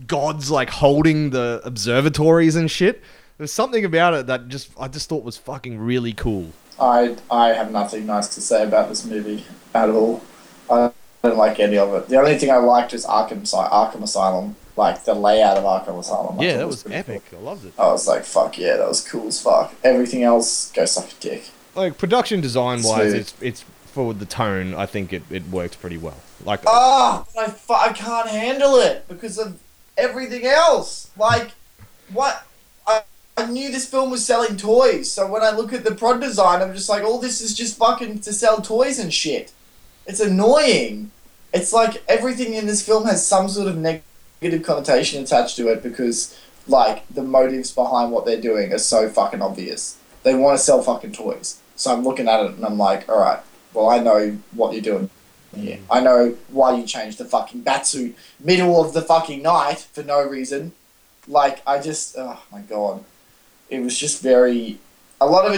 gods 0.06 0.50
like 0.50 0.70
holding 0.70 1.30
the 1.30 1.60
observatories 1.64 2.56
and 2.56 2.70
shit. 2.70 3.02
There's 3.38 3.52
something 3.52 3.84
about 3.84 4.14
it 4.14 4.26
that 4.26 4.48
just 4.48 4.70
I 4.78 4.88
just 4.88 5.08
thought 5.08 5.24
was 5.24 5.36
fucking 5.36 5.78
really 5.78 6.12
cool. 6.12 6.52
I 6.80 7.16
I 7.30 7.48
have 7.48 7.70
nothing 7.70 8.06
nice 8.06 8.28
to 8.34 8.40
say 8.40 8.64
about 8.64 8.88
this 8.88 9.04
movie 9.04 9.44
at 9.74 9.90
all. 9.90 10.22
I 10.70 10.90
don't 11.22 11.36
like 11.36 11.60
any 11.60 11.78
of 11.78 11.94
it. 11.94 12.08
The 12.08 12.18
only 12.18 12.36
thing 12.38 12.50
I 12.50 12.56
liked 12.56 12.92
is 12.92 13.06
Arkham 13.06 13.42
Arkham 13.42 14.02
Asylum, 14.02 14.56
like 14.76 15.04
the 15.04 15.14
layout 15.14 15.56
of 15.56 15.64
Arkham 15.64 15.98
Asylum. 15.98 16.38
I 16.38 16.44
yeah, 16.44 16.56
that 16.58 16.66
was 16.66 16.82
pretty 16.82 16.96
epic. 16.96 17.22
I 17.32 17.40
loved 17.40 17.64
it. 17.64 17.72
I 17.78 17.88
was 17.88 18.06
like, 18.06 18.24
fuck 18.24 18.58
yeah, 18.58 18.76
that 18.76 18.88
was 18.88 19.06
cool 19.06 19.28
as 19.28 19.40
fuck. 19.40 19.74
Everything 19.82 20.22
else, 20.22 20.70
goes 20.72 20.92
suck 20.92 21.10
a 21.10 21.14
dick. 21.20 21.44
Like 21.74 21.98
production 21.98 22.40
design 22.40 22.82
wise, 22.82 23.12
it's 23.12 23.34
it's 23.40 23.64
for 23.86 24.12
the 24.14 24.26
tone. 24.26 24.74
I 24.74 24.86
think 24.86 25.12
it, 25.12 25.22
it 25.30 25.46
worked 25.48 25.80
pretty 25.80 25.98
well. 25.98 26.18
Like 26.44 26.60
Ah, 26.66 27.24
but 27.34 27.58
I, 27.70 27.88
I 27.88 27.92
can't 27.92 28.28
handle 28.28 28.76
it 28.76 29.08
because 29.08 29.38
of 29.38 29.58
everything 29.96 30.46
else. 30.46 31.10
Like, 31.16 31.52
what? 32.12 32.46
I, 32.86 33.02
I 33.36 33.46
knew 33.46 33.70
this 33.70 33.88
film 33.88 34.10
was 34.10 34.24
selling 34.24 34.56
toys, 34.56 35.10
so 35.10 35.26
when 35.26 35.42
I 35.42 35.50
look 35.50 35.72
at 35.72 35.84
the 35.84 35.94
prod 35.94 36.20
design, 36.20 36.62
I'm 36.62 36.74
just 36.74 36.88
like, 36.88 37.02
all 37.02 37.18
this 37.18 37.40
is 37.40 37.54
just 37.54 37.78
fucking 37.78 38.20
to 38.20 38.32
sell 38.32 38.60
toys 38.60 38.98
and 38.98 39.12
shit. 39.12 39.52
It's 40.06 40.20
annoying. 40.20 41.10
It's 41.52 41.72
like 41.72 42.04
everything 42.08 42.54
in 42.54 42.66
this 42.66 42.84
film 42.84 43.06
has 43.06 43.26
some 43.26 43.48
sort 43.48 43.68
of 43.68 43.76
negative 43.76 44.04
connotation 44.62 45.22
attached 45.22 45.56
to 45.56 45.68
it 45.68 45.82
because, 45.82 46.38
like, 46.66 47.06
the 47.08 47.22
motives 47.22 47.72
behind 47.72 48.12
what 48.12 48.26
they're 48.26 48.40
doing 48.40 48.72
are 48.72 48.78
so 48.78 49.08
fucking 49.08 49.42
obvious. 49.42 49.98
They 50.22 50.34
want 50.34 50.58
to 50.58 50.64
sell 50.64 50.82
fucking 50.82 51.12
toys. 51.12 51.60
So 51.76 51.92
I'm 51.92 52.04
looking 52.04 52.28
at 52.28 52.44
it 52.44 52.52
and 52.52 52.64
I'm 52.64 52.78
like, 52.78 53.08
alright, 53.08 53.40
well, 53.72 53.88
I 53.88 53.98
know 53.98 54.38
what 54.52 54.72
you're 54.72 54.82
doing 54.82 55.10
here. 55.54 55.78
I 55.90 56.00
know 56.00 56.36
why 56.48 56.76
you 56.76 56.86
changed 56.86 57.18
the 57.18 57.24
fucking 57.24 57.62
batsuit 57.62 58.14
middle 58.40 58.82
of 58.82 58.92
the 58.92 59.02
fucking 59.02 59.42
night 59.42 59.86
for 59.92 60.02
no 60.02 60.26
reason. 60.26 60.72
Like, 61.28 61.62
I 61.66 61.80
just, 61.80 62.16
oh 62.18 62.40
my 62.50 62.60
god. 62.60 63.04
It 63.68 63.80
was 63.80 63.98
just 63.98 64.22
very, 64.22 64.78
a 65.20 65.26
lot 65.26 65.46
of 65.46 65.54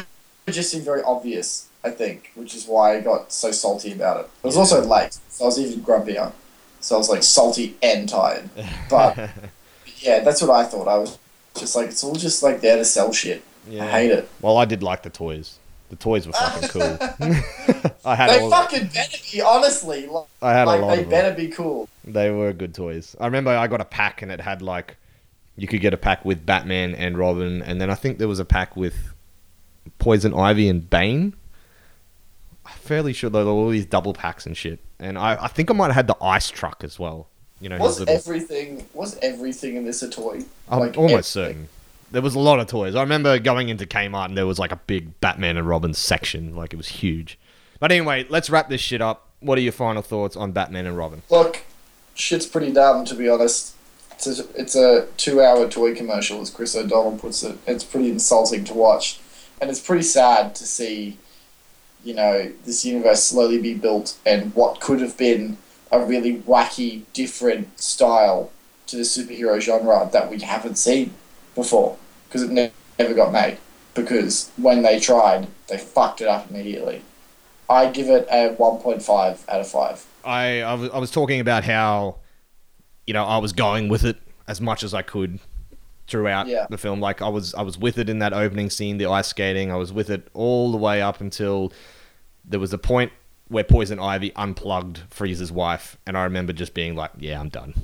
it 0.46 0.52
just 0.52 0.70
seemed 0.70 0.84
very 0.84 1.02
obvious, 1.02 1.68
I 1.84 1.90
think, 1.90 2.30
which 2.34 2.54
is 2.54 2.66
why 2.66 2.96
I 2.96 3.00
got 3.00 3.32
so 3.32 3.52
salty 3.52 3.92
about 3.92 4.20
it. 4.20 4.30
It 4.42 4.46
was 4.46 4.56
also 4.56 4.82
late, 4.82 5.18
so 5.28 5.44
I 5.44 5.46
was 5.46 5.58
even 5.58 5.84
grumpier. 5.84 6.32
So 6.80 6.94
I 6.94 6.98
was 6.98 7.08
like 7.08 7.22
salty 7.22 7.76
and 7.82 8.08
tired. 8.08 8.48
But 8.88 9.16
yeah, 9.98 10.20
that's 10.20 10.40
what 10.40 10.50
I 10.50 10.64
thought. 10.64 10.88
I 10.88 10.98
was 10.98 11.18
just 11.56 11.74
like, 11.76 11.88
it's 11.88 12.04
all 12.04 12.14
just 12.14 12.42
like 12.42 12.60
there 12.60 12.76
to 12.76 12.84
sell 12.84 13.12
shit. 13.12 13.42
I 13.68 13.86
hate 13.86 14.10
it. 14.10 14.28
Well, 14.40 14.56
I 14.56 14.64
did 14.64 14.82
like 14.82 15.02
the 15.02 15.10
toys. 15.10 15.58
The 15.90 15.96
toys 15.96 16.26
were 16.26 16.32
fucking 16.32 16.68
cool. 16.68 16.98
I 18.04 18.14
had 18.14 18.30
They 18.30 18.48
fucking 18.50 18.86
better 18.88 19.18
be, 19.32 19.40
honestly. 19.40 20.06
Like, 20.06 20.26
I 20.42 20.52
had 20.52 20.68
a 20.68 20.76
lot 20.76 20.88
they 20.88 20.92
of 20.94 20.98
them. 21.00 21.10
better 21.10 21.34
be 21.34 21.48
cool. 21.48 21.88
They 22.04 22.30
were 22.30 22.52
good 22.52 22.74
toys. 22.74 23.16
I 23.18 23.26
remember 23.26 23.50
I 23.50 23.66
got 23.66 23.80
a 23.80 23.86
pack 23.86 24.22
and 24.22 24.30
it 24.30 24.40
had 24.40 24.62
like 24.62 24.96
you 25.56 25.66
could 25.66 25.80
get 25.80 25.92
a 25.92 25.96
pack 25.96 26.24
with 26.24 26.46
Batman 26.46 26.94
and 26.94 27.18
Robin, 27.18 27.62
and 27.62 27.80
then 27.80 27.90
I 27.90 27.94
think 27.96 28.18
there 28.18 28.28
was 28.28 28.38
a 28.38 28.44
pack 28.44 28.76
with 28.76 28.94
Poison 29.98 30.32
Ivy 30.32 30.68
and 30.68 30.88
Bane. 30.88 31.34
Fairly 32.76 33.12
sure 33.12 33.30
there 33.30 33.44
were 33.44 33.50
all 33.50 33.70
these 33.70 33.86
double 33.86 34.12
packs 34.12 34.46
and 34.46 34.56
shit. 34.56 34.80
And 34.98 35.16
I, 35.18 35.44
I 35.44 35.48
think 35.48 35.70
I 35.70 35.74
might 35.74 35.86
have 35.86 35.94
had 35.94 36.06
the 36.06 36.16
ice 36.22 36.50
truck 36.50 36.82
as 36.84 36.98
well. 36.98 37.28
You 37.60 37.68
know, 37.68 37.78
Was 37.78 37.98
little- 38.00 38.14
everything 38.14 38.86
was 38.94 39.18
everything 39.20 39.76
in 39.76 39.84
this 39.84 40.02
a 40.02 40.08
toy? 40.10 40.42
I'm 40.68 40.80
Like, 40.80 40.96
almost 40.96 41.36
everything. 41.36 41.54
certain. 41.64 41.68
There 42.10 42.22
was 42.22 42.34
a 42.34 42.38
lot 42.38 42.58
of 42.60 42.66
toys. 42.68 42.94
I 42.94 43.00
remember 43.02 43.38
going 43.38 43.68
into 43.68 43.84
Kmart 43.86 44.26
and 44.26 44.36
there 44.38 44.46
was 44.46 44.58
like 44.58 44.72
a 44.72 44.76
big 44.86 45.20
Batman 45.20 45.56
and 45.56 45.66
Robin 45.68 45.92
section. 45.94 46.54
Like 46.56 46.72
it 46.72 46.76
was 46.76 46.88
huge. 46.88 47.38
But 47.80 47.92
anyway, 47.92 48.26
let's 48.28 48.48
wrap 48.48 48.68
this 48.68 48.80
shit 48.80 49.00
up. 49.02 49.26
What 49.40 49.58
are 49.58 49.60
your 49.60 49.72
final 49.72 50.02
thoughts 50.02 50.36
on 50.36 50.52
Batman 50.52 50.86
and 50.86 50.96
Robin? 50.96 51.22
Look, 51.30 51.62
shit's 52.14 52.46
pretty 52.46 52.72
dumb 52.72 53.04
to 53.06 53.14
be 53.14 53.28
honest. 53.28 53.74
It's 54.12 54.26
a, 54.26 54.60
it's 54.60 54.74
a 54.74 55.06
two-hour 55.16 55.68
toy 55.68 55.94
commercial, 55.94 56.40
as 56.40 56.50
Chris 56.50 56.74
O'Donnell 56.74 57.18
puts 57.18 57.44
it. 57.44 57.56
It's 57.68 57.84
pretty 57.84 58.10
insulting 58.10 58.64
to 58.64 58.74
watch, 58.74 59.20
and 59.60 59.70
it's 59.70 59.78
pretty 59.78 60.02
sad 60.02 60.56
to 60.56 60.64
see, 60.66 61.18
you 62.08 62.14
know, 62.14 62.50
this 62.64 62.86
universe 62.86 63.22
slowly 63.22 63.60
be 63.60 63.74
built, 63.74 64.16
and 64.24 64.54
what 64.54 64.80
could 64.80 64.98
have 65.02 65.18
been 65.18 65.58
a 65.92 66.00
really 66.02 66.38
wacky, 66.38 67.02
different 67.12 67.78
style 67.78 68.50
to 68.86 68.96
the 68.96 69.02
superhero 69.02 69.60
genre 69.60 70.08
that 70.10 70.30
we 70.30 70.40
haven't 70.40 70.76
seen 70.76 71.12
before, 71.54 71.98
because 72.26 72.42
it 72.42 72.50
ne- 72.50 72.72
never 72.98 73.12
got 73.12 73.30
made. 73.30 73.58
Because 73.92 74.50
when 74.56 74.80
they 74.82 74.98
tried, 74.98 75.48
they 75.66 75.76
fucked 75.76 76.22
it 76.22 76.28
up 76.28 76.48
immediately. 76.50 77.02
I 77.68 77.90
give 77.90 78.08
it 78.08 78.26
a 78.30 78.54
1.5 78.58 79.46
out 79.46 79.60
of 79.60 79.68
5. 79.68 80.06
I, 80.24 80.62
I, 80.62 80.72
was, 80.74 80.90
I 80.90 80.98
was 80.98 81.10
talking 81.10 81.40
about 81.40 81.64
how, 81.64 82.16
you 83.06 83.12
know, 83.12 83.24
I 83.24 83.36
was 83.36 83.52
going 83.52 83.90
with 83.90 84.04
it 84.04 84.16
as 84.46 84.62
much 84.62 84.82
as 84.82 84.94
I 84.94 85.02
could 85.02 85.40
throughout 86.06 86.46
Yeah. 86.46 86.66
the 86.70 86.78
film. 86.78 87.00
Like 87.00 87.20
I 87.20 87.28
was, 87.28 87.52
I 87.54 87.60
was 87.60 87.76
with 87.76 87.98
it 87.98 88.08
in 88.08 88.20
that 88.20 88.32
opening 88.32 88.70
scene, 88.70 88.96
the 88.96 89.06
ice 89.10 89.28
skating. 89.28 89.70
I 89.70 89.76
was 89.76 89.92
with 89.92 90.08
it 90.08 90.26
all 90.32 90.72
the 90.72 90.78
way 90.78 91.02
up 91.02 91.20
until 91.20 91.70
there 92.48 92.60
was 92.60 92.72
a 92.72 92.78
point 92.78 93.12
where 93.48 93.64
Poison 93.64 93.98
Ivy 93.98 94.32
unplugged 94.34 95.02
Freeze's 95.10 95.52
wife, 95.52 95.96
and 96.06 96.16
I 96.16 96.24
remember 96.24 96.52
just 96.52 96.74
being 96.74 96.94
like, 96.94 97.10
"Yeah, 97.18 97.40
I'm 97.40 97.48
done." 97.48 97.74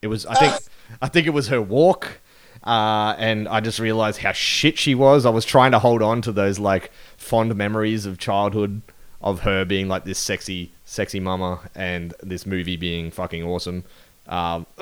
It 0.00 0.08
was, 0.08 0.26
I 0.26 0.34
think, 0.34 0.54
I 1.00 1.08
think 1.08 1.26
it 1.26 1.30
was 1.30 1.48
her 1.48 1.62
walk, 1.62 2.20
uh, 2.64 3.14
and 3.18 3.48
I 3.48 3.60
just 3.60 3.78
realized 3.78 4.20
how 4.20 4.32
shit 4.32 4.78
she 4.78 4.94
was. 4.94 5.24
I 5.24 5.30
was 5.30 5.44
trying 5.44 5.72
to 5.72 5.78
hold 5.78 6.02
on 6.02 6.22
to 6.22 6.32
those 6.32 6.58
like 6.58 6.90
fond 7.16 7.54
memories 7.54 8.06
of 8.06 8.18
childhood 8.18 8.82
of 9.20 9.40
her 9.40 9.64
being 9.64 9.88
like 9.88 10.04
this 10.04 10.18
sexy, 10.18 10.72
sexy 10.84 11.20
mama, 11.20 11.60
and 11.74 12.14
this 12.22 12.46
movie 12.46 12.76
being 12.76 13.10
fucking 13.10 13.44
awesome. 13.44 13.84
Um, 14.28 14.66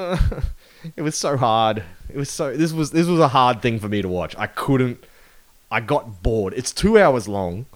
it 0.97 1.03
was 1.03 1.17
so 1.17 1.37
hard. 1.37 1.83
It 2.09 2.17
was 2.17 2.31
so. 2.31 2.57
This 2.57 2.73
was 2.73 2.91
this 2.91 3.07
was 3.07 3.21
a 3.21 3.29
hard 3.29 3.63
thing 3.63 3.79
for 3.79 3.89
me 3.89 4.03
to 4.03 4.09
watch. 4.09 4.35
I 4.37 4.47
couldn't. 4.47 5.05
I 5.71 5.81
got 5.81 6.23
bored. 6.23 6.55
It's 6.57 6.73
two 6.73 6.99
hours 6.99 7.29
long. 7.29 7.67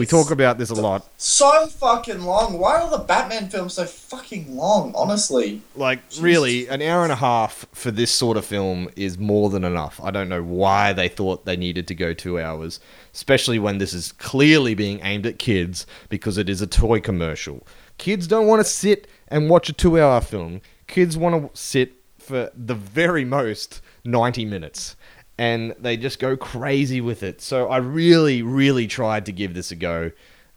We 0.00 0.06
talk 0.06 0.30
about 0.30 0.56
this 0.56 0.70
a 0.70 0.74
lot. 0.74 1.06
so 1.18 1.66
fucking 1.66 2.22
long. 2.22 2.58
Why 2.58 2.80
are 2.80 2.90
the 2.90 3.04
Batman 3.04 3.50
films 3.50 3.74
so 3.74 3.84
fucking 3.84 4.56
long? 4.56 4.94
Honestly, 4.96 5.60
Like, 5.76 6.00
really, 6.18 6.66
an 6.68 6.80
hour 6.80 7.02
and 7.02 7.12
a 7.12 7.16
half 7.16 7.66
for 7.74 7.90
this 7.90 8.10
sort 8.10 8.38
of 8.38 8.46
film 8.46 8.88
is 8.96 9.18
more 9.18 9.50
than 9.50 9.62
enough. 9.62 10.00
I 10.02 10.10
don't 10.10 10.30
know 10.30 10.42
why 10.42 10.94
they 10.94 11.08
thought 11.08 11.44
they 11.44 11.54
needed 11.54 11.86
to 11.88 11.94
go 11.94 12.14
two 12.14 12.40
hours, 12.40 12.80
especially 13.12 13.58
when 13.58 13.76
this 13.76 13.92
is 13.92 14.12
clearly 14.12 14.74
being 14.74 15.00
aimed 15.02 15.26
at 15.26 15.38
kids 15.38 15.84
because 16.08 16.38
it 16.38 16.48
is 16.48 16.62
a 16.62 16.66
toy 16.66 16.98
commercial. 17.02 17.66
Kids 17.98 18.26
don't 18.26 18.46
want 18.46 18.60
to 18.60 18.64
sit 18.64 19.06
and 19.28 19.50
watch 19.50 19.68
a 19.68 19.74
two 19.74 20.00
hour 20.00 20.22
film. 20.22 20.62
Kids 20.86 21.18
want 21.18 21.52
to 21.52 21.60
sit 21.60 21.92
for 22.18 22.50
the 22.56 22.74
very 22.74 23.26
most 23.26 23.82
90 24.06 24.46
minutes. 24.46 24.96
And 25.40 25.74
they 25.78 25.96
just 25.96 26.18
go 26.18 26.36
crazy 26.36 27.00
with 27.00 27.22
it. 27.22 27.40
So 27.40 27.68
I 27.68 27.78
really, 27.78 28.42
really 28.42 28.86
tried 28.86 29.24
to 29.24 29.32
give 29.32 29.54
this 29.54 29.70
a 29.70 29.74
go, 29.74 30.10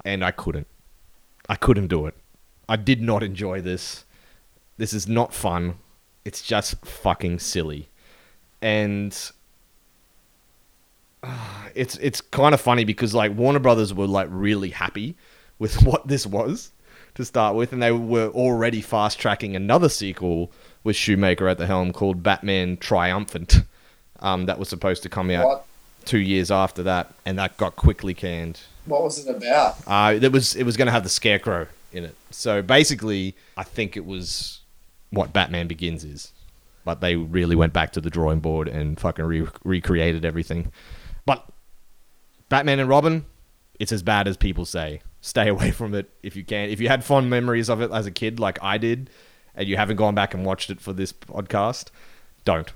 and 0.04 0.26
I 0.26 0.32
couldn't. 0.32 0.68
I 1.48 1.56
couldn't 1.56 1.88
do 1.88 2.06
it. 2.06 2.16
I 2.68 2.76
did 2.76 3.02
not 3.02 3.24
enjoy 3.24 3.62
this. 3.62 4.04
This 4.78 4.92
is 4.92 5.08
not 5.08 5.34
fun. 5.34 5.76
it's 6.26 6.42
just 6.42 6.86
fucking 6.86 7.40
silly, 7.40 7.88
and 8.62 9.18
uh, 11.24 11.68
it's 11.76 11.96
it's 11.98 12.20
kind 12.20 12.54
of 12.54 12.60
funny 12.60 12.84
because 12.84 13.14
like 13.14 13.34
Warner 13.38 13.60
Brothers 13.60 13.94
were 13.94 14.08
like 14.08 14.28
really 14.30 14.72
happy 14.72 15.16
with 15.60 15.82
what 15.84 16.10
this 16.10 16.26
was 16.26 16.72
to 17.16 17.24
start 17.24 17.56
with, 17.56 17.72
and 17.72 17.82
they 17.82 17.94
were 17.94 18.28
already 18.30 18.82
fast 18.82 19.18
tracking 19.18 19.56
another 19.56 19.88
sequel 19.88 20.52
with 20.84 20.98
Schumacher 20.98 21.48
at 21.48 21.58
the 21.58 21.68
helm 21.68 21.94
called 21.94 22.22
Batman 22.22 22.76
Triumphant. 22.76 23.62
Um, 24.24 24.46
that 24.46 24.58
was 24.58 24.70
supposed 24.70 25.04
to 25.04 25.10
come 25.10 25.30
out 25.30 25.46
What? 25.46 25.66
two 26.06 26.18
years 26.18 26.50
after 26.50 26.82
that, 26.84 27.14
and 27.26 27.38
that 27.38 27.58
got 27.58 27.76
quickly 27.76 28.14
canned. 28.14 28.62
What 28.86 29.04
was 29.04 29.26
it 29.26 29.30
about? 29.36 29.76
Uh, 29.86 30.18
it 30.20 30.32
was 30.32 30.56
it 30.56 30.64
was 30.64 30.78
going 30.78 30.86
to 30.88 30.92
have 30.92 31.04
the 31.04 31.10
Scarecrow 31.10 31.68
in 31.92 32.06
it. 32.06 32.16
So 32.32 32.62
basically, 32.62 33.36
I 33.58 33.64
think 33.64 33.96
it 33.98 34.06
was 34.06 34.62
what 35.12 35.32
Batman 35.34 35.68
Begins 35.68 36.04
is, 36.04 36.32
but 36.86 37.02
they 37.02 37.16
really 37.18 37.56
went 37.56 37.74
back 37.74 37.92
to 37.94 38.02
the 38.02 38.10
drawing 38.10 38.40
board 38.40 38.68
and 38.68 39.00
fucking 39.00 39.26
re- 39.26 39.48
recreated 39.64 40.26
everything. 40.26 40.72
But 41.26 41.46
Batman 42.50 42.80
and 42.80 42.90
Robin, 42.90 43.26
it's 43.80 43.92
as 43.92 44.04
bad 44.04 44.28
as 44.28 44.38
people 44.38 44.66
say. 44.66 45.02
Stay 45.22 45.48
away 45.50 45.72
from 45.72 45.94
it 45.94 46.10
if 46.24 46.36
you 46.36 46.44
can. 46.44 46.70
If 46.70 46.80
you 46.80 46.88
had 46.88 47.04
fond 47.04 47.30
memories 47.30 47.70
of 47.70 47.82
it 47.82 47.92
as 47.92 48.06
a 48.06 48.12
kid, 48.12 48.40
like 48.40 48.58
I 48.62 48.78
did, 48.78 49.10
and 49.56 49.68
you 49.68 49.76
haven't 49.78 49.98
gone 49.98 50.16
back 50.16 50.34
and 50.34 50.46
watched 50.46 50.70
it 50.70 50.80
for 50.82 50.94
this 50.94 51.12
podcast, 51.14 51.88
don't. 52.46 52.72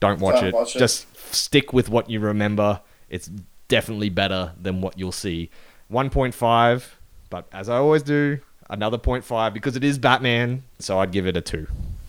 Don't 0.00 0.20
watch, 0.20 0.36
Don't 0.36 0.46
it. 0.46 0.54
watch 0.54 0.76
it. 0.76 0.78
Just 0.78 1.06
stick 1.34 1.72
with 1.72 1.88
what 1.88 2.08
you 2.10 2.20
remember. 2.20 2.80
It's 3.08 3.30
definitely 3.68 4.10
better 4.10 4.52
than 4.60 4.80
what 4.80 4.98
you'll 4.98 5.12
see. 5.12 5.50
1.5, 5.92 6.84
but 7.30 7.46
as 7.52 7.68
I 7.68 7.76
always 7.76 8.02
do, 8.02 8.38
another 8.68 8.98
0.5 8.98 9.52
because 9.52 9.76
it 9.76 9.84
is 9.84 9.98
Batman, 9.98 10.62
so 10.78 10.98
I'd 10.98 11.12
give 11.12 11.26
it 11.26 11.36
a 11.36 11.40
2. 11.40 11.66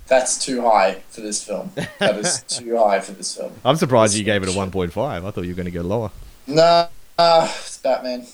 That's 0.07 0.43
too 0.43 0.61
high 0.61 1.01
for 1.09 1.21
this 1.21 1.43
film. 1.43 1.71
That 1.99 2.17
is 2.17 2.41
too 2.47 2.77
high 2.77 2.99
for 3.01 3.11
this 3.11 3.35
film. 3.35 3.51
I'm 3.65 3.75
surprised 3.75 4.15
you 4.15 4.23
gave 4.23 4.41
it 4.43 4.49
a 4.49 4.53
1.5. 4.53 4.97
I 4.97 5.19
thought 5.31 5.41
you 5.43 5.49
were 5.49 5.55
going 5.55 5.65
to 5.65 5.71
go 5.71 5.81
lower. 5.81 6.11
No, 6.47 6.87
uh, 7.17 7.53
it's 7.59 7.77
Batman. 7.79 8.25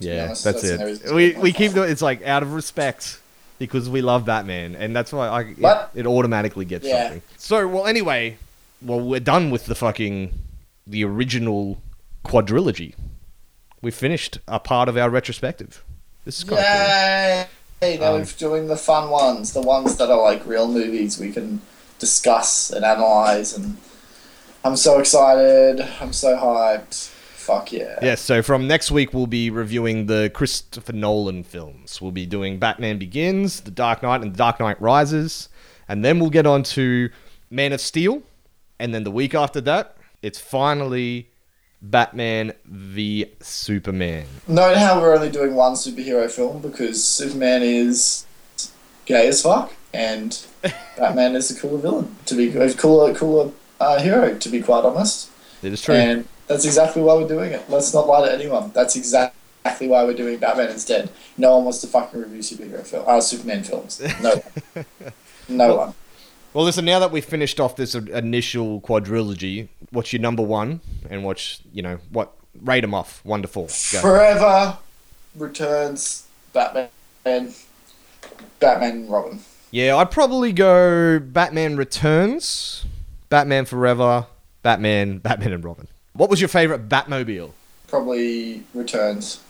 Yeah, 0.00 0.24
honest, 0.26 0.44
that's 0.44 0.62
that's 0.62 1.04
it. 1.04 1.14
We, 1.14 1.34
we 1.36 1.52
keep 1.52 1.72
doing 1.72 1.90
it's 1.90 2.00
like 2.02 2.22
out 2.26 2.42
of 2.42 2.54
respect 2.54 3.20
because 3.58 3.88
we 3.88 4.00
love 4.00 4.24
Batman, 4.24 4.74
and 4.74 4.96
that's 4.96 5.12
why 5.12 5.28
I, 5.28 5.40
it, 5.42 5.88
it 6.00 6.06
automatically 6.06 6.64
gets 6.64 6.86
Yeah. 6.86 7.02
something. 7.04 7.22
So, 7.36 7.68
well, 7.68 7.86
anyway, 7.86 8.38
well, 8.82 9.00
we're 9.00 9.20
done 9.20 9.50
with 9.50 9.66
the 9.66 9.74
fucking 9.74 10.32
the 10.86 11.04
original 11.04 11.80
quadrilogy. 12.24 12.94
We 13.82 13.90
finished 13.90 14.38
a 14.46 14.58
part 14.60 14.88
of 14.88 14.96
our 14.96 15.08
retrospective. 15.10 15.84
This 16.24 16.38
is 16.38 16.44
kind 16.44 16.60
Yay! 16.60 17.98
Now 17.98 18.14
Um, 18.14 18.20
we're 18.20 18.24
doing 18.36 18.68
the 18.68 18.76
fun 18.76 19.08
ones, 19.10 19.52
the 19.52 19.62
ones 19.62 19.96
that 19.96 20.10
are 20.10 20.22
like 20.22 20.46
real 20.46 20.68
movies 20.68 21.18
we 21.18 21.32
can 21.32 21.62
discuss 21.98 22.70
and 22.70 22.84
analyze. 22.84 23.56
And 23.56 23.78
I'm 24.64 24.76
so 24.76 24.98
excited. 24.98 25.80
I'm 26.00 26.12
so 26.12 26.36
hyped. 26.36 27.08
Fuck 27.08 27.72
yeah. 27.72 27.98
Yeah. 28.02 28.14
so 28.16 28.42
from 28.42 28.68
next 28.68 28.90
week 28.90 29.14
we'll 29.14 29.26
be 29.26 29.48
reviewing 29.48 30.06
the 30.06 30.30
Christopher 30.34 30.92
Nolan 30.92 31.42
films. 31.42 32.00
We'll 32.02 32.12
be 32.12 32.26
doing 32.26 32.58
Batman 32.58 32.98
Begins, 32.98 33.62
The 33.62 33.70
Dark 33.70 34.02
Knight, 34.02 34.20
and 34.20 34.34
The 34.34 34.36
Dark 34.36 34.60
Knight 34.60 34.80
Rises, 34.80 35.48
and 35.88 36.04
then 36.04 36.20
we'll 36.20 36.30
get 36.30 36.46
on 36.46 36.62
to 36.64 37.08
Man 37.50 37.72
of 37.72 37.80
Steel, 37.80 38.22
and 38.80 38.94
then 38.94 39.04
the 39.04 39.10
week 39.10 39.34
after 39.34 39.60
that, 39.60 39.96
it's 40.22 40.40
finally 40.40 41.28
Batman 41.82 42.54
v 42.64 43.26
Superman. 43.40 44.26
Note 44.48 44.76
how 44.78 45.00
we're 45.00 45.14
only 45.14 45.30
doing 45.30 45.54
one 45.54 45.74
superhero 45.74 46.30
film 46.30 46.62
because 46.62 47.04
Superman 47.04 47.62
is 47.62 48.24
gay 49.04 49.28
as 49.28 49.42
fuck 49.42 49.72
and 49.92 50.46
Batman 50.96 51.36
is 51.36 51.50
a 51.50 51.60
cooler 51.60 51.78
villain. 51.78 52.16
To 52.26 52.34
be 52.34 52.48
a 52.48 52.74
cooler, 52.74 53.14
cooler 53.14 53.52
uh, 53.78 54.00
hero. 54.00 54.36
To 54.36 54.48
be 54.48 54.62
quite 54.62 54.84
honest. 54.84 55.30
It 55.62 55.74
is 55.74 55.82
true. 55.82 55.94
And 55.94 56.26
that's 56.46 56.64
exactly 56.64 57.02
why 57.02 57.14
we're 57.14 57.28
doing 57.28 57.52
it. 57.52 57.68
Let's 57.68 57.92
not 57.92 58.06
lie 58.06 58.26
to 58.26 58.32
anyone. 58.32 58.70
That's 58.72 58.96
exactly 58.96 59.88
why 59.88 60.04
we're 60.04 60.14
doing 60.14 60.38
Batman 60.38 60.70
instead. 60.70 61.10
No 61.36 61.56
one 61.56 61.64
wants 61.64 61.82
to 61.82 61.86
fucking 61.86 62.18
review 62.18 62.38
superhero 62.38 62.86
film, 62.86 63.04
uh, 63.06 63.20
Superman 63.20 63.62
films. 63.62 64.00
No 64.22 64.36
one. 64.74 64.86
No 65.48 65.76
one. 65.76 65.94
Well, 66.52 66.64
listen, 66.64 66.84
now 66.84 66.98
that 66.98 67.10
we've 67.12 67.24
finished 67.24 67.60
off 67.60 67.76
this 67.76 67.94
uh, 67.94 68.00
initial 68.12 68.80
quadrilogy, 68.80 69.68
what's 69.90 70.12
your 70.12 70.20
number 70.20 70.42
one, 70.42 70.80
and 71.08 71.24
what's 71.24 71.60
you 71.72 71.82
know 71.82 71.98
what 72.10 72.32
rate 72.62 72.80
them 72.80 72.94
off 72.94 73.24
one 73.24 73.42
to 73.42 73.48
four. 73.48 73.66
Go. 73.92 74.00
Forever 74.00 74.78
returns 75.36 76.26
Batman. 76.52 76.90
Batman 78.58 79.08
Robin. 79.08 79.40
Yeah, 79.70 79.96
I'd 79.96 80.10
probably 80.10 80.52
go 80.52 81.18
Batman 81.20 81.76
Returns, 81.76 82.84
Batman 83.28 83.64
Forever, 83.64 84.26
Batman, 84.62 85.18
Batman 85.18 85.52
and 85.52 85.64
Robin. 85.64 85.88
What 86.12 86.28
was 86.28 86.40
your 86.40 86.48
favorite 86.48 86.88
Batmobile? 86.88 87.52
Probably 87.86 88.64
returns. 88.74 89.40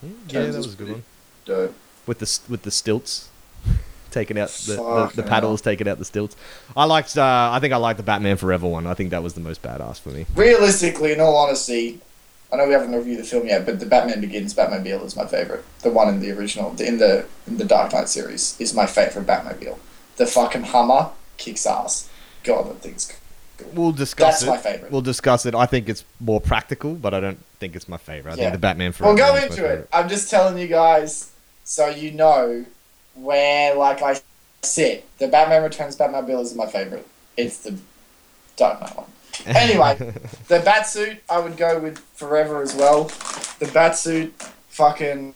Hmm, 0.00 0.06
yeah, 0.28 0.40
Returns 0.40 0.54
that 0.54 0.58
was 0.58 0.74
a 0.74 0.76
good 0.76 0.90
one. 0.90 1.04
Dope. 1.44 1.74
With 2.06 2.18
the 2.18 2.40
with 2.48 2.62
the 2.62 2.70
stilts, 2.70 3.27
taking 4.18 4.38
out 4.38 4.48
the, 4.48 4.74
the, 4.74 5.22
the 5.22 5.22
paddles, 5.22 5.60
taking 5.60 5.88
out 5.88 5.98
the 5.98 6.04
stilts. 6.04 6.36
I 6.76 6.84
liked. 6.84 7.16
Uh, 7.16 7.50
I 7.52 7.60
think 7.60 7.72
I 7.72 7.76
liked 7.76 7.98
the 7.98 8.02
Batman 8.02 8.36
Forever 8.36 8.66
one. 8.66 8.86
I 8.86 8.94
think 8.94 9.10
that 9.10 9.22
was 9.22 9.34
the 9.34 9.40
most 9.40 9.62
badass 9.62 10.00
for 10.00 10.10
me. 10.10 10.26
Realistically, 10.34 11.12
in 11.12 11.20
all 11.20 11.36
honesty, 11.36 12.00
I 12.52 12.56
know 12.56 12.66
we 12.66 12.72
haven't 12.72 12.94
reviewed 12.94 13.18
the 13.20 13.24
film 13.24 13.46
yet, 13.46 13.64
but 13.66 13.78
the 13.80 13.86
Batman 13.86 14.20
Begins 14.20 14.54
Batmobile 14.54 15.04
is 15.04 15.14
my 15.16 15.26
favorite. 15.26 15.64
The 15.82 15.90
one 15.90 16.08
in 16.08 16.20
the 16.20 16.30
original, 16.32 16.70
in 16.80 16.98
the 16.98 17.26
in 17.46 17.58
the 17.58 17.64
Dark 17.64 17.92
Knight 17.92 18.08
series, 18.08 18.56
is 18.60 18.74
my 18.74 18.86
favorite 18.86 19.26
Batmobile. 19.26 19.78
The 20.16 20.26
fucking 20.26 20.64
Hummer 20.64 21.10
kicks 21.36 21.66
ass. 21.66 22.08
God, 22.42 22.68
that 22.70 22.80
thing's. 22.80 23.12
We'll 23.74 23.90
discuss 23.92 24.40
That's 24.40 24.42
it. 24.44 24.46
my 24.50 24.56
favorite. 24.56 24.92
We'll 24.92 25.00
discuss 25.02 25.44
it. 25.44 25.52
I 25.54 25.66
think 25.66 25.88
it's 25.88 26.04
more 26.20 26.40
practical, 26.40 26.94
but 26.94 27.12
I 27.12 27.18
don't 27.18 27.38
think 27.58 27.74
it's 27.74 27.88
my 27.88 27.96
favorite. 27.96 28.32
I 28.32 28.34
Yeah. 28.36 28.42
think 28.44 28.52
the 28.52 28.58
Batman 28.58 28.92
Forever. 28.92 29.14
We'll 29.14 29.26
go 29.32 29.36
into 29.36 29.64
it. 29.64 29.88
I'm 29.92 30.08
just 30.08 30.30
telling 30.30 30.58
you 30.58 30.68
guys 30.68 31.32
so 31.64 31.88
you 31.88 32.12
know 32.12 32.64
where, 33.22 33.74
like 33.74 34.02
I 34.02 34.20
said, 34.62 35.02
the 35.18 35.28
Batman 35.28 35.62
Returns 35.62 35.96
Batmobile 35.96 36.40
is 36.42 36.54
my 36.54 36.66
favorite. 36.66 37.06
It's 37.36 37.58
the 37.58 37.76
Dark 38.56 38.80
Knight 38.80 38.96
one. 38.96 39.06
Anyway, 39.46 39.94
the 40.48 40.58
Batsuit, 40.58 41.18
I 41.30 41.38
would 41.38 41.56
go 41.56 41.78
with 41.78 41.98
Forever 42.16 42.60
as 42.60 42.74
well. 42.74 43.04
The 43.60 43.66
Batsuit, 43.66 44.30
fucking. 44.68 45.34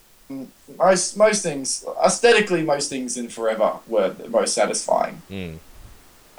Most, 0.78 1.16
most 1.16 1.42
things, 1.42 1.84
aesthetically, 2.04 2.62
most 2.62 2.88
things 2.88 3.16
in 3.16 3.28
Forever 3.28 3.74
were 3.86 4.08
the 4.08 4.28
most 4.28 4.54
satisfying, 4.54 5.20
Mm, 5.30 5.58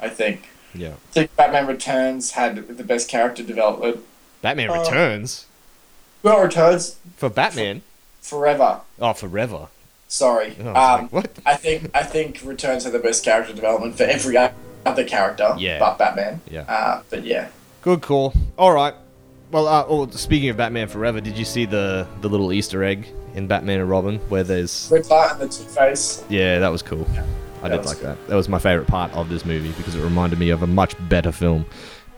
I 0.00 0.08
think. 0.08 0.48
yeah. 0.74 0.94
I 0.94 1.12
think 1.12 1.36
Batman 1.36 1.66
Returns 1.68 2.32
had 2.32 2.56
the 2.76 2.82
best 2.82 3.08
character 3.08 3.42
development. 3.44 4.04
Batman 4.42 4.68
Uh, 4.70 4.80
Returns 4.80 5.46
Well, 6.24 6.42
Returns, 6.42 6.96
for 7.16 7.30
Batman. 7.30 7.82
Forever. 8.20 8.80
Oh, 9.00 9.12
Forever. 9.12 9.68
Sorry. 10.08 10.56
Oh, 10.62 10.68
I 10.70 10.94
um, 11.00 11.08
like? 11.12 11.30
I 11.44 11.56
think 11.56 11.90
I 11.94 12.02
think 12.02 12.40
Returns 12.44 12.84
had 12.84 12.92
the 12.92 12.98
best 12.98 13.24
character 13.24 13.52
development 13.52 13.96
for 13.96 14.04
every 14.04 14.36
other 14.86 15.04
character, 15.04 15.54
Yeah. 15.58 15.78
but 15.78 15.98
Batman. 15.98 16.40
Yeah. 16.50 16.62
Uh, 16.62 17.02
but 17.10 17.24
yeah, 17.24 17.48
Good 17.82 18.02
call. 18.02 18.32
All 18.58 18.72
right. 18.72 18.94
Well, 19.50 19.68
uh, 19.68 19.84
oh, 19.86 20.08
speaking 20.10 20.48
of 20.48 20.56
Batman 20.56 20.88
Forever, 20.88 21.20
did 21.20 21.36
you 21.38 21.44
see 21.44 21.64
the 21.66 22.06
the 22.20 22.28
little 22.28 22.52
Easter 22.52 22.82
egg 22.82 23.06
in 23.34 23.46
Batman 23.46 23.80
and 23.80 23.90
Robin 23.90 24.18
where 24.28 24.42
there's 24.44 24.88
Red 24.92 25.08
Bart 25.08 25.32
and 25.32 25.40
the 25.40 25.48
Two 25.48 25.64
Face. 25.64 26.24
yeah, 26.28 26.58
that 26.60 26.68
was 26.68 26.82
cool. 26.82 27.06
I 27.62 27.68
that 27.68 27.78
did 27.78 27.86
like 27.86 27.98
cool. 27.98 28.06
that. 28.08 28.28
That 28.28 28.36
was 28.36 28.48
my 28.48 28.58
favorite 28.58 28.86
part 28.88 29.12
of 29.12 29.28
this 29.28 29.44
movie 29.44 29.72
because 29.72 29.94
it 29.94 30.02
reminded 30.02 30.38
me 30.38 30.50
of 30.50 30.62
a 30.62 30.66
much 30.66 30.94
better 31.08 31.32
film. 31.32 31.66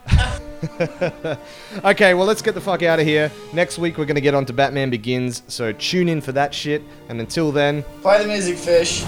okay, 1.84 2.14
well, 2.14 2.26
let's 2.26 2.42
get 2.42 2.54
the 2.54 2.61
fuck 2.61 2.82
out 2.82 2.98
of 2.98 3.07
here. 3.07 3.30
Next 3.52 3.78
week, 3.78 3.98
we're 3.98 4.07
going 4.07 4.16
to 4.16 4.20
get 4.20 4.34
on 4.34 4.46
to 4.46 4.52
Batman 4.52 4.90
Begins, 4.90 5.42
so 5.48 5.72
tune 5.72 6.09
in 6.09 6.20
for 6.20 6.32
that 6.32 6.54
shit. 6.54 6.82
And 7.09 7.20
until 7.20 7.52
then, 7.52 7.84
Play 8.02 8.22
the 8.22 8.28
music, 8.28 8.57
fish. 8.57 9.04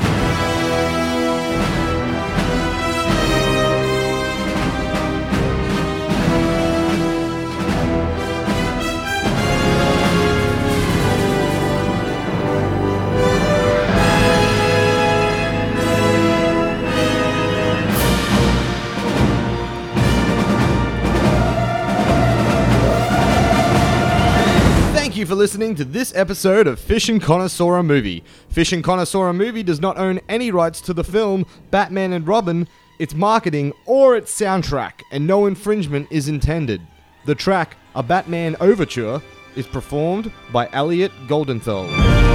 Listening 25.48 25.74
to 25.74 25.82
this 25.82 26.14
episode 26.14 26.66
of 26.66 26.78
Fish 26.78 27.08
and 27.08 27.22
Connoisseur 27.22 27.82
Movie. 27.82 28.22
Fish 28.50 28.74
and 28.74 28.84
Connoisseur 28.84 29.32
Movie 29.32 29.62
does 29.62 29.80
not 29.80 29.96
own 29.96 30.20
any 30.28 30.50
rights 30.50 30.78
to 30.82 30.92
the 30.92 31.02
film 31.02 31.46
Batman 31.70 32.12
and 32.12 32.28
Robin, 32.28 32.68
its 32.98 33.14
marketing, 33.14 33.72
or 33.86 34.14
its 34.14 34.38
soundtrack, 34.38 35.00
and 35.10 35.26
no 35.26 35.46
infringement 35.46 36.06
is 36.10 36.28
intended. 36.28 36.82
The 37.24 37.34
track, 37.34 37.78
A 37.94 38.02
Batman 38.02 38.56
Overture, 38.60 39.22
is 39.56 39.66
performed 39.66 40.30
by 40.52 40.68
Elliot 40.74 41.12
Goldenthal. 41.26 42.27